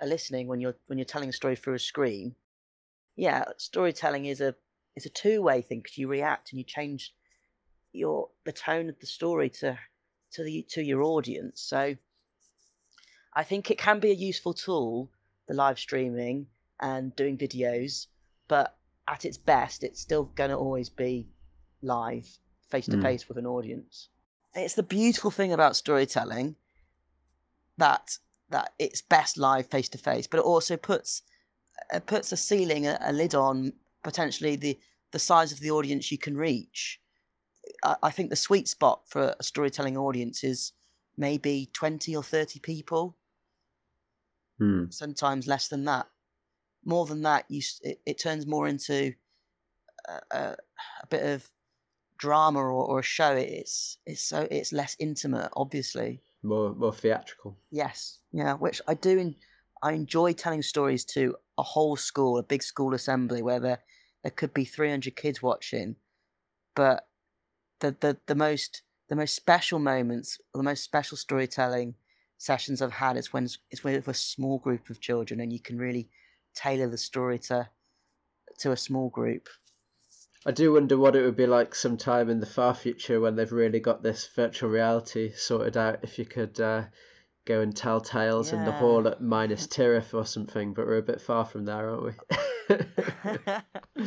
are 0.00 0.06
listening 0.06 0.46
when 0.46 0.60
you're 0.60 0.76
when 0.86 0.98
you're 0.98 1.04
telling 1.04 1.28
a 1.28 1.32
story 1.32 1.56
through 1.56 1.74
a 1.74 1.78
screen. 1.78 2.34
Yeah, 3.14 3.44
storytelling 3.56 4.26
is 4.26 4.40
a 4.40 4.54
is 4.96 5.06
a 5.06 5.10
two 5.10 5.42
way 5.42 5.62
thing 5.62 5.80
because 5.80 5.98
you 5.98 6.08
react 6.08 6.52
and 6.52 6.58
you 6.58 6.64
change 6.64 7.14
your 7.92 8.28
the 8.44 8.52
tone 8.52 8.88
of 8.88 8.98
the 9.00 9.06
story 9.06 9.50
to 9.50 9.78
to 10.32 10.42
the 10.42 10.66
to 10.70 10.82
your 10.82 11.02
audience. 11.02 11.60
So 11.60 11.96
I 13.32 13.44
think 13.44 13.70
it 13.70 13.78
can 13.78 14.00
be 14.00 14.10
a 14.10 14.14
useful 14.14 14.54
tool, 14.54 15.10
the 15.46 15.54
live 15.54 15.78
streaming 15.78 16.46
and 16.80 17.14
doing 17.16 17.38
videos, 17.38 18.06
but 18.48 18.76
at 19.08 19.24
its 19.24 19.38
best, 19.38 19.84
it's 19.84 20.00
still 20.00 20.24
going 20.34 20.50
to 20.50 20.56
always 20.56 20.88
be 20.88 21.28
live, 21.82 22.26
face 22.68 22.86
to 22.86 23.00
face 23.00 23.28
with 23.28 23.38
an 23.38 23.46
audience. 23.46 24.08
It's 24.54 24.74
the 24.74 24.82
beautiful 24.82 25.30
thing 25.30 25.52
about 25.52 25.76
storytelling 25.76 26.56
that 27.78 28.18
that 28.48 28.72
it's 28.78 29.02
best 29.02 29.36
live 29.36 29.66
face 29.66 29.88
to 29.90 29.98
face, 29.98 30.26
but 30.26 30.38
it 30.38 30.44
also 30.44 30.76
puts 30.76 31.22
it 31.92 32.06
puts 32.06 32.32
a 32.32 32.36
ceiling, 32.36 32.86
a, 32.86 32.98
a, 33.02 33.12
lid 33.12 33.34
on 33.34 33.72
potentially 34.02 34.56
the 34.56 34.78
the 35.12 35.18
size 35.18 35.52
of 35.52 35.60
the 35.60 35.70
audience 35.70 36.10
you 36.10 36.18
can 36.18 36.36
reach. 36.36 37.00
I, 37.84 37.96
I 38.04 38.10
think 38.10 38.30
the 38.30 38.36
sweet 38.36 38.66
spot 38.68 39.02
for 39.06 39.34
a 39.38 39.42
storytelling 39.42 39.96
audience 39.96 40.42
is 40.42 40.72
maybe 41.16 41.70
twenty 41.72 42.16
or 42.16 42.22
thirty 42.22 42.60
people 42.60 43.16
hmm. 44.58 44.84
sometimes 44.90 45.46
less 45.46 45.68
than 45.68 45.84
that. 45.84 46.06
More 46.86 47.04
than 47.04 47.22
that, 47.22 47.44
you 47.48 47.60
it, 47.82 48.00
it 48.06 48.18
turns 48.18 48.46
more 48.46 48.68
into 48.68 49.12
a, 50.08 50.20
a, 50.30 50.56
a 51.02 51.06
bit 51.10 51.24
of 51.24 51.50
drama 52.16 52.60
or, 52.60 52.70
or, 52.70 53.00
a 53.00 53.02
show. 53.02 53.32
It's 53.32 53.98
it's 54.06 54.22
so 54.22 54.46
it's 54.50 54.72
less 54.72 54.96
intimate, 54.98 55.50
obviously. 55.54 56.22
More 56.42 56.74
more 56.74 56.92
theatrical. 56.92 57.58
Yes, 57.70 58.20
yeah. 58.32 58.54
Which 58.54 58.80
I 58.86 58.94
do. 58.94 59.18
In, 59.18 59.34
I 59.82 59.92
enjoy 59.92 60.32
telling 60.32 60.62
stories 60.62 61.04
to 61.06 61.34
a 61.58 61.62
whole 61.62 61.96
school, 61.96 62.38
a 62.38 62.42
big 62.42 62.62
school 62.62 62.94
assembly 62.94 63.42
where 63.42 63.60
there 63.60 63.80
there 64.22 64.30
could 64.30 64.54
be 64.54 64.64
three 64.64 64.90
hundred 64.90 65.16
kids 65.16 65.42
watching, 65.42 65.96
but 66.76 67.08
the 67.80 67.96
the 68.00 68.16
the 68.26 68.36
most 68.36 68.82
the 69.08 69.16
most 69.16 69.34
special 69.34 69.80
moments, 69.80 70.38
the 70.54 70.62
most 70.62 70.84
special 70.84 71.16
storytelling 71.16 71.94
sessions 72.38 72.82
I've 72.82 72.92
had 72.92 73.16
is 73.16 73.32
when 73.32 73.48
it's 73.70 73.82
with 73.82 74.08
a 74.08 74.14
small 74.14 74.58
group 74.58 74.90
of 74.90 75.00
children 75.00 75.40
and 75.40 75.52
you 75.52 75.60
can 75.60 75.78
really 75.78 76.10
tailor 76.56 76.88
the 76.88 76.98
story 76.98 77.38
to 77.38 77.68
to 78.58 78.72
a 78.72 78.76
small 78.76 79.10
group. 79.10 79.48
I 80.46 80.52
do 80.52 80.72
wonder 80.72 80.96
what 80.96 81.16
it 81.16 81.24
would 81.24 81.36
be 81.36 81.46
like 81.46 81.74
sometime 81.74 82.30
in 82.30 82.40
the 82.40 82.46
far 82.46 82.72
future 82.72 83.20
when 83.20 83.34
they've 83.34 83.50
really 83.50 83.80
got 83.80 84.02
this 84.02 84.28
virtual 84.34 84.70
reality 84.70 85.32
sorted 85.34 85.76
out. 85.76 85.98
If 86.02 86.18
you 86.18 86.24
could 86.24 86.60
uh, 86.60 86.84
go 87.44 87.60
and 87.60 87.76
tell 87.76 88.00
tales 88.00 88.52
yeah. 88.52 88.60
in 88.60 88.64
the 88.64 88.72
hall 88.72 89.08
at 89.08 89.20
Minas 89.20 89.66
Tirith 89.72 90.14
or 90.14 90.24
something, 90.24 90.72
but 90.72 90.86
we're 90.86 90.98
a 90.98 91.02
bit 91.02 91.20
far 91.20 91.44
from 91.44 91.64
there, 91.64 91.90
aren't 91.90 92.04
we? 92.04 92.12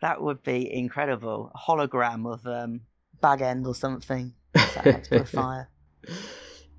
that 0.00 0.22
would 0.22 0.42
be 0.42 0.72
incredible. 0.72 1.52
A 1.54 1.58
hologram 1.58 2.32
of 2.32 2.46
um, 2.46 2.80
Bag 3.20 3.42
End 3.42 3.66
or 3.66 3.74
something 3.74 4.32
sat 4.56 4.86
next 4.86 5.08
to 5.08 5.20
a 5.20 5.24
fire. 5.26 5.68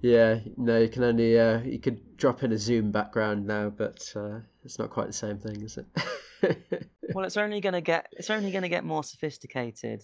Yeah, 0.01 0.39
no, 0.57 0.79
you 0.79 0.89
can 0.89 1.03
only 1.03 1.39
uh, 1.39 1.61
you 1.61 1.79
could 1.79 2.17
drop 2.17 2.43
in 2.43 2.51
a 2.51 2.57
Zoom 2.57 2.91
background 2.91 3.45
now, 3.45 3.69
but 3.69 4.11
uh, 4.15 4.39
it's 4.63 4.79
not 4.79 4.89
quite 4.89 5.07
the 5.07 5.13
same 5.13 5.37
thing, 5.37 5.61
is 5.61 5.77
it? 5.77 6.87
well, 7.13 7.25
it's 7.25 7.37
only 7.37 7.61
gonna 7.61 7.81
get 7.81 8.07
it's 8.13 8.31
only 8.31 8.51
gonna 8.51 8.69
get 8.69 8.83
more 8.83 9.03
sophisticated. 9.03 10.01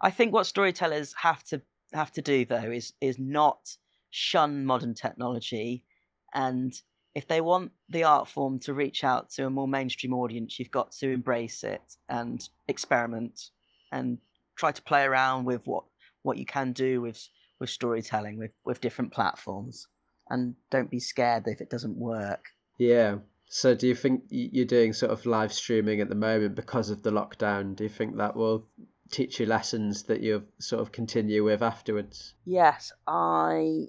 I 0.00 0.10
think 0.10 0.32
what 0.32 0.46
storytellers 0.46 1.14
have 1.14 1.44
to 1.44 1.60
have 1.92 2.10
to 2.12 2.22
do 2.22 2.46
though 2.46 2.70
is 2.70 2.94
is 3.02 3.18
not 3.18 3.68
shun 4.10 4.64
modern 4.64 4.94
technology, 4.94 5.84
and 6.32 6.72
if 7.14 7.28
they 7.28 7.42
want 7.42 7.72
the 7.90 8.04
art 8.04 8.28
form 8.28 8.58
to 8.60 8.72
reach 8.72 9.04
out 9.04 9.28
to 9.30 9.46
a 9.46 9.50
more 9.50 9.68
mainstream 9.68 10.14
audience, 10.14 10.58
you've 10.58 10.70
got 10.70 10.92
to 10.92 11.10
embrace 11.10 11.64
it 11.64 11.82
and 12.08 12.48
experiment 12.66 13.50
and 13.92 14.18
try 14.56 14.72
to 14.72 14.82
play 14.82 15.04
around 15.04 15.44
with 15.44 15.66
what 15.66 15.84
what 16.22 16.38
you 16.38 16.46
can 16.46 16.72
do 16.72 17.02
with 17.02 17.28
with 17.58 17.70
storytelling 17.70 18.38
with 18.38 18.52
with 18.64 18.80
different 18.80 19.12
platforms, 19.12 19.86
and 20.28 20.54
don't 20.70 20.90
be 20.90 21.00
scared 21.00 21.46
if 21.46 21.60
it 21.60 21.70
doesn't 21.70 21.96
work. 21.96 22.44
Yeah. 22.78 23.18
So, 23.50 23.74
do 23.74 23.88
you 23.88 23.94
think 23.94 24.24
you're 24.28 24.66
doing 24.66 24.92
sort 24.92 25.10
of 25.10 25.24
live 25.24 25.52
streaming 25.54 26.02
at 26.02 26.10
the 26.10 26.14
moment 26.14 26.54
because 26.54 26.90
of 26.90 27.02
the 27.02 27.10
lockdown? 27.10 27.76
Do 27.76 27.84
you 27.84 27.90
think 27.90 28.16
that 28.16 28.36
will 28.36 28.66
teach 29.10 29.40
you 29.40 29.46
lessons 29.46 30.02
that 30.04 30.20
you'll 30.20 30.44
sort 30.58 30.82
of 30.82 30.92
continue 30.92 31.42
with 31.42 31.62
afterwards? 31.62 32.34
Yes, 32.44 32.92
I 33.06 33.88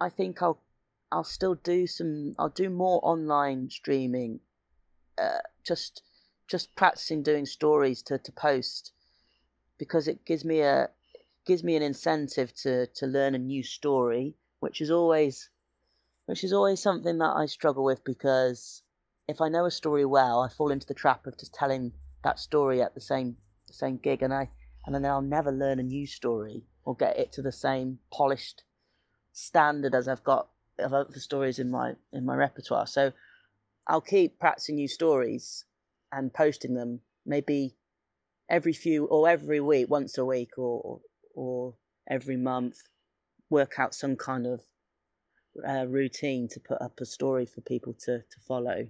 I 0.00 0.10
think 0.10 0.42
I'll 0.42 0.60
I'll 1.10 1.24
still 1.24 1.56
do 1.56 1.86
some. 1.86 2.34
I'll 2.38 2.50
do 2.50 2.70
more 2.70 3.00
online 3.02 3.68
streaming. 3.68 4.40
Uh, 5.18 5.40
just 5.66 6.02
just 6.46 6.74
practicing 6.76 7.22
doing 7.22 7.46
stories 7.46 8.02
to 8.02 8.18
to 8.18 8.32
post 8.32 8.92
because 9.76 10.08
it 10.08 10.24
gives 10.24 10.44
me 10.44 10.60
a 10.60 10.88
gives 11.50 11.64
me 11.64 11.74
an 11.74 11.82
incentive 11.82 12.54
to 12.54 12.86
to 12.94 13.08
learn 13.08 13.34
a 13.34 13.38
new 13.38 13.60
story, 13.60 14.36
which 14.60 14.80
is 14.80 14.88
always 14.88 15.50
which 16.26 16.44
is 16.44 16.52
always 16.52 16.80
something 16.80 17.18
that 17.18 17.34
I 17.34 17.46
struggle 17.46 17.82
with 17.82 18.04
because 18.04 18.84
if 19.26 19.40
I 19.40 19.48
know 19.48 19.64
a 19.64 19.70
story 19.72 20.04
well, 20.04 20.42
I 20.42 20.48
fall 20.48 20.70
into 20.70 20.86
the 20.86 20.94
trap 20.94 21.26
of 21.26 21.36
just 21.36 21.52
telling 21.52 21.90
that 22.22 22.38
story 22.38 22.80
at 22.80 22.94
the 22.94 23.00
same 23.00 23.36
same 23.68 23.96
gig, 23.96 24.22
and 24.22 24.32
I 24.32 24.48
and 24.86 24.94
then 24.94 25.04
I'll 25.04 25.22
never 25.22 25.50
learn 25.50 25.80
a 25.80 25.82
new 25.82 26.06
story 26.06 26.62
or 26.84 26.94
get 26.94 27.18
it 27.18 27.32
to 27.32 27.42
the 27.42 27.50
same 27.50 27.98
polished 28.12 28.62
standard 29.32 29.92
as 29.92 30.06
I've 30.06 30.22
got 30.22 30.50
of 30.78 30.94
other 30.94 31.18
stories 31.18 31.58
in 31.58 31.68
my 31.68 31.94
in 32.12 32.24
my 32.24 32.36
repertoire. 32.36 32.86
So 32.86 33.12
I'll 33.88 34.00
keep 34.00 34.38
practicing 34.38 34.76
new 34.76 34.86
stories 34.86 35.64
and 36.12 36.32
posting 36.32 36.74
them 36.74 37.00
maybe 37.26 37.74
every 38.48 38.72
few 38.72 39.06
or 39.06 39.28
every 39.28 39.58
week, 39.58 39.90
once 39.90 40.16
a 40.16 40.24
week 40.24 40.56
or 40.56 41.00
or 41.40 41.74
every 42.08 42.36
month 42.36 42.82
work 43.48 43.78
out 43.78 43.94
some 43.94 44.14
kind 44.14 44.46
of 44.46 44.60
uh, 45.66 45.86
routine 45.86 46.46
to 46.48 46.60
put 46.60 46.80
up 46.82 47.00
a 47.00 47.06
story 47.06 47.46
for 47.46 47.62
people 47.62 47.94
to, 47.94 48.18
to 48.18 48.40
follow. 48.46 48.86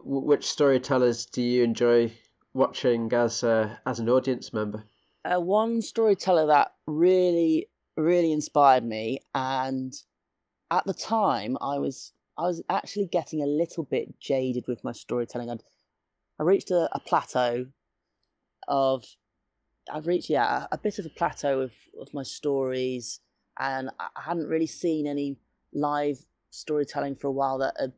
Which 0.00 0.46
storytellers 0.46 1.24
do 1.26 1.42
you 1.42 1.64
enjoy 1.64 2.12
watching 2.52 3.10
as 3.14 3.42
a, 3.42 3.80
as 3.86 4.00
an 4.00 4.10
audience 4.10 4.52
member? 4.52 4.84
Uh, 5.24 5.40
one 5.40 5.80
storyteller 5.80 6.46
that 6.46 6.72
really 6.86 7.68
really 7.96 8.32
inspired 8.32 8.84
me, 8.84 9.18
and 9.34 9.92
at 10.70 10.84
the 10.86 10.94
time 10.94 11.56
I 11.60 11.78
was 11.78 12.12
I 12.36 12.42
was 12.42 12.62
actually 12.70 13.06
getting 13.06 13.42
a 13.42 13.46
little 13.46 13.82
bit 13.82 14.20
jaded 14.20 14.66
with 14.68 14.84
my 14.84 14.92
storytelling. 14.92 15.50
I'd, 15.50 15.64
I 16.38 16.44
reached 16.44 16.70
a, 16.70 16.88
a 16.92 17.00
plateau 17.00 17.66
of 18.68 19.04
I've 19.92 20.06
reached 20.06 20.30
yeah 20.30 20.66
a, 20.70 20.78
bit 20.78 20.98
of 20.98 21.06
a 21.06 21.10
plateau 21.10 21.60
of, 21.60 21.72
of 22.00 22.12
my 22.14 22.22
stories, 22.22 23.20
and 23.58 23.90
I 23.98 24.22
hadn't 24.22 24.48
really 24.48 24.66
seen 24.66 25.06
any 25.06 25.36
live 25.72 26.18
storytelling 26.50 27.16
for 27.16 27.26
a 27.28 27.32
while 27.32 27.58
that 27.58 27.74
had 27.78 27.92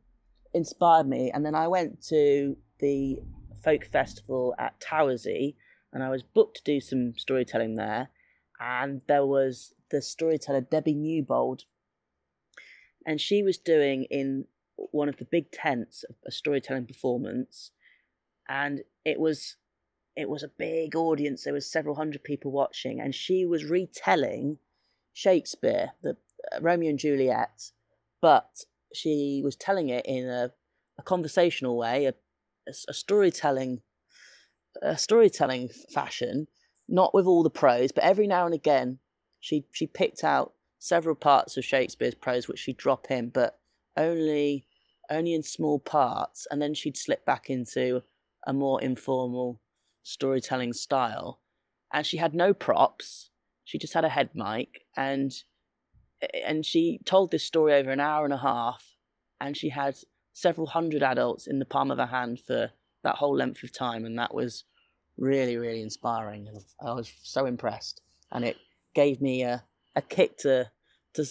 inspired 0.53 1.07
me. 1.07 1.31
And 1.31 1.45
then 1.45 1.55
I 1.55 1.67
went 1.67 2.01
to 2.07 2.57
the 2.79 3.19
folk 3.63 3.85
festival 3.85 4.55
at 4.57 4.79
Towersey, 4.79 5.55
and 5.93 6.03
I 6.03 6.09
was 6.09 6.23
booked 6.23 6.57
to 6.57 6.63
do 6.63 6.79
some 6.79 7.13
storytelling 7.17 7.75
there. 7.75 8.09
And 8.59 9.01
there 9.07 9.25
was 9.25 9.73
the 9.89 10.01
storyteller 10.01 10.61
Debbie 10.61 10.93
Newbold 10.93 11.63
and 13.05 13.19
she 13.19 13.43
was 13.43 13.57
doing 13.57 14.05
in 14.05 14.45
one 14.75 15.09
of 15.09 15.17
the 15.17 15.25
big 15.25 15.51
tents 15.51 16.05
a 16.25 16.31
storytelling 16.31 16.85
performance, 16.85 17.71
and 18.49 18.81
it 19.05 19.19
was 19.19 19.57
it 20.15 20.29
was 20.29 20.43
a 20.43 20.47
big 20.47 20.95
audience. 20.95 21.43
There 21.43 21.53
was 21.53 21.71
several 21.71 21.95
hundred 21.95 22.23
people 22.23 22.51
watching, 22.51 22.99
and 22.99 23.15
she 23.15 23.45
was 23.45 23.65
retelling 23.65 24.57
Shakespeare, 25.13 25.91
the 26.01 26.17
uh, 26.51 26.61
Romeo 26.61 26.89
and 26.89 26.99
Juliet, 26.99 27.71
but 28.21 28.65
she 28.93 29.41
was 29.43 29.55
telling 29.55 29.89
it 29.89 30.05
in 30.05 30.27
a, 30.27 30.51
a 30.99 31.03
conversational 31.03 31.77
way, 31.77 32.05
a, 32.05 32.13
a, 32.67 32.73
a 32.89 32.93
storytelling 32.93 33.81
a 34.81 34.97
storytelling 34.97 35.69
fashion, 35.93 36.47
not 36.87 37.13
with 37.13 37.25
all 37.25 37.43
the 37.43 37.49
prose, 37.49 37.91
but 37.91 38.03
every 38.03 38.27
now 38.27 38.45
and 38.45 38.53
again 38.53 38.99
she 39.39 39.65
she 39.71 39.87
picked 39.87 40.23
out 40.23 40.53
several 40.79 41.15
parts 41.15 41.57
of 41.57 41.65
Shakespeare's 41.65 42.15
prose 42.15 42.47
which 42.47 42.59
she'd 42.59 42.77
drop 42.77 43.11
in, 43.11 43.29
but 43.29 43.59
only 43.97 44.65
only 45.09 45.33
in 45.33 45.43
small 45.43 45.79
parts, 45.79 46.47
and 46.51 46.61
then 46.61 46.73
she'd 46.73 46.97
slip 46.97 47.25
back 47.25 47.49
into 47.49 48.01
a 48.47 48.53
more 48.53 48.81
informal 48.81 49.60
storytelling 50.03 50.73
style. 50.73 51.39
And 51.93 52.05
she 52.05 52.17
had 52.17 52.33
no 52.33 52.53
props. 52.53 53.29
She 53.65 53.77
just 53.77 53.93
had 53.93 54.05
a 54.05 54.09
head 54.09 54.31
mic 54.33 54.85
and 54.95 55.31
and 56.45 56.65
she 56.65 56.99
told 57.05 57.31
this 57.31 57.43
story 57.43 57.73
over 57.73 57.89
an 57.89 57.99
hour 57.99 58.25
and 58.25 58.33
a 58.33 58.37
half 58.37 58.83
and 59.39 59.57
she 59.57 59.69
had 59.69 59.95
several 60.33 60.67
hundred 60.67 61.01
adults 61.01 61.47
in 61.47 61.59
the 61.59 61.65
palm 61.65 61.89
of 61.89 61.97
her 61.97 62.05
hand 62.05 62.39
for 62.39 62.71
that 63.03 63.15
whole 63.15 63.35
length 63.35 63.63
of 63.63 63.73
time 63.73 64.05
and 64.05 64.19
that 64.19 64.33
was 64.33 64.63
really 65.17 65.57
really 65.57 65.81
inspiring 65.81 66.47
and 66.47 66.63
I 66.79 66.93
was 66.93 67.11
so 67.23 67.45
impressed 67.45 68.01
and 68.31 68.45
it 68.45 68.57
gave 68.93 69.19
me 69.21 69.43
a, 69.43 69.63
a 69.95 70.01
kick 70.01 70.37
to 70.39 70.69
to 71.13 71.25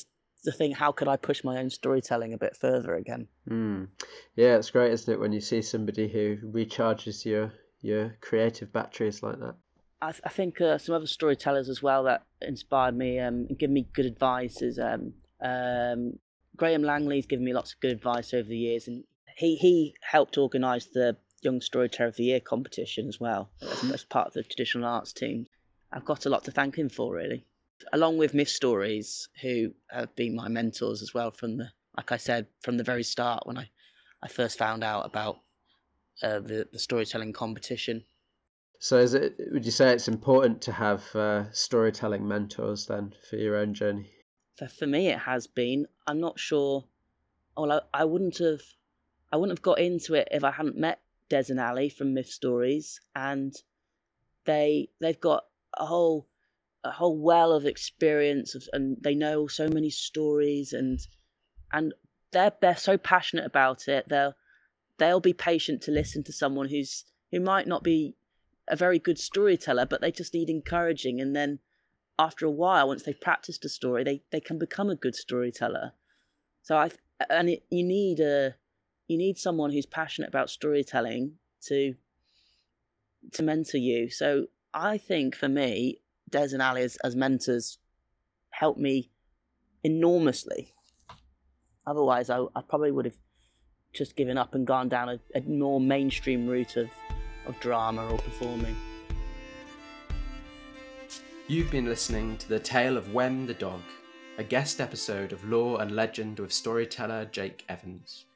to 0.44 0.52
think 0.52 0.76
how 0.76 0.92
could 0.92 1.08
I 1.08 1.16
push 1.16 1.44
my 1.44 1.58
own 1.58 1.70
storytelling 1.70 2.32
a 2.32 2.38
bit 2.38 2.56
further 2.56 2.94
again. 2.94 3.28
Mm. 3.48 3.88
Yeah, 4.36 4.56
it's 4.56 4.70
great, 4.70 4.92
isn't 4.92 5.12
it, 5.12 5.20
when 5.20 5.32
you 5.32 5.40
see 5.40 5.60
somebody 5.60 6.08
who 6.08 6.38
recharges 6.50 7.24
your 7.24 7.52
your 7.82 8.16
creative 8.20 8.72
batteries 8.72 9.22
like 9.22 9.38
that. 9.40 9.54
I, 10.02 10.12
th- 10.12 10.22
I 10.24 10.28
think 10.30 10.60
uh, 10.60 10.78
some 10.78 10.94
other 10.94 11.06
storytellers 11.06 11.68
as 11.68 11.82
well 11.82 12.04
that 12.04 12.24
inspired 12.40 12.96
me 12.96 13.18
um, 13.18 13.46
and 13.48 13.58
give 13.58 13.70
me 13.70 13.86
good 13.92 14.06
advice 14.06 14.62
is 14.62 14.78
um, 14.78 15.12
um, 15.42 16.18
Graham 16.56 16.82
Langley's 16.82 17.26
given 17.26 17.44
me 17.44 17.52
lots 17.52 17.72
of 17.72 17.80
good 17.80 17.92
advice 17.92 18.32
over 18.32 18.48
the 18.48 18.56
years, 18.56 18.88
and 18.88 19.04
he 19.36 19.56
he 19.56 19.94
helped 20.02 20.38
organise 20.38 20.86
the 20.86 21.16
Young 21.42 21.60
Storyteller 21.60 22.08
of 22.08 22.16
the 22.16 22.24
Year 22.24 22.40
competition 22.40 23.08
as 23.08 23.20
well 23.20 23.50
as, 23.62 23.90
as 23.92 24.04
part 24.04 24.28
of 24.28 24.32
the 24.34 24.42
traditional 24.42 24.86
arts 24.86 25.12
team. 25.12 25.46
I've 25.92 26.04
got 26.04 26.26
a 26.26 26.30
lot 26.30 26.44
to 26.44 26.50
thank 26.50 26.76
him 26.76 26.88
for, 26.88 27.14
really 27.14 27.44
along 27.92 28.18
with 28.18 28.32
Mythstories, 28.34 29.28
who 29.40 29.72
have 29.90 30.14
been 30.16 30.34
my 30.34 30.48
mentors 30.48 31.02
as 31.02 31.14
well 31.14 31.30
from 31.30 31.56
the, 31.58 31.70
like 31.96 32.12
I 32.12 32.16
said, 32.16 32.46
from 32.62 32.76
the 32.76 32.84
very 32.84 33.02
start 33.02 33.46
when 33.46 33.58
I, 33.58 33.70
I 34.22 34.28
first 34.28 34.58
found 34.58 34.84
out 34.84 35.06
about 35.06 35.40
uh, 36.22 36.40
the 36.40 36.68
the 36.72 36.78
storytelling 36.78 37.32
competition. 37.32 38.04
So, 38.78 38.98
is 38.98 39.14
it? 39.14 39.36
Would 39.52 39.64
you 39.64 39.70
say 39.70 39.92
it's 39.92 40.08
important 40.08 40.62
to 40.62 40.72
have 40.72 41.14
uh, 41.14 41.52
storytelling 41.52 42.26
mentors 42.26 42.86
then 42.86 43.14
for 43.28 43.36
your 43.36 43.56
own 43.56 43.74
journey? 43.74 44.10
For 44.56 44.68
for 44.68 44.86
me, 44.86 45.08
it 45.08 45.18
has 45.18 45.46
been. 45.46 45.86
I'm 46.06 46.20
not 46.20 46.38
sure. 46.38 46.84
Well, 47.56 47.72
I, 47.72 48.00
I 48.00 48.04
wouldn't 48.04 48.38
have, 48.38 48.62
I 49.32 49.36
wouldn't 49.36 49.58
have 49.58 49.62
got 49.62 49.78
into 49.78 50.14
it 50.14 50.28
if 50.30 50.44
I 50.44 50.50
hadn't 50.50 50.78
met 50.78 51.00
Des 51.28 51.44
and 51.50 51.60
Ali 51.60 51.90
from 51.90 52.14
Mythstories, 52.14 53.00
and 53.14 53.54
they 54.44 54.88
they've 55.00 55.20
got 55.20 55.44
a 55.74 55.86
whole 55.86 56.26
a 56.84 56.90
whole 56.90 57.18
well 57.18 57.52
of 57.52 57.66
experience 57.66 58.54
of, 58.54 58.68
and 58.72 58.96
they 59.00 59.14
know 59.14 59.46
so 59.46 59.68
many 59.68 59.90
stories 59.90 60.72
and 60.72 60.98
and 61.72 61.92
they're 62.32 62.52
they're 62.60 62.76
so 62.76 62.96
passionate 62.96 63.44
about 63.44 63.88
it 63.88 64.08
they'll 64.08 64.34
they'll 65.00 65.18
be 65.18 65.32
patient 65.32 65.82
to 65.82 65.90
listen 65.90 66.22
to 66.22 66.32
someone 66.32 66.68
who's 66.68 67.04
who 67.32 67.40
might 67.40 67.66
not 67.66 67.82
be 67.82 68.14
a 68.68 68.76
very 68.76 68.98
good 68.98 69.18
storyteller 69.18 69.86
but 69.86 70.00
they 70.00 70.12
just 70.12 70.34
need 70.34 70.48
encouraging. 70.48 71.20
And 71.20 71.34
then 71.34 71.58
after 72.18 72.46
a 72.46 72.50
while 72.50 72.86
once 72.86 73.02
they've 73.02 73.20
practiced 73.20 73.64
a 73.64 73.68
story 73.68 74.04
they 74.04 74.22
they 74.30 74.40
can 74.40 74.58
become 74.58 74.90
a 74.90 74.94
good 74.94 75.16
storyteller. 75.16 75.92
So 76.62 76.76
i 76.76 76.90
and 77.28 77.48
it, 77.48 77.64
you 77.70 77.82
need 77.82 78.20
a 78.20 78.54
you 79.08 79.18
need 79.18 79.38
someone 79.38 79.72
who's 79.72 79.86
passionate 79.86 80.28
about 80.28 80.50
storytelling 80.50 81.32
to 81.66 81.94
to 83.32 83.42
mentor 83.42 83.78
you. 83.78 84.10
So 84.10 84.46
i 84.72 84.98
think 84.98 85.34
for 85.34 85.48
me 85.48 86.00
Des 86.30 86.52
and 86.52 86.62
Ali 86.62 86.82
as, 86.82 86.96
as 87.02 87.16
mentors 87.16 87.78
helped 88.50 88.78
me 88.78 89.10
enormously. 89.82 90.74
Otherwise, 91.86 92.30
I, 92.30 92.44
I 92.54 92.62
probably 92.68 92.92
would 92.92 93.06
have 93.06 93.18
just 93.92 94.16
given 94.16 94.38
up 94.38 94.54
and 94.54 94.66
gone 94.66 94.88
down 94.88 95.08
a, 95.08 95.20
a 95.34 95.40
more 95.42 95.80
mainstream 95.80 96.46
route 96.46 96.76
of, 96.76 96.88
of 97.46 97.58
drama 97.60 98.06
or 98.08 98.18
performing. 98.18 98.76
You've 101.48 101.70
been 101.70 101.86
listening 101.86 102.36
to 102.38 102.48
The 102.48 102.60
Tale 102.60 102.96
of 102.96 103.12
Wem 103.12 103.46
the 103.46 103.54
Dog, 103.54 103.82
a 104.38 104.44
guest 104.44 104.80
episode 104.80 105.32
of 105.32 105.44
Lore 105.44 105.82
and 105.82 105.90
Legend 105.90 106.38
with 106.38 106.52
storyteller 106.52 107.24
Jake 107.24 107.64
Evans. 107.68 108.26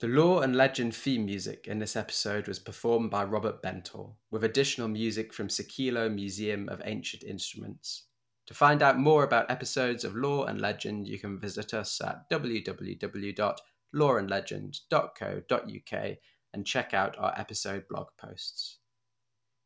The 0.00 0.08
lore 0.08 0.42
and 0.42 0.56
legend 0.56 0.94
theme 0.94 1.26
music 1.26 1.68
in 1.68 1.78
this 1.78 1.94
episode 1.94 2.48
was 2.48 2.58
performed 2.58 3.10
by 3.10 3.24
Robert 3.24 3.60
Bentor, 3.60 4.14
with 4.30 4.44
additional 4.44 4.88
music 4.88 5.32
from 5.32 5.48
Sakilo 5.48 6.12
Museum 6.12 6.70
of 6.70 6.80
Ancient 6.84 7.22
Instruments. 7.22 8.04
To 8.46 8.54
find 8.54 8.82
out 8.82 8.98
more 8.98 9.24
about 9.24 9.50
episodes 9.50 10.02
of 10.02 10.16
Lore 10.16 10.48
and 10.48 10.58
Legend, 10.58 11.06
you 11.06 11.18
can 11.18 11.38
visit 11.38 11.74
us 11.74 12.00
at 12.00 12.30
www 12.30 13.54
loreandlegend.co.uk 13.94 16.16
and 16.52 16.66
check 16.66 16.94
out 16.94 17.16
our 17.18 17.32
episode 17.36 17.86
blog 17.88 18.06
posts. 18.16 18.78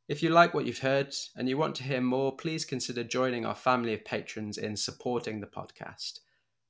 If 0.09 0.23
you 0.23 0.31
like 0.31 0.53
what 0.53 0.67
you've 0.67 0.79
heard 0.79 1.15
and 1.37 1.49
you 1.49 1.57
want 1.57 1.77
to 1.77 1.85
hear 1.85 2.01
more, 2.01 2.37
please 2.37 2.65
consider 2.65 3.05
joining 3.05 3.47
our 3.47 3.55
family 3.55 3.95
of 3.95 4.05
patrons 4.05 4.59
in 4.59 4.77
supporting 4.77 5.41
the 5.41 5.47
podcast. 5.47 6.19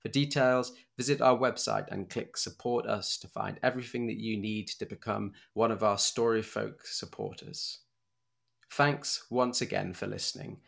For 0.04 0.10
details, 0.10 0.72
visit 0.98 1.22
our 1.22 1.34
website 1.34 1.88
and 1.90 2.10
click 2.10 2.36
Support 2.36 2.84
Us 2.84 3.16
to 3.16 3.26
find 3.26 3.58
everything 3.62 4.06
that 4.08 4.18
you 4.18 4.36
need 4.36 4.68
to 4.68 4.84
become 4.84 5.32
one 5.54 5.70
of 5.70 5.82
our 5.82 5.96
Storyfolk 5.96 6.84
supporters. 6.84 7.78
Thanks 8.70 9.24
once 9.30 9.62
again 9.62 9.94
for 9.94 10.06
listening. 10.06 10.58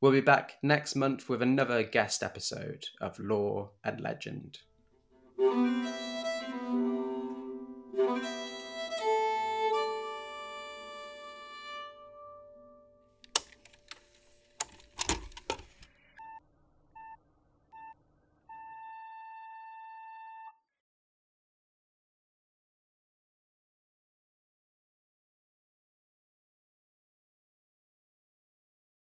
We'll 0.00 0.12
be 0.12 0.22
back 0.22 0.54
next 0.62 0.96
month 0.96 1.28
with 1.28 1.42
another 1.42 1.82
guest 1.82 2.22
episode 2.22 2.86
of 2.98 3.18
Lore 3.18 3.72
and 3.84 4.00
Legend. 4.00 4.60